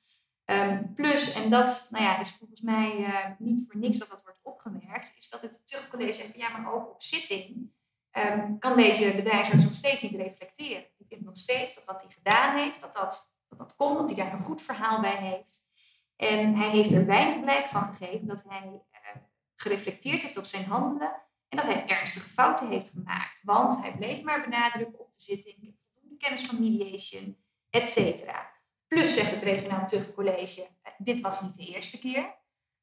Ehm, 0.45 0.93
plus, 0.95 1.33
en 1.35 1.51
dat 1.51 1.87
nou 1.91 2.05
ja, 2.05 2.21
is 2.21 2.31
volgens 2.31 2.61
mij 2.61 3.05
eh, 3.05 3.31
niet 3.39 3.65
voor 3.67 3.81
niks 3.81 3.99
dat 3.99 4.09
dat 4.09 4.23
wordt 4.23 4.41
opgemerkt, 4.43 5.17
is 5.17 5.31
dat 5.31 5.43
het 5.43 5.67
tuchtcollege 5.67 6.13
zegt 6.13 6.35
ja, 6.35 6.49
maar 6.49 6.73
ook 6.73 6.91
op 6.91 7.03
zitting 7.03 7.73
ehm, 8.11 8.59
kan 8.59 8.77
deze 8.77 9.13
bedrijfsarts 9.17 9.65
nog 9.65 9.75
steeds 9.75 10.03
niet 10.03 10.15
reflecteren. 10.15 10.85
Die 10.97 11.07
vindt 11.09 11.25
nog 11.25 11.37
steeds 11.37 11.75
dat 11.75 11.85
wat 11.85 12.03
hij 12.03 12.11
gedaan 12.11 12.57
heeft, 12.57 12.81
dat 12.81 12.93
dat, 12.93 13.35
dat, 13.49 13.59
dat 13.59 13.77
kon, 13.77 13.95
dat 13.95 14.09
hij 14.09 14.25
daar 14.25 14.33
een 14.33 14.45
goed 14.45 14.63
verhaal 14.63 15.01
bij 15.01 15.17
heeft. 15.17 15.71
En 16.17 16.57
hij 16.57 16.71
heeft 16.71 16.93
er 16.93 17.07
weinig 17.07 17.41
blijk 17.41 17.67
van 17.67 17.95
gegeven 17.95 18.27
dat 18.27 18.45
hij 18.49 18.83
eh, 18.91 19.21
gereflecteerd 19.57 20.23
heeft 20.23 20.39
op 20.39 20.45
zijn 20.45 20.65
handelen 20.65 21.23
en 21.49 21.57
dat 21.57 21.67
hij 21.67 21.87
ernstige 21.87 22.29
fouten 22.29 22.69
heeft 22.69 22.91
gemaakt. 22.91 23.41
Want 23.43 23.81
hij 23.81 23.97
bleef 23.97 24.23
maar 24.23 24.43
benadrukken 24.43 25.01
op 25.01 25.13
de 25.13 25.21
zitting, 25.21 25.57
ik 25.63 25.77
voldoende 25.93 26.17
kennis 26.17 26.47
van 26.47 26.61
mediation, 26.61 27.37
et 27.71 27.89
cetera. 27.89 28.54
Plus 28.89 29.15
zegt 29.15 29.31
het 29.31 29.43
regionaal 29.43 29.87
tuchtcollege, 29.87 30.69
eh, 30.83 30.93
dit 30.99 31.21
was 31.21 31.41
niet 31.41 31.57
de 31.57 31.75
eerste 31.75 31.99
keer. 31.99 32.43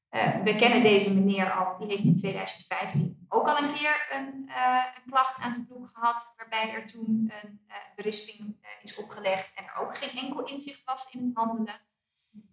Eh, 0.10 0.44
we 0.44 0.56
kennen 0.56 0.82
deze 0.82 1.14
meneer 1.14 1.52
al, 1.52 1.78
die 1.78 1.88
heeft 1.88 2.06
in 2.06 2.16
2015 2.16 3.26
ook 3.30 3.48
al 3.48 3.58
een 3.58 3.74
keer 3.74 4.08
een, 4.12 4.50
eh, 4.50 4.86
een 4.96 5.12
klacht 5.12 5.38
aan 5.38 5.52
zijn 5.52 5.66
broek 5.66 5.88
gehad, 5.94 6.34
waarbij 6.38 6.74
er 6.74 6.86
toen 6.86 7.32
een 7.44 7.62
berisping 7.96 8.56
is 8.82 8.96
opgelegd 8.96 9.54
en 9.56 9.64
er 9.64 9.76
ook 9.76 9.98
geen 9.98 10.18
enkel 10.18 10.44
inzicht 10.44 10.84
was 10.84 11.14
in 11.14 11.24
het 11.24 11.32
handelen. 11.34 11.80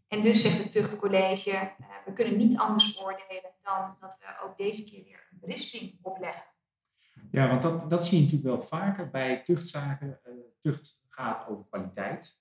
En 0.09 0.23
dus 0.23 0.43
zegt 0.43 0.59
het 0.59 0.71
tuchtcollege, 0.71 1.73
we 2.05 2.13
kunnen 2.13 2.37
niet 2.37 2.59
anders 2.59 3.01
oordelen 3.01 3.55
dan 3.63 3.97
dat 4.01 4.19
we 4.19 4.47
ook 4.47 4.57
deze 4.57 4.85
keer 4.85 5.05
weer 5.05 5.29
een 5.31 5.39
berisping 5.41 5.99
opleggen. 6.03 6.45
Ja, 7.31 7.49
want 7.49 7.63
dat, 7.63 7.91
dat 7.91 8.07
zie 8.07 8.19
je 8.19 8.25
natuurlijk 8.25 8.57
wel 8.57 8.67
vaker 8.67 9.11
bij 9.11 9.43
tuchtzaken. 9.43 10.21
Tucht 10.61 11.03
gaat 11.09 11.49
over 11.49 11.65
kwaliteit. 11.71 12.41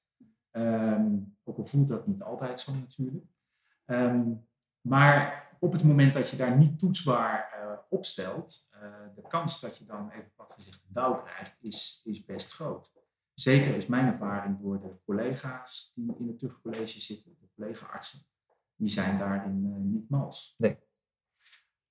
Ehm, 0.58 1.16
ook 1.44 1.58
al 1.58 1.64
voelt 1.66 1.88
dat 1.88 2.08
niet 2.08 2.22
altijd 2.22 2.60
zo 2.60 2.74
natuurlijk. 2.74 3.26
Ehm, 3.86 4.34
maar 4.82 5.48
op 5.60 5.72
het 5.72 5.84
moment 5.84 6.14
dat 6.14 6.30
je 6.30 6.38
daar 6.38 6.58
niet 6.58 6.80
toetsbaar 6.80 7.52
eh, 7.54 7.78
op 7.90 8.06
stelt, 8.06 8.68
eh, 8.72 8.82
de 9.16 9.22
kans 9.28 9.60
dat 9.60 9.78
je 9.78 9.86
dan 9.86 10.10
even 10.10 10.32
plat 10.36 10.54
gezegd 10.54 10.84
een 10.88 10.94
dauw 10.94 11.22
krijgt, 11.22 11.56
is, 11.60 12.02
is 12.06 12.26
best 12.26 12.52
groot. 12.52 12.92
Zeker 13.34 13.76
is 13.76 13.86
mijn 13.88 14.06
ervaring 14.06 14.60
door 14.60 14.80
de 14.80 14.98
collega's 15.06 15.92
die 15.96 16.16
in 16.20 16.28
het 16.28 16.40
tuchtcollege 16.40 17.02
zitten, 17.02 17.38
de 17.40 17.48
collega-artsen, 17.56 18.20
die 18.76 18.90
zijn 18.90 19.18
daarin 19.18 19.74
eh, 19.74 19.82
niet 19.82 20.10
mals. 20.10 20.56
Nee. 20.58 20.78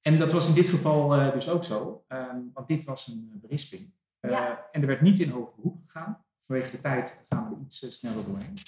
En 0.00 0.18
dat 0.18 0.32
was 0.32 0.48
in 0.48 0.54
dit 0.54 0.68
geval 0.68 1.14
eh, 1.14 1.32
dus 1.32 1.48
ook 1.50 1.64
zo, 1.64 2.04
ehm, 2.08 2.40
want 2.52 2.68
dit 2.68 2.84
was 2.84 3.06
een 3.06 3.30
eh, 3.34 3.40
berisping. 3.40 3.94
Eh, 4.20 4.30
Ja. 4.30 4.68
En 4.72 4.80
er 4.80 4.86
werd 4.86 5.00
niet 5.00 5.18
in 5.20 5.30
hoge 5.30 5.52
beroep 5.56 5.78
gegaan. 5.84 6.24
Vanwege 6.46 6.70
de 6.70 6.80
tijd 6.80 7.24
gaan 7.28 7.48
we 7.48 7.54
er 7.54 7.60
iets 7.64 7.82
eh, 7.82 7.90
sneller 7.90 8.24
doorheen. 8.24 8.58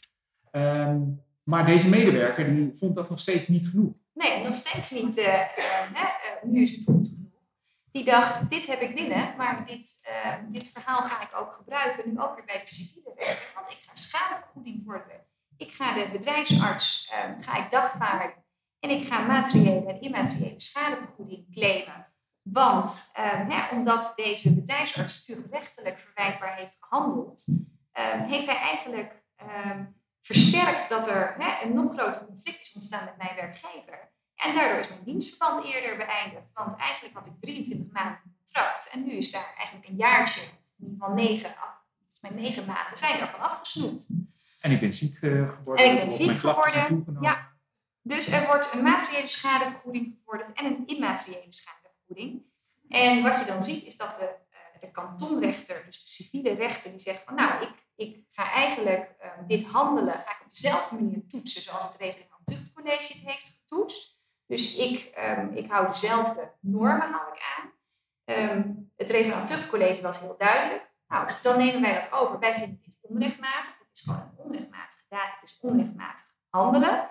Ehm, 0.51 1.01
maar 1.43 1.67
deze 1.67 1.89
medewerker 1.89 2.55
die 2.55 2.71
vond 2.75 2.95
dat 2.95 3.11
nog 3.11 3.21
steeds 3.21 3.49
niet 3.49 3.67
genoeg. 3.69 3.93
Nee, 4.13 4.45
nog 4.45 4.55
steeds 4.55 4.91
niet. 4.91 5.17
eh, 5.19 5.41
eh, 5.41 6.43
nu 6.43 6.63
is 6.63 6.71
het 6.71 6.85
goed 6.85 7.09
genoeg. 7.09 7.27
Die 7.91 8.05
dacht, 8.05 8.51
dit 8.51 8.67
heb 8.67 8.81
ik 8.81 8.95
binnen, 8.95 9.35
maar 9.37 9.67
dit, 9.67 10.11
dit 10.51 10.69
verhaal 10.69 11.03
ga 11.03 11.23
ik 11.23 11.41
ook 11.41 11.53
gebruiken, 11.53 12.09
nu 12.13 12.21
ook 12.21 12.35
weer 12.35 12.45
bij 12.45 12.61
de 12.65 12.75
civiele 12.75 13.13
rechter. 13.17 13.51
Want 13.55 13.71
ik 13.71 13.79
ga 13.87 13.95
schadevergoeding 13.95 14.83
vorderen. 14.85 15.27
Ik 15.59 15.73
ga 15.73 15.95
de 15.95 16.09
bedrijfsarts 16.13 17.11
eh, 17.13 17.31
ga 17.41 17.65
ik 17.65 17.71
dagvaarden. 17.71 18.45
En 18.81 18.91
ik 18.91 19.07
ga 19.07 19.27
materiële 19.27 19.87
en 19.87 20.01
immateriële 20.01 20.61
schadevergoeding 20.61 21.55
claimen. 21.55 22.07
Want 22.53 23.11
eh, 23.15 23.25
hè, 23.49 23.77
omdat 23.77 24.13
deze 24.17 24.55
bedrijfsarts 24.55 25.25
tuchtrechtelijk 25.25 25.99
verwijtbaar 25.99 26.57
heeft 26.57 26.77
gehandeld, 26.81 27.45
eh, 27.93 28.05
heeft 28.23 28.47
hij 28.47 28.57
eigenlijk 28.57 29.23
eh, 29.37 29.81
versterkt 30.21 30.89
dat 30.89 31.09
er 31.09 31.35
hè, 31.39 31.65
een 31.67 31.75
nog 31.75 31.93
groter 31.93 32.25
conflict 32.27 32.61
is 32.61 32.73
ontstaan 32.75 33.05
met 33.05 33.17
mijn 33.17 33.35
werkgever. 33.37 34.11
En 34.35 34.55
daardoor 34.55 34.79
is 34.79 34.89
mijn 34.89 35.05
dienstverband 35.05 35.65
eerder 35.67 35.97
beëindigd. 35.97 36.51
Want 36.55 36.77
eigenlijk 36.77 37.15
had 37.15 37.27
ik 37.27 37.33
23 37.41 37.93
maanden 37.93 38.21
contract. 38.45 38.91
En 38.93 39.05
nu 39.05 39.13
is 39.13 39.31
daar 39.31 39.55
eigenlijk 39.57 39.89
een 39.89 39.97
jaartje, 39.97 40.41
of 40.41 40.47
in 40.79 40.85
ieder 40.85 40.97
geval 40.99 41.15
negen, 41.15 41.49
af- 41.57 41.83
volgens 41.99 42.21
mij 42.21 42.31
negen 42.31 42.67
maanden, 42.67 42.99
zijn 42.99 43.21
ervan 43.21 43.41
afgesnoept. 43.41 44.07
En 44.61 44.71
ik 44.71 44.81
ben 44.81 44.93
ziek 44.93 45.15
eh, 45.15 45.21
geworden. 45.31 45.85
En 45.87 45.93
ik 45.93 45.99
ben 45.99 46.11
ziek 46.11 46.27
mijn 46.27 46.39
geworden, 46.39 47.17
ja. 47.21 47.47
Dus 48.03 48.27
er 48.27 48.47
wordt 48.47 48.73
een 48.73 48.83
materiële 48.83 49.29
schadevergoeding 49.29 50.15
gevorderd 50.19 50.53
en 50.53 50.65
een 50.65 50.87
immateriële 50.87 51.47
En 52.89 53.23
wat 53.23 53.39
je 53.39 53.45
dan 53.45 53.63
ziet 53.63 53.85
is 53.85 53.97
dat 53.97 54.15
de, 54.15 54.35
eh, 54.51 54.81
de 54.81 54.91
kantonrechter, 54.91 55.83
dus 55.87 56.03
de 56.03 56.09
civiele 56.09 56.55
rechter, 56.55 56.91
die 56.91 57.01
zegt 57.01 57.23
van 57.25 57.35
nou, 57.35 57.63
ik, 57.63 57.73
ik 57.97 58.25
ga 58.31 58.53
eigenlijk 58.53 59.15
eh, 59.19 59.31
dit 59.47 59.67
handelen, 59.67 60.15
ga 60.15 60.31
ik 60.31 60.41
op 60.43 60.49
dezelfde 60.49 60.95
manier 60.95 61.27
toetsen 61.29 61.63
zoals 61.63 61.85
het 61.85 61.97
regionaal 61.97 62.41
tuchtcollege 62.45 63.13
het 63.13 63.23
heeft 63.23 63.49
getoetst. 63.61 64.19
Dus 64.47 64.77
ik, 64.77 65.05
ehm, 65.05 65.53
ik 65.53 65.71
hou 65.71 65.87
dezelfde 65.87 66.53
normen 66.61 67.09
ik 67.09 67.43
aan. 67.57 67.73
Ehm, 68.25 68.73
het 68.97 69.11
regionaal 69.11 69.45
tuchtcollege 69.45 70.03
was 70.03 70.21
heel 70.21 70.37
duidelijk. 70.39 70.91
Nou, 71.09 71.31
dan 71.43 71.59
nemen 71.59 71.81
wij 71.81 71.95
dat 71.95 72.13
over. 72.13 72.39
Wij 72.39 72.55
vinden 72.55 72.81
dit 72.85 72.99
onrechtmatig. 73.01 73.79
Het 73.79 73.89
is 73.93 74.01
gewoon 74.01 74.21
een 74.21 74.45
onrechtmatige 74.45 75.03
daad. 75.09 75.33
Het 75.33 75.43
is 75.43 75.59
onrechtmatig 75.61 76.27
handelen. 76.49 77.09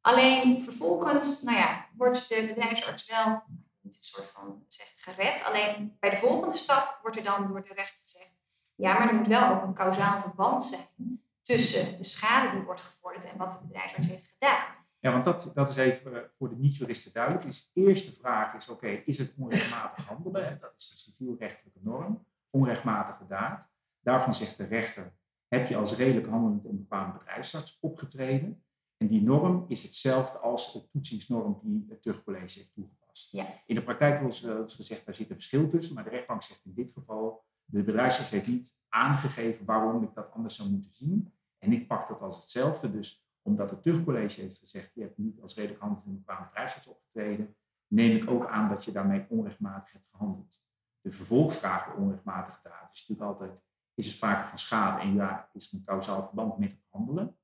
Alleen 0.00 0.62
vervolgens, 0.62 1.42
nou 1.42 1.56
ja, 1.56 1.86
wordt 1.96 2.28
de 2.28 2.46
bedrijfsarts 2.46 3.06
wel 3.06 3.42
niet 3.86 3.96
een 3.96 4.02
soort 4.02 4.26
van 4.26 4.64
zeggen, 4.68 4.98
gered. 4.98 5.44
Alleen 5.44 5.96
bij 6.00 6.10
de 6.10 6.16
volgende 6.16 6.56
stap 6.56 6.98
wordt 7.02 7.16
er 7.16 7.24
dan 7.24 7.48
door 7.48 7.62
de 7.62 7.74
rechter 7.74 8.02
gezegd: 8.02 8.34
ja, 8.74 8.98
maar 8.98 9.08
er 9.08 9.14
moet 9.14 9.26
wel 9.26 9.48
ook 9.50 9.62
een 9.62 9.74
kausaal 9.74 10.20
verband 10.20 10.64
zijn 10.64 11.20
tussen 11.42 11.96
de 11.96 12.04
schade 12.04 12.56
die 12.56 12.64
wordt 12.64 12.80
gevorderd 12.80 13.24
en 13.24 13.36
wat 13.36 13.50
de 13.50 13.58
bedrijfsarts 13.66 14.08
heeft 14.08 14.26
gedaan. 14.38 14.66
Ja, 14.98 15.12
want 15.12 15.24
dat, 15.24 15.50
dat 15.54 15.70
is 15.70 15.76
even 15.76 16.16
eh, 16.16 16.28
voor 16.38 16.48
de 16.48 16.56
niet-juristen 16.56 17.12
duidelijk. 17.12 17.44
Dus 17.44 17.70
de 17.72 17.80
eerste 17.80 18.12
vraag 18.12 18.54
is, 18.54 18.68
oké, 18.68 18.88
is 18.88 19.18
het 19.18 19.34
onrechtmatig 19.38 20.06
handelen? 20.06 20.58
Dat 20.60 20.74
is 20.78 20.88
de 20.88 20.96
civielrechtelijke 20.96 21.78
norm. 21.82 22.26
Onrechtmatige 22.50 23.26
daad. 23.26 23.68
Daarvan 24.00 24.34
zegt 24.34 24.56
de 24.56 24.64
rechter, 24.64 25.12
heb 25.48 25.68
je 25.68 25.76
als 25.76 25.96
redelijk 25.96 26.26
handelend 26.26 26.66
en 26.66 26.76
bepaalde 26.76 27.18
bedrijfsarts 27.18 27.78
opgetreden? 27.80 28.64
En 28.96 29.08
die 29.08 29.22
norm 29.22 29.64
is 29.68 29.82
hetzelfde 29.82 30.38
als 30.38 30.72
de 30.72 30.88
toetsingsnorm 30.88 31.60
die 31.62 31.86
het 31.88 32.02
tuchtcollege 32.02 32.58
heeft 32.58 32.72
toegepast. 32.74 33.05
Ja. 33.24 33.46
In 33.66 33.74
de 33.74 33.82
praktijk 33.82 34.20
wordt 34.20 34.72
gezegd, 34.72 35.06
daar 35.06 35.14
zit 35.14 35.28
een 35.28 35.34
verschil 35.34 35.68
tussen. 35.68 35.94
Maar 35.94 36.04
de 36.04 36.10
rechtbank 36.10 36.42
zegt 36.42 36.64
in 36.64 36.74
dit 36.74 36.92
geval, 36.92 37.44
de 37.64 37.82
bedrijfsarts 37.82 38.30
heeft 38.30 38.46
niet 38.46 38.74
aangegeven 38.88 39.64
waarom 39.64 40.02
ik 40.02 40.14
dat 40.14 40.32
anders 40.32 40.56
zou 40.56 40.68
moeten 40.70 40.94
zien. 40.94 41.32
En 41.58 41.72
ik 41.72 41.86
pak 41.86 42.08
dat 42.08 42.20
als 42.20 42.40
hetzelfde. 42.40 42.90
Dus 42.90 43.26
omdat 43.42 43.70
het 43.70 43.82
tuchtcollege 43.82 44.40
heeft 44.40 44.58
gezegd, 44.58 44.94
je 44.94 45.02
hebt 45.02 45.18
niet 45.18 45.40
als 45.40 45.54
redelijk 45.54 45.80
handelend 45.80 46.06
en 46.06 46.14
bepaalde 46.14 46.48
bedrijfsarts 46.48 46.86
opgetreden, 46.86 47.56
neem 47.86 48.16
ik 48.16 48.30
ook 48.30 48.46
aan 48.46 48.68
dat 48.68 48.84
je 48.84 48.92
daarmee 48.92 49.26
onrechtmatig 49.28 49.92
hebt 49.92 50.08
gehandeld. 50.10 50.60
De 51.00 51.10
vervolgvraag 51.12 51.86
bij 51.86 51.94
onrechtmatige 51.94 52.60
daad 52.62 52.92
is 52.92 53.08
natuurlijk 53.08 53.40
altijd, 53.40 53.60
is 53.94 54.06
er 54.06 54.12
sprake 54.12 54.48
van 54.48 54.58
schade? 54.58 55.02
En 55.02 55.14
ja, 55.14 55.48
is 55.52 55.72
er 55.72 55.78
een 55.78 55.84
kausaal 55.84 56.22
verband 56.22 56.58
met 56.58 56.70
het 56.70 56.86
handelen? 56.90 57.36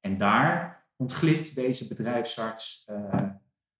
En 0.00 0.18
daar 0.18 0.86
ontglipt 0.96 1.54
deze 1.54 1.88
bedrijfsarts 1.88 2.84
eh, 2.84 3.30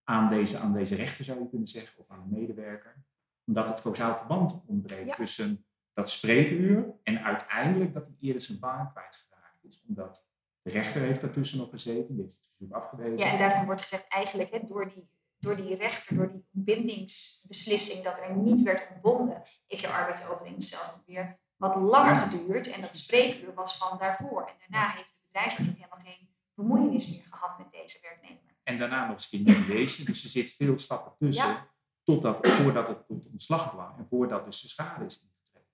aan, 0.09 0.29
deze, 0.29 0.59
aan 0.59 0.73
deze 0.73 0.95
rechter, 0.95 1.25
zou 1.25 1.39
je 1.39 1.49
kunnen 1.49 1.69
zeggen, 1.69 1.99
of 1.99 2.11
aan 2.11 2.21
een 2.21 2.39
medewerker, 2.39 3.05
omdat 3.47 3.69
het 3.69 3.83
kausaal 3.83 4.17
verband 4.17 4.61
ontbreekt 4.67 5.09
Ja. 5.09 5.15
tussen 5.15 5.67
dat 5.93 6.11
spreekuur 6.11 6.95
en 7.03 7.23
uiteindelijk 7.23 7.95
dat 7.95 8.05
hij 8.07 8.17
eerder 8.21 8.43
zijn 8.43 8.59
baan 8.59 8.91
kwijtgeraakt 8.93 9.65
is. 9.65 9.85
Omdat 9.89 10.27
de 10.63 10.71
rechter 10.71 11.01
heeft 11.01 11.21
daartussen 11.21 11.59
nog 11.59 11.71
gezeten, 11.71 12.15
die 12.15 12.23
heeft 12.25 12.37
het 12.37 12.47
verzoek 12.47 12.73
afgewezen. 12.73 13.19
Ja, 13.19 13.33
en 13.33 13.39
daarvan 13.39 13.65
wordt 13.65 13.83
gezegd 13.83 14.09
eigenlijk 14.09 14.51
hè, 14.51 14.59
door, 14.67 14.89
die, 14.89 15.11
door 15.39 15.57
die 15.57 15.75
rechter, 15.75 16.17
door 16.17 16.33
die 16.33 16.47
ontbindingsbeslissing 16.55 18.05
dat 18.05 18.19
er 18.19 18.37
niet 18.37 18.63
werd 18.63 18.89
ontbonden, 18.93 19.43
heeft 19.67 19.83
de 19.83 19.89
arbeidsovereenkomst 19.89 20.69
zelfs 20.69 20.97
nog 20.97 21.07
weer 21.07 21.39
wat 21.57 21.77
langer 21.77 22.17
geduurd. 22.17 22.71
En 22.71 22.81
dat 22.81 22.97
spreekuur 22.97 23.55
was 23.55 23.77
van 23.77 23.99
daarvoor. 23.99 24.47
En 24.47 24.55
daarna 24.59 24.91
heeft 24.97 25.13
de 25.13 25.21
bedrijfsarts 25.27 25.69
ook 25.69 25.77
helemaal 25.77 25.99
geen 26.05 26.29
bemoeienis 26.55 27.11
meer 27.11 27.27
gehad 27.31 27.59
met 27.59 27.71
deze 27.71 27.99
werknemer. 28.03 28.48
En 28.69 28.79
daarna 28.79 29.07
nog 29.07 29.15
eens 29.15 29.31
in 29.31 29.43
mediation. 29.43 30.07
Dus 30.07 30.25
er 30.25 30.31
zit 30.31 30.51
veel 30.51 30.79
stappen 30.79 31.13
tussen 31.19 31.47
Ja. 31.47 31.69
totdat, 32.03 32.47
voordat 32.47 32.89
het 32.89 33.07
tot 33.07 33.27
ontslag 33.31 33.71
kwam 33.71 33.99
en 33.99 34.07
voordat 34.09 34.45
dus 34.45 34.61
de 34.61 34.69
schade 34.69 35.05
is 35.05 35.21
ingetreden. 35.23 35.69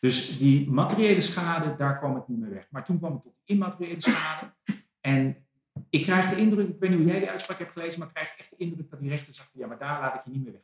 Dus 0.00 0.38
die 0.38 0.70
materiële 0.70 1.20
schade, 1.20 1.76
daar 1.76 1.98
kwam 1.98 2.14
het 2.14 2.28
niet 2.28 2.38
meer 2.38 2.50
weg. 2.50 2.66
Maar 2.70 2.84
toen 2.84 2.98
kwam 2.98 3.12
het 3.12 3.22
tot 3.22 3.34
immateriële 3.44 4.00
schade. 4.00 4.54
En 5.00 5.48
ik 5.90 6.02
krijg 6.02 6.30
de 6.30 6.36
indruk, 6.36 6.68
ik 6.68 6.76
weet 6.78 6.90
niet 6.90 6.98
hoe 6.98 7.08
jij 7.08 7.18
die 7.18 7.30
uitspraak 7.30 7.58
hebt 7.58 7.72
gelezen, 7.72 7.98
maar 7.98 8.08
ik 8.08 8.14
krijg 8.14 8.36
echt 8.36 8.50
de 8.50 8.56
indruk 8.56 8.90
dat 8.90 9.00
die 9.00 9.08
rechter 9.08 9.34
zegt, 9.34 9.50
ja, 9.52 9.66
maar 9.66 9.78
daar 9.78 10.00
laat 10.00 10.14
ik 10.14 10.24
je 10.24 10.30
niet 10.30 10.44
meer 10.44 10.52
weg. 10.52 10.62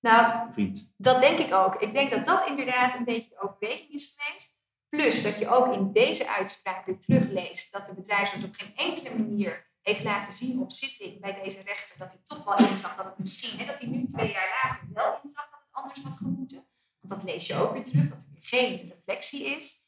Nou, 0.00 0.52
Vriend. 0.52 0.94
Dat 0.96 1.20
denk 1.20 1.38
ik 1.38 1.52
ook. 1.52 1.74
Ik 1.74 1.92
denk 1.92 2.10
dat 2.10 2.24
dat 2.24 2.48
inderdaad 2.48 2.94
een 2.94 3.04
beetje 3.04 3.28
de 3.28 3.40
overweging 3.40 3.90
is 3.90 4.16
geweest. 4.16 4.60
Plus 4.88 5.22
dat 5.22 5.38
je 5.38 5.48
ook 5.48 5.74
in 5.74 5.92
deze 5.92 6.28
uitspraak 6.30 6.86
weer 6.86 6.98
terugleest 6.98 7.72
dat 7.72 7.86
de 7.86 7.94
bedrijfsarts 7.94 8.44
op 8.44 8.54
geen 8.54 8.76
enkele 8.76 9.18
manier 9.18 9.70
heeft 9.82 10.02
laten 10.02 10.32
zien 10.32 10.60
op 10.60 10.72
zitting 10.72 11.20
bij 11.20 11.40
deze 11.42 11.62
rechter 11.62 11.98
dat 11.98 12.12
hij 12.12 12.20
toch 12.24 12.44
wel 12.44 12.68
inzag 12.68 12.96
dat 12.96 13.04
het 13.04 13.18
misschien, 13.18 13.58
hè, 13.58 13.66
dat 13.66 13.78
hij 13.78 13.88
nu 13.88 14.06
twee 14.06 14.32
jaar 14.32 14.60
later 14.62 14.88
wel 14.92 15.18
inzag 15.22 15.50
dat 15.50 15.60
het 15.60 15.82
anders 15.82 16.02
had 16.02 16.16
gemoeten. 16.16 16.66
Want 17.00 17.20
dat 17.20 17.30
lees 17.30 17.46
je 17.46 17.54
ook 17.54 17.72
weer 17.72 17.84
terug, 17.84 18.08
dat 18.08 18.20
er 18.20 18.26
weer 18.32 18.44
geen 18.44 18.88
reflectie 18.88 19.44
is. 19.44 19.80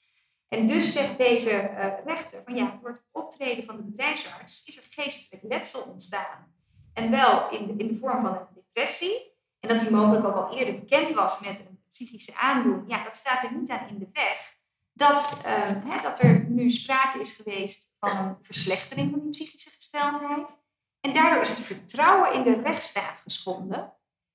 En 0.49 0.67
dus 0.67 0.93
zegt 0.93 1.19
deze 1.19 1.51
uh, 1.51 2.05
rechter 2.05 2.43
van 2.45 2.57
ja, 2.57 2.79
door 2.81 2.91
het 2.91 3.03
optreden 3.11 3.65
van 3.65 3.77
de 3.77 3.83
bedrijfsarts 3.83 4.65
is 4.65 4.77
er 4.77 4.85
geestelijk 4.91 5.43
letsel 5.43 5.83
ontstaan. 5.83 6.53
En 6.93 7.11
wel 7.11 7.51
in 7.51 7.67
de, 7.67 7.85
in 7.85 7.89
de 7.89 7.97
vorm 7.97 8.23
van 8.23 8.35
een 8.35 8.47
depressie. 8.55 9.33
En 9.61 9.69
dat 9.69 9.81
hij 9.81 9.91
mogelijk 9.91 10.27
ook 10.27 10.35
al 10.35 10.59
eerder 10.59 10.75
bekend 10.75 11.11
was 11.11 11.41
met 11.41 11.59
een 11.59 11.83
psychische 11.91 12.35
aandoening. 12.37 12.91
Ja, 12.91 13.05
dat 13.05 13.17
staat 13.17 13.43
er 13.43 13.55
niet 13.55 13.71
aan 13.71 13.89
in 13.89 13.99
de 13.99 14.09
weg 14.13 14.55
dat, 14.95 15.43
uh, 15.47 15.91
hè, 15.91 16.01
dat 16.03 16.19
er 16.19 16.45
nu 16.49 16.71
sprake 16.71 17.21
is 17.21 17.37
geweest 17.37 17.95
van 17.99 18.17
een 18.17 18.37
verslechtering 18.43 19.11
van 19.11 19.21
die 19.21 19.31
psychische 19.31 19.71
gesteldheid. 19.71 20.63
En 21.01 21.13
daardoor 21.13 21.41
is 21.41 21.49
het 21.49 21.61
vertrouwen 21.61 22.33
in 22.33 22.43
de 22.43 22.61
rechtsstaat 22.63 23.19
geschonden. 23.19 23.93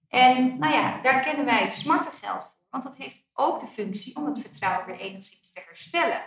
En 0.08 0.60
nou 0.60 0.74
ja, 0.74 1.02
daar 1.02 1.19
kennen 1.19 1.45
wij 1.45 1.69
smartengeld 1.69 2.43
voor, 2.43 2.58
want 2.69 2.84
dat 2.84 2.95
heeft 2.95 3.30
ook 3.34 3.60
de 3.60 3.67
functie 3.67 4.15
om 4.15 4.26
het 4.26 4.39
vertrouwen 4.39 4.86
weer 4.86 5.00
enigszins 5.00 5.54
te 5.54 5.63
herstellen. 5.65 6.24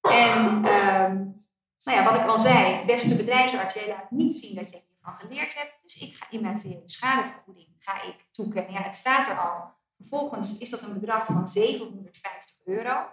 En 0.00 0.46
um, 0.54 1.46
nou 1.82 1.98
ja, 1.98 2.04
wat 2.04 2.20
ik 2.20 2.26
al 2.26 2.38
zei, 2.38 2.84
beste 2.84 3.16
bedrijfsarts, 3.16 3.74
jij 3.74 3.88
laat 3.88 4.10
niet 4.10 4.36
zien 4.36 4.54
dat 4.54 4.70
je 4.70 4.82
hiervan 4.88 5.14
geleerd 5.14 5.54
hebt. 5.54 5.78
Dus 5.82 5.98
ik 5.98 6.14
ga 6.14 6.26
immateriële 6.30 6.82
schadevergoeding 6.88 7.68
ga 7.78 8.02
ik 8.02 8.26
toekennen. 8.30 8.72
Ja, 8.72 8.82
het 8.82 8.94
staat 8.94 9.26
er 9.26 9.38
al. 9.38 9.72
Vervolgens 9.96 10.58
is 10.58 10.70
dat 10.70 10.82
een 10.82 10.92
bedrag 10.92 11.26
van 11.26 11.48
750 11.48 12.56
euro. 12.64 13.06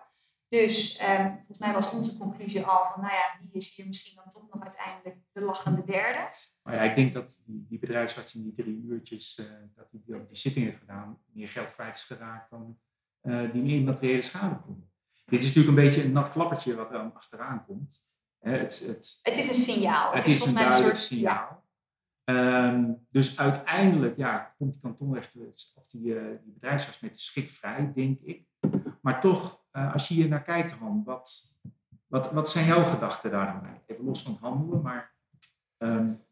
Dus 0.51 0.97
eh, 0.97 1.25
volgens 1.25 1.57
mij 1.57 1.73
was 1.73 1.91
onze 1.91 2.17
conclusie 2.17 2.61
al 2.61 2.91
van, 2.93 3.01
nou 3.01 3.13
ja, 3.13 3.39
wie 3.41 3.51
is 3.51 3.75
hier 3.75 3.87
misschien 3.87 4.15
dan 4.15 4.29
toch 4.29 4.49
nog 4.53 4.63
uiteindelijk 4.63 5.17
de 5.31 5.41
lachende 5.41 5.83
derde? 5.83 6.29
Maar 6.61 6.75
ja, 6.75 6.81
ik 6.81 6.95
denk 6.95 7.13
dat 7.13 7.41
die, 7.45 7.65
die 7.69 7.79
bedrijfsarts 7.79 8.35
in 8.35 8.43
die 8.43 8.53
drie 8.53 8.83
uurtjes 8.83 9.37
uh, 9.39 9.45
dat 9.75 9.91
hij 9.91 10.01
die, 10.05 10.27
die 10.27 10.37
zitting 10.37 10.65
heeft 10.65 10.77
gedaan, 10.77 11.19
meer 11.33 11.49
geld 11.49 11.73
kwijt 11.73 11.95
is 11.95 12.03
geraakt 12.03 12.49
dan 12.49 12.79
uh, 13.21 13.51
die 13.51 13.63
immateriële 13.63 14.21
schadevergoeding. 14.21 14.87
Dit 15.25 15.39
is 15.39 15.45
natuurlijk 15.45 15.77
een 15.77 15.83
beetje 15.83 16.03
een 16.03 16.11
nat 16.11 16.31
klappertje 16.31 16.75
wat 16.75 16.91
er 16.91 16.99
achteraan 16.99 17.65
komt. 17.65 18.05
het, 18.39 18.79
het, 18.79 19.19
het 19.21 19.37
is 19.37 19.47
een 19.47 19.73
signaal. 19.73 20.13
Het, 20.13 20.23
het 20.23 20.25
is, 20.25 20.33
is, 20.33 20.37
volgens 20.37 20.59
mij 20.59 20.67
een 20.67 20.83
soort 20.83 20.97
signaal. 20.97 21.63
Ja. 22.23 22.69
Um, 22.73 23.07
dus 23.09 23.39
uiteindelijk 23.39 24.17
ja, 24.17 24.53
komt 24.57 24.71
die 24.71 24.81
kantonrechter 24.81 25.47
of 25.75 25.87
die, 25.87 26.05
uh, 26.05 26.37
die 26.43 26.53
bedrijfsarts 26.53 26.99
met 26.99 27.13
de 27.13 27.19
schik 27.19 27.49
vrij, 27.49 27.91
denk 27.95 28.21
ik. 28.21 28.49
Maar 29.01 29.21
toch, 29.21 29.63
uh, 29.73 29.93
als 29.93 30.07
je 30.07 30.13
hier 30.13 30.27
naar 30.27 30.43
kijkt, 30.43 30.75
wat, 31.05 31.59
wat, 32.07 32.31
wat 32.31 32.49
zijn 32.49 32.65
jouw 32.65 32.83
gedachten 32.83 33.31
daarbij? 33.31 33.81
Even 33.85 34.05
los 34.05 34.23
van 34.23 34.31
het 34.31 34.41
handelen, 34.41 34.81
maar. 34.81 35.15
Um... 35.77 36.23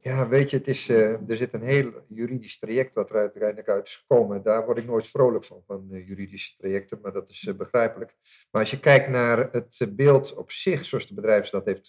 Ja, 0.00 0.28
weet 0.28 0.50
je, 0.50 0.56
het 0.56 0.68
is, 0.68 0.88
uh, 0.88 1.28
er 1.28 1.36
zit 1.36 1.52
een 1.52 1.62
heel 1.62 1.92
juridisch 2.08 2.58
traject 2.58 2.94
wat 2.94 3.10
er 3.10 3.16
uiteindelijk 3.16 3.68
uit 3.68 3.86
is 3.86 3.96
gekomen. 3.96 4.42
Daar 4.42 4.64
word 4.64 4.78
ik 4.78 4.86
nooit 4.86 5.06
vrolijk 5.06 5.44
van, 5.44 5.62
van 5.66 5.86
juridische 5.88 6.56
trajecten, 6.56 6.98
maar 7.02 7.12
dat 7.12 7.28
is 7.28 7.56
begrijpelijk. 7.56 8.16
Maar 8.50 8.60
als 8.60 8.70
je 8.70 8.80
kijkt 8.80 9.08
naar 9.08 9.38
het 9.50 9.86
beeld 9.90 10.34
op 10.34 10.50
zich, 10.50 10.84
zoals 10.84 11.06
de 11.06 11.14
bedrijfsraad 11.14 11.64
heeft, 11.64 11.88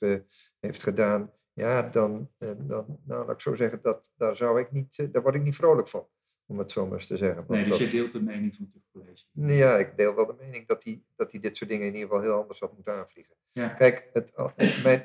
heeft 0.60 0.84
gedaan, 0.84 1.32
ja, 1.54 1.82
dan, 1.82 2.32
dan 2.38 3.00
nou, 3.06 3.26
laat 3.26 3.30
ik 3.30 3.42
zo 3.42 3.56
zeggen, 3.56 3.80
dat, 3.82 4.12
daar, 4.16 4.36
zou 4.36 4.60
ik 4.60 4.72
niet, 4.72 5.08
daar 5.12 5.22
word 5.22 5.36
ik 5.36 5.44
niet 5.44 5.56
vrolijk 5.56 5.88
van 5.88 6.08
om 6.52 6.60
het 6.60 6.72
zo 6.72 6.86
maar 6.86 6.98
eens 6.98 7.08
te 7.08 7.18
zeggen. 7.18 7.46
Nee, 7.48 7.66
dus 7.66 7.78
je 7.78 7.90
deelt 7.90 8.12
de 8.12 8.22
mening 8.22 8.56
van 8.56 8.72
het 8.74 8.84
college? 8.92 9.24
Ja, 9.58 9.78
ik 9.78 9.98
deel 9.98 10.16
wel 10.16 10.26
de 10.26 10.36
mening 10.40 10.68
dat 10.68 10.84
hij 10.84 11.02
dat 11.16 11.32
dit 11.32 11.58
soort 11.58 11.70
dingen 11.70 11.88
in 11.88 11.94
ieder 11.94 12.08
geval 12.08 12.24
heel 12.24 12.40
anders 12.40 12.60
had 12.60 12.74
moeten 12.74 12.94
aanvliegen. 12.94 13.36
Ja. 13.52 13.68
Kijk, 13.68 14.10
het, 14.14 14.32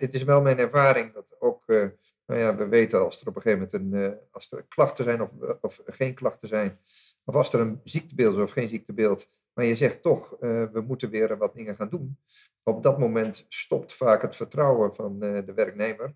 het, 0.01 0.15
is 0.15 0.23
wel 0.23 0.41
mijn 0.41 0.59
ervaring 0.59 1.13
dat 1.13 1.37
ook, 1.39 1.63
uh, 1.67 1.87
nou 2.27 2.41
ja, 2.41 2.57
we 2.57 2.67
weten 2.67 3.05
als 3.05 3.21
er 3.21 3.29
op 3.29 3.37
een 3.37 3.43
gegeven 3.43 3.69
moment 3.73 3.95
een, 3.95 4.11
uh, 4.11 4.17
als 4.31 4.53
er 4.53 4.65
klachten 4.69 5.05
zijn 5.05 5.23
of, 5.23 5.33
of 5.61 5.81
geen 5.87 6.15
klachten 6.15 6.49
zijn, 6.49 6.79
of 7.25 7.35
als 7.35 7.53
er 7.53 7.61
een 7.61 7.81
ziektebeeld 7.85 8.37
is 8.37 8.43
of 8.43 8.51
geen 8.51 8.69
ziektebeeld, 8.69 9.31
maar 9.53 9.65
je 9.65 9.77
zegt 9.77 10.03
toch, 10.03 10.33
uh, 10.41 10.65
we 10.73 10.81
moeten 10.81 11.11
weer 11.11 11.37
wat 11.37 11.55
dingen 11.55 11.77
gaan 11.77 11.89
doen. 11.89 12.19
Op 12.63 12.83
dat 12.83 12.99
moment 12.99 13.45
stopt 13.49 13.93
vaak 13.93 14.23
het 14.23 14.37
vertrouwen 14.37 14.95
van 14.95 15.19
de 15.19 15.53
werknemer. 15.55 16.15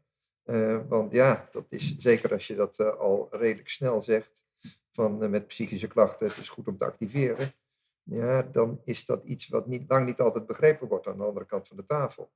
want 0.88 1.12
ja, 1.12 1.48
dat 1.52 1.66
is 1.68 1.96
zeker 1.98 2.32
als 2.32 2.46
je 2.46 2.54
dat 2.54 2.98
al 2.98 3.28
redelijk 3.30 3.68
snel 3.68 4.02
zegt, 4.02 4.44
van, 4.90 5.22
eh, 5.22 5.28
met 5.28 5.46
psychische 5.46 5.86
klachten, 5.86 6.26
het 6.26 6.36
is 6.36 6.48
goed 6.48 6.68
om 6.68 6.76
te 6.76 6.84
activeren, 6.84 7.52
ja, 8.02 8.42
dan 8.42 8.80
is 8.84 9.04
dat 9.04 9.24
iets 9.24 9.48
wat 9.48 9.66
niet, 9.66 9.90
lang 9.90 10.06
niet 10.06 10.20
altijd 10.20 10.46
begrepen 10.46 10.88
wordt 10.88 11.06
aan 11.06 11.16
de 11.16 11.24
andere 11.24 11.46
kant 11.46 11.68
van 11.68 11.76
de 11.76 11.84
tafel. 11.84 12.32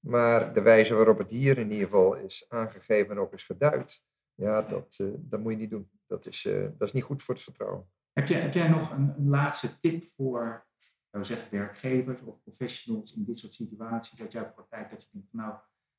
Maar 0.00 0.54
de 0.54 0.62
wijze 0.62 0.94
waarop 0.94 1.18
het 1.18 1.30
hier 1.30 1.58
in 1.58 1.70
ieder 1.70 1.86
geval 1.86 2.16
is 2.16 2.44
aangegeven 2.48 3.10
en 3.10 3.18
ook 3.18 3.32
is 3.32 3.44
geduid, 3.44 4.02
ja, 4.34 4.62
dat, 4.62 4.98
uh, 5.00 5.14
dat 5.16 5.40
moet 5.40 5.52
je 5.52 5.58
niet 5.58 5.70
doen. 5.70 5.90
Dat 6.06 6.26
is, 6.26 6.44
uh, 6.44 6.62
dat 6.62 6.88
is 6.88 6.92
niet 6.92 7.02
goed 7.02 7.22
voor 7.22 7.34
het 7.34 7.44
vertrouwen. 7.44 7.90
Heb 8.12 8.26
jij, 8.26 8.40
heb 8.40 8.54
jij 8.54 8.68
nog 8.68 8.90
een, 8.90 9.28
laatste 9.28 9.80
tip 9.80 10.04
voor 10.04 10.66
zeggen, 11.10 11.50
werkgevers 11.50 12.20
of 12.20 12.42
professionals 12.42 13.14
in 13.14 13.24
dit 13.24 13.38
soort 13.38 13.54
situaties, 13.54 14.18
dat 14.18 14.32
jij 14.32 14.50
praktijk 14.50 14.90
dat 14.90 15.02
je 15.02 15.08
denkt, 15.12 15.32
nou, 15.32 15.54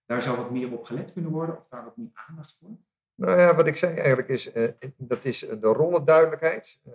daar 0.05 0.21
zou 0.21 0.38
wat 0.38 0.51
meer 0.51 0.73
op 0.73 0.84
gelet 0.84 1.13
kunnen 1.13 1.31
worden 1.31 1.58
of 1.58 1.67
daar 1.67 1.84
wat 1.84 1.97
meer 1.97 2.12
aandacht 2.13 2.58
voor? 2.58 2.77
Nou 3.15 3.39
ja, 3.39 3.56
wat 3.56 3.67
ik 3.67 3.78
zei 3.78 3.95
eigenlijk 3.95 4.30
is, 4.30 4.54
uh, 4.54 4.67
dat 4.97 5.25
is 5.25 5.39
de 5.39 5.67
rollenduidelijkheid. 5.67 6.80
Uh, 6.88 6.93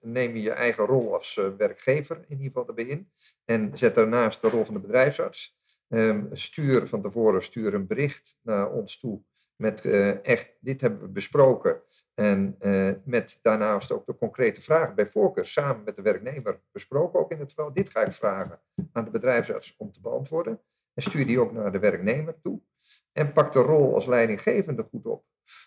neem 0.00 0.34
je 0.34 0.42
je 0.42 0.52
eigen 0.52 0.86
rol 0.86 1.14
als 1.14 1.40
werkgever 1.56 2.16
in 2.16 2.36
ieder 2.36 2.46
geval 2.46 2.66
erbij 2.66 2.84
in. 2.84 3.10
En 3.44 3.78
zet 3.78 3.94
daarnaast 3.94 4.40
de 4.40 4.48
rol 4.48 4.64
van 4.64 4.74
de 4.74 4.80
bedrijfsarts. 4.80 5.58
Um, 5.88 6.28
stuur 6.32 6.86
van 6.86 7.02
tevoren 7.02 7.42
stuur 7.42 7.74
een 7.74 7.86
bericht 7.86 8.38
naar 8.42 8.70
ons 8.70 8.98
toe 8.98 9.22
met 9.56 9.80
echt, 10.22 10.52
dit 10.60 10.80
hebben 10.80 11.00
we 11.00 11.08
besproken. 11.08 11.82
En 12.14 12.56
met 13.04 13.38
daarnaast 13.42 13.92
ook 13.92 14.06
de 14.06 14.16
concrete 14.16 14.62
vragen 14.62 14.94
bij 14.94 15.06
voorkeur 15.06 15.46
samen 15.46 15.84
met 15.84 15.96
de 15.96 16.02
werknemer 16.02 16.60
besproken 16.72 17.20
ook 17.20 17.30
in 17.30 17.38
het 17.38 17.48
geval. 17.48 17.72
Dit 17.72 17.90
ga 17.90 18.00
ik 18.00 18.12
vragen 18.12 18.60
aan 18.92 19.04
de 19.04 19.10
bedrijfsarts 19.10 19.74
om 19.78 19.92
te 19.92 20.00
beantwoorden. 20.00 20.60
En 20.94 21.02
stuur 21.02 21.26
die 21.26 21.40
ook 21.40 21.52
naar 21.52 21.72
de 21.72 21.78
werknemer 21.78 22.40
toe. 22.42 22.60
En 23.12 23.32
pak 23.32 23.52
de 23.52 23.58
rol 23.58 23.94
als 23.94 24.06
leidinggevende 24.06 24.82
goed 24.82 25.06
op. 25.06 25.24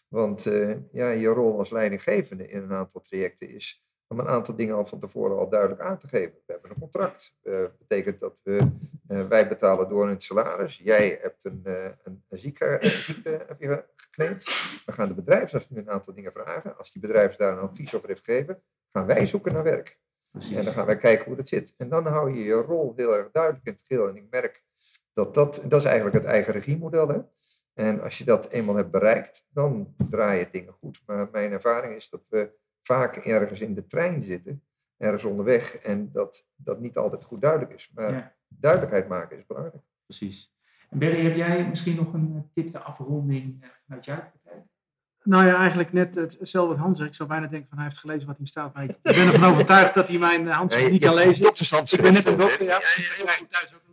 Want 0.08 0.46
uh, 0.46 0.76
ja, 0.92 1.10
je 1.10 1.28
rol 1.28 1.58
als 1.58 1.70
leidinggevende 1.70 2.48
in 2.48 2.62
een 2.62 2.74
aantal 2.74 3.02
trajecten 3.02 3.50
is 3.50 3.86
om 4.08 4.20
een 4.20 4.28
aantal 4.28 4.56
dingen 4.56 4.76
al 4.76 4.86
van 4.86 5.00
tevoren 5.00 5.38
al 5.38 5.50
duidelijk 5.50 5.82
aan 5.82 5.98
te 5.98 6.08
geven. 6.08 6.34
We 6.46 6.52
hebben 6.52 6.72
een 6.72 6.80
contract. 6.80 7.36
Dat 7.42 7.54
uh, 7.54 7.66
betekent 7.78 8.20
dat 8.20 8.40
we, 8.44 8.70
uh, 9.08 9.28
wij 9.28 9.48
betalen 9.48 9.90
door 9.90 10.04
in 10.04 10.10
het 10.10 10.24
salaris. 10.24 10.78
Jij 10.78 11.20
hebt 11.22 11.46
een, 11.46 11.62
een, 12.04 12.24
een 12.30 12.38
zieke, 12.38 12.78
ziekte 12.82 13.46
heb 13.48 13.62
je 13.62 13.86
geclaimd. 13.96 14.44
We 14.86 14.92
gaan 14.92 15.08
de 15.08 15.14
bedrijfsarts 15.14 15.70
nu 15.70 15.80
een 15.80 15.90
aantal 15.90 16.14
dingen 16.14 16.32
vragen. 16.32 16.78
Als 16.78 16.92
die 16.92 17.02
bedrijfsarts 17.02 17.38
daar 17.38 17.52
een 17.52 17.70
advies 17.70 17.96
over 17.96 18.08
heeft 18.08 18.24
gegeven, 18.24 18.64
gaan 18.92 19.06
wij 19.06 19.26
zoeken 19.26 19.54
naar 19.54 19.64
werk. 19.64 20.00
Precies. 20.32 20.56
En 20.56 20.64
dan 20.64 20.74
gaan 20.74 20.86
wij 20.86 20.98
kijken 20.98 21.26
hoe 21.26 21.36
dat 21.36 21.48
zit. 21.48 21.74
En 21.78 21.90
dan 21.90 22.06
hou 22.06 22.34
je 22.34 22.44
je 22.44 22.54
rol 22.54 22.94
heel 22.96 23.16
erg 23.18 23.32
duidelijk 23.32 23.66
in 23.66 23.72
het 23.72 23.82
geheel. 23.88 24.08
En 24.08 24.16
ik 24.16 24.30
merk 24.30 24.64
dat 25.14 25.34
dat, 25.34 25.62
dat 25.68 25.80
is 25.80 25.86
eigenlijk 25.86 26.16
het 26.16 26.26
eigen 26.26 26.54
regiemodel. 26.54 27.08
Hè? 27.08 27.20
En 27.74 28.02
als 28.02 28.18
je 28.18 28.24
dat 28.24 28.50
eenmaal 28.50 28.76
hebt 28.76 28.92
bereikt, 28.92 29.48
dan 29.50 29.94
draaien 30.10 30.48
dingen 30.52 30.74
goed. 30.74 31.02
Maar 31.06 31.30
mijn 31.32 31.52
ervaring 31.52 31.96
is 31.96 32.10
dat 32.10 32.28
we 32.30 32.52
vaak 32.82 33.16
ergens 33.16 33.60
in 33.60 33.74
de 33.74 33.86
trein 33.86 34.24
zitten, 34.24 34.64
ergens 34.98 35.24
onderweg, 35.24 35.76
en 35.76 36.12
dat 36.12 36.46
dat 36.56 36.80
niet 36.80 36.98
altijd 36.98 37.24
goed 37.24 37.42
duidelijk 37.42 37.74
is. 37.74 37.92
Maar 37.94 38.36
duidelijkheid 38.48 39.08
maken 39.08 39.38
is 39.38 39.46
belangrijk. 39.46 39.84
Precies. 40.06 40.54
En 40.90 41.00
Berry, 41.00 41.24
heb 41.24 41.36
jij 41.36 41.68
misschien 41.68 41.96
nog 41.96 42.14
een 42.14 42.34
eh, 42.36 42.42
tip 42.54 42.72
de 42.72 42.80
afronding 42.80 43.64
eh, 43.64 43.70
vanuit 43.86 44.06
jouw? 44.06 44.32
Nou 45.24 45.46
ja, 45.46 45.58
eigenlijk 45.58 45.94
net 45.94 46.16
hetzelfde 46.16 46.74
wat 46.74 46.84
Hans 46.84 46.98
zegt. 46.98 47.10
Ik 47.10 47.16
zou 47.16 47.30
bijna 47.30 47.48
denken 47.48 47.70
van 47.70 47.78
hij 47.78 47.88
heeft 47.88 48.00
gelezen 48.00 48.28
wat 48.28 48.38
hier 48.38 48.48
staat. 48.48 48.74
Maar 48.74 48.84
ik 48.84 48.98
ben 49.02 49.16
ervan 49.16 49.50
overtuigd 49.52 49.94
dat 49.94 50.08
hij 50.08 50.18
mijn 50.18 50.48
eh, 50.48 50.58
handschrift 50.58 50.92
niet 50.92 51.04
kan 51.04 51.14
lezen. 51.14 51.46
Ik 51.92 52.02
ben 52.02 52.14
net 52.14 52.26
een 52.26 52.38
dokter, 52.38 52.66
ja. 52.66 52.80
ja. 52.80 53.93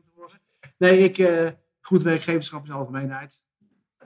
Nee, 0.81 0.99
ik, 0.99 1.19
uh, 1.19 1.51
goed 1.81 2.03
werkgeverschap 2.03 2.65
is 2.65 2.71
algemeenheid. 2.71 3.43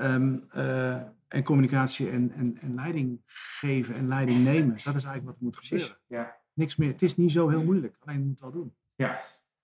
Um, 0.01 0.49
uh, 0.55 0.95
en 1.29 1.43
communicatie 1.43 2.11
en, 2.11 2.33
en, 2.33 2.59
en 2.61 2.75
leiding 2.75 3.23
geven 3.27 3.95
en 3.95 4.09
leiding 4.09 4.45
nemen. 4.45 4.77
Dat 4.85 4.95
is 4.95 5.05
eigenlijk 5.05 5.25
wat 5.25 5.35
er 5.35 5.43
moet 5.43 5.57
gebeuren. 5.57 5.99
Ja. 6.07 6.37
Niks 6.53 6.77
meer. 6.77 6.89
Het 6.89 7.03
is 7.03 7.17
niet 7.17 7.33
zo 7.33 7.49
heel 7.49 7.63
moeilijk. 7.63 7.97
Alleen 8.01 8.19
je 8.19 8.25
moet 8.25 8.31
het 8.31 8.41
wel 8.41 8.53
doen. 8.53 8.77
Ja, 8.95 9.21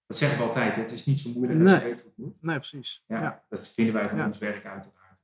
dat 0.07 0.19
zeggen 0.19 0.39
we 0.39 0.45
altijd. 0.45 0.77
Het 0.77 0.93
is 0.93 1.07
niet 1.07 1.21
zo 1.21 1.31
moeilijk 1.31 1.61
als 1.61 1.71
je 1.71 1.89
weet 1.89 1.95
wat 1.95 2.05
het 2.05 2.17
moet. 2.17 2.43
Nee, 2.43 2.57
precies. 2.57 3.05
Ja, 3.07 3.21
ja. 3.21 3.45
Dat 3.49 3.69
vinden 3.69 3.95
wij 3.95 4.09
van 4.09 4.19
ja. 4.19 4.27
ons 4.27 4.39
werk 4.39 4.65
uiteraard. 4.65 5.19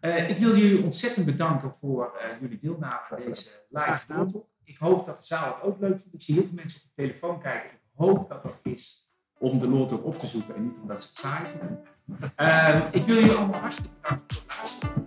Uh, 0.00 0.30
ik 0.30 0.38
wil 0.38 0.56
jullie 0.56 0.82
ontzettend 0.82 1.26
bedanken 1.26 1.74
voor 1.80 2.20
uh, 2.22 2.40
jullie 2.40 2.58
deelname 2.58 3.00
aan 3.10 3.20
deze 3.20 3.66
live 3.68 4.06
talk. 4.06 4.46
Ik 4.64 4.76
hoop 4.76 5.06
dat 5.06 5.18
de 5.18 5.26
zaal 5.26 5.54
het 5.54 5.62
ook 5.62 5.80
leuk 5.80 6.00
vindt. 6.00 6.14
Ik 6.14 6.22
zie 6.22 6.34
heel 6.34 6.44
veel 6.44 6.54
mensen 6.54 6.80
op 6.80 6.86
de 6.86 7.02
telefoon 7.02 7.40
kijken. 7.40 7.70
Ik 7.70 7.80
hoop 7.94 8.28
dat 8.28 8.42
dat 8.42 8.58
is 8.62 9.03
om 9.44 9.58
de 9.58 9.68
noten 9.68 10.02
op 10.02 10.18
te 10.18 10.26
zoeken 10.26 10.54
en 10.54 10.62
niet 10.62 10.76
omdat 10.82 11.02
ze 11.02 11.08
het 11.08 11.16
saai 11.16 11.44
vinden. 11.58 11.80
Uh, 12.40 12.80
ik 12.92 13.02
wil 13.02 13.14
jullie 13.14 13.32
allemaal 13.32 13.60
hartstikke 13.60 13.90
bedanken 14.00 14.36
voor 14.46 14.90
het. 14.94 15.03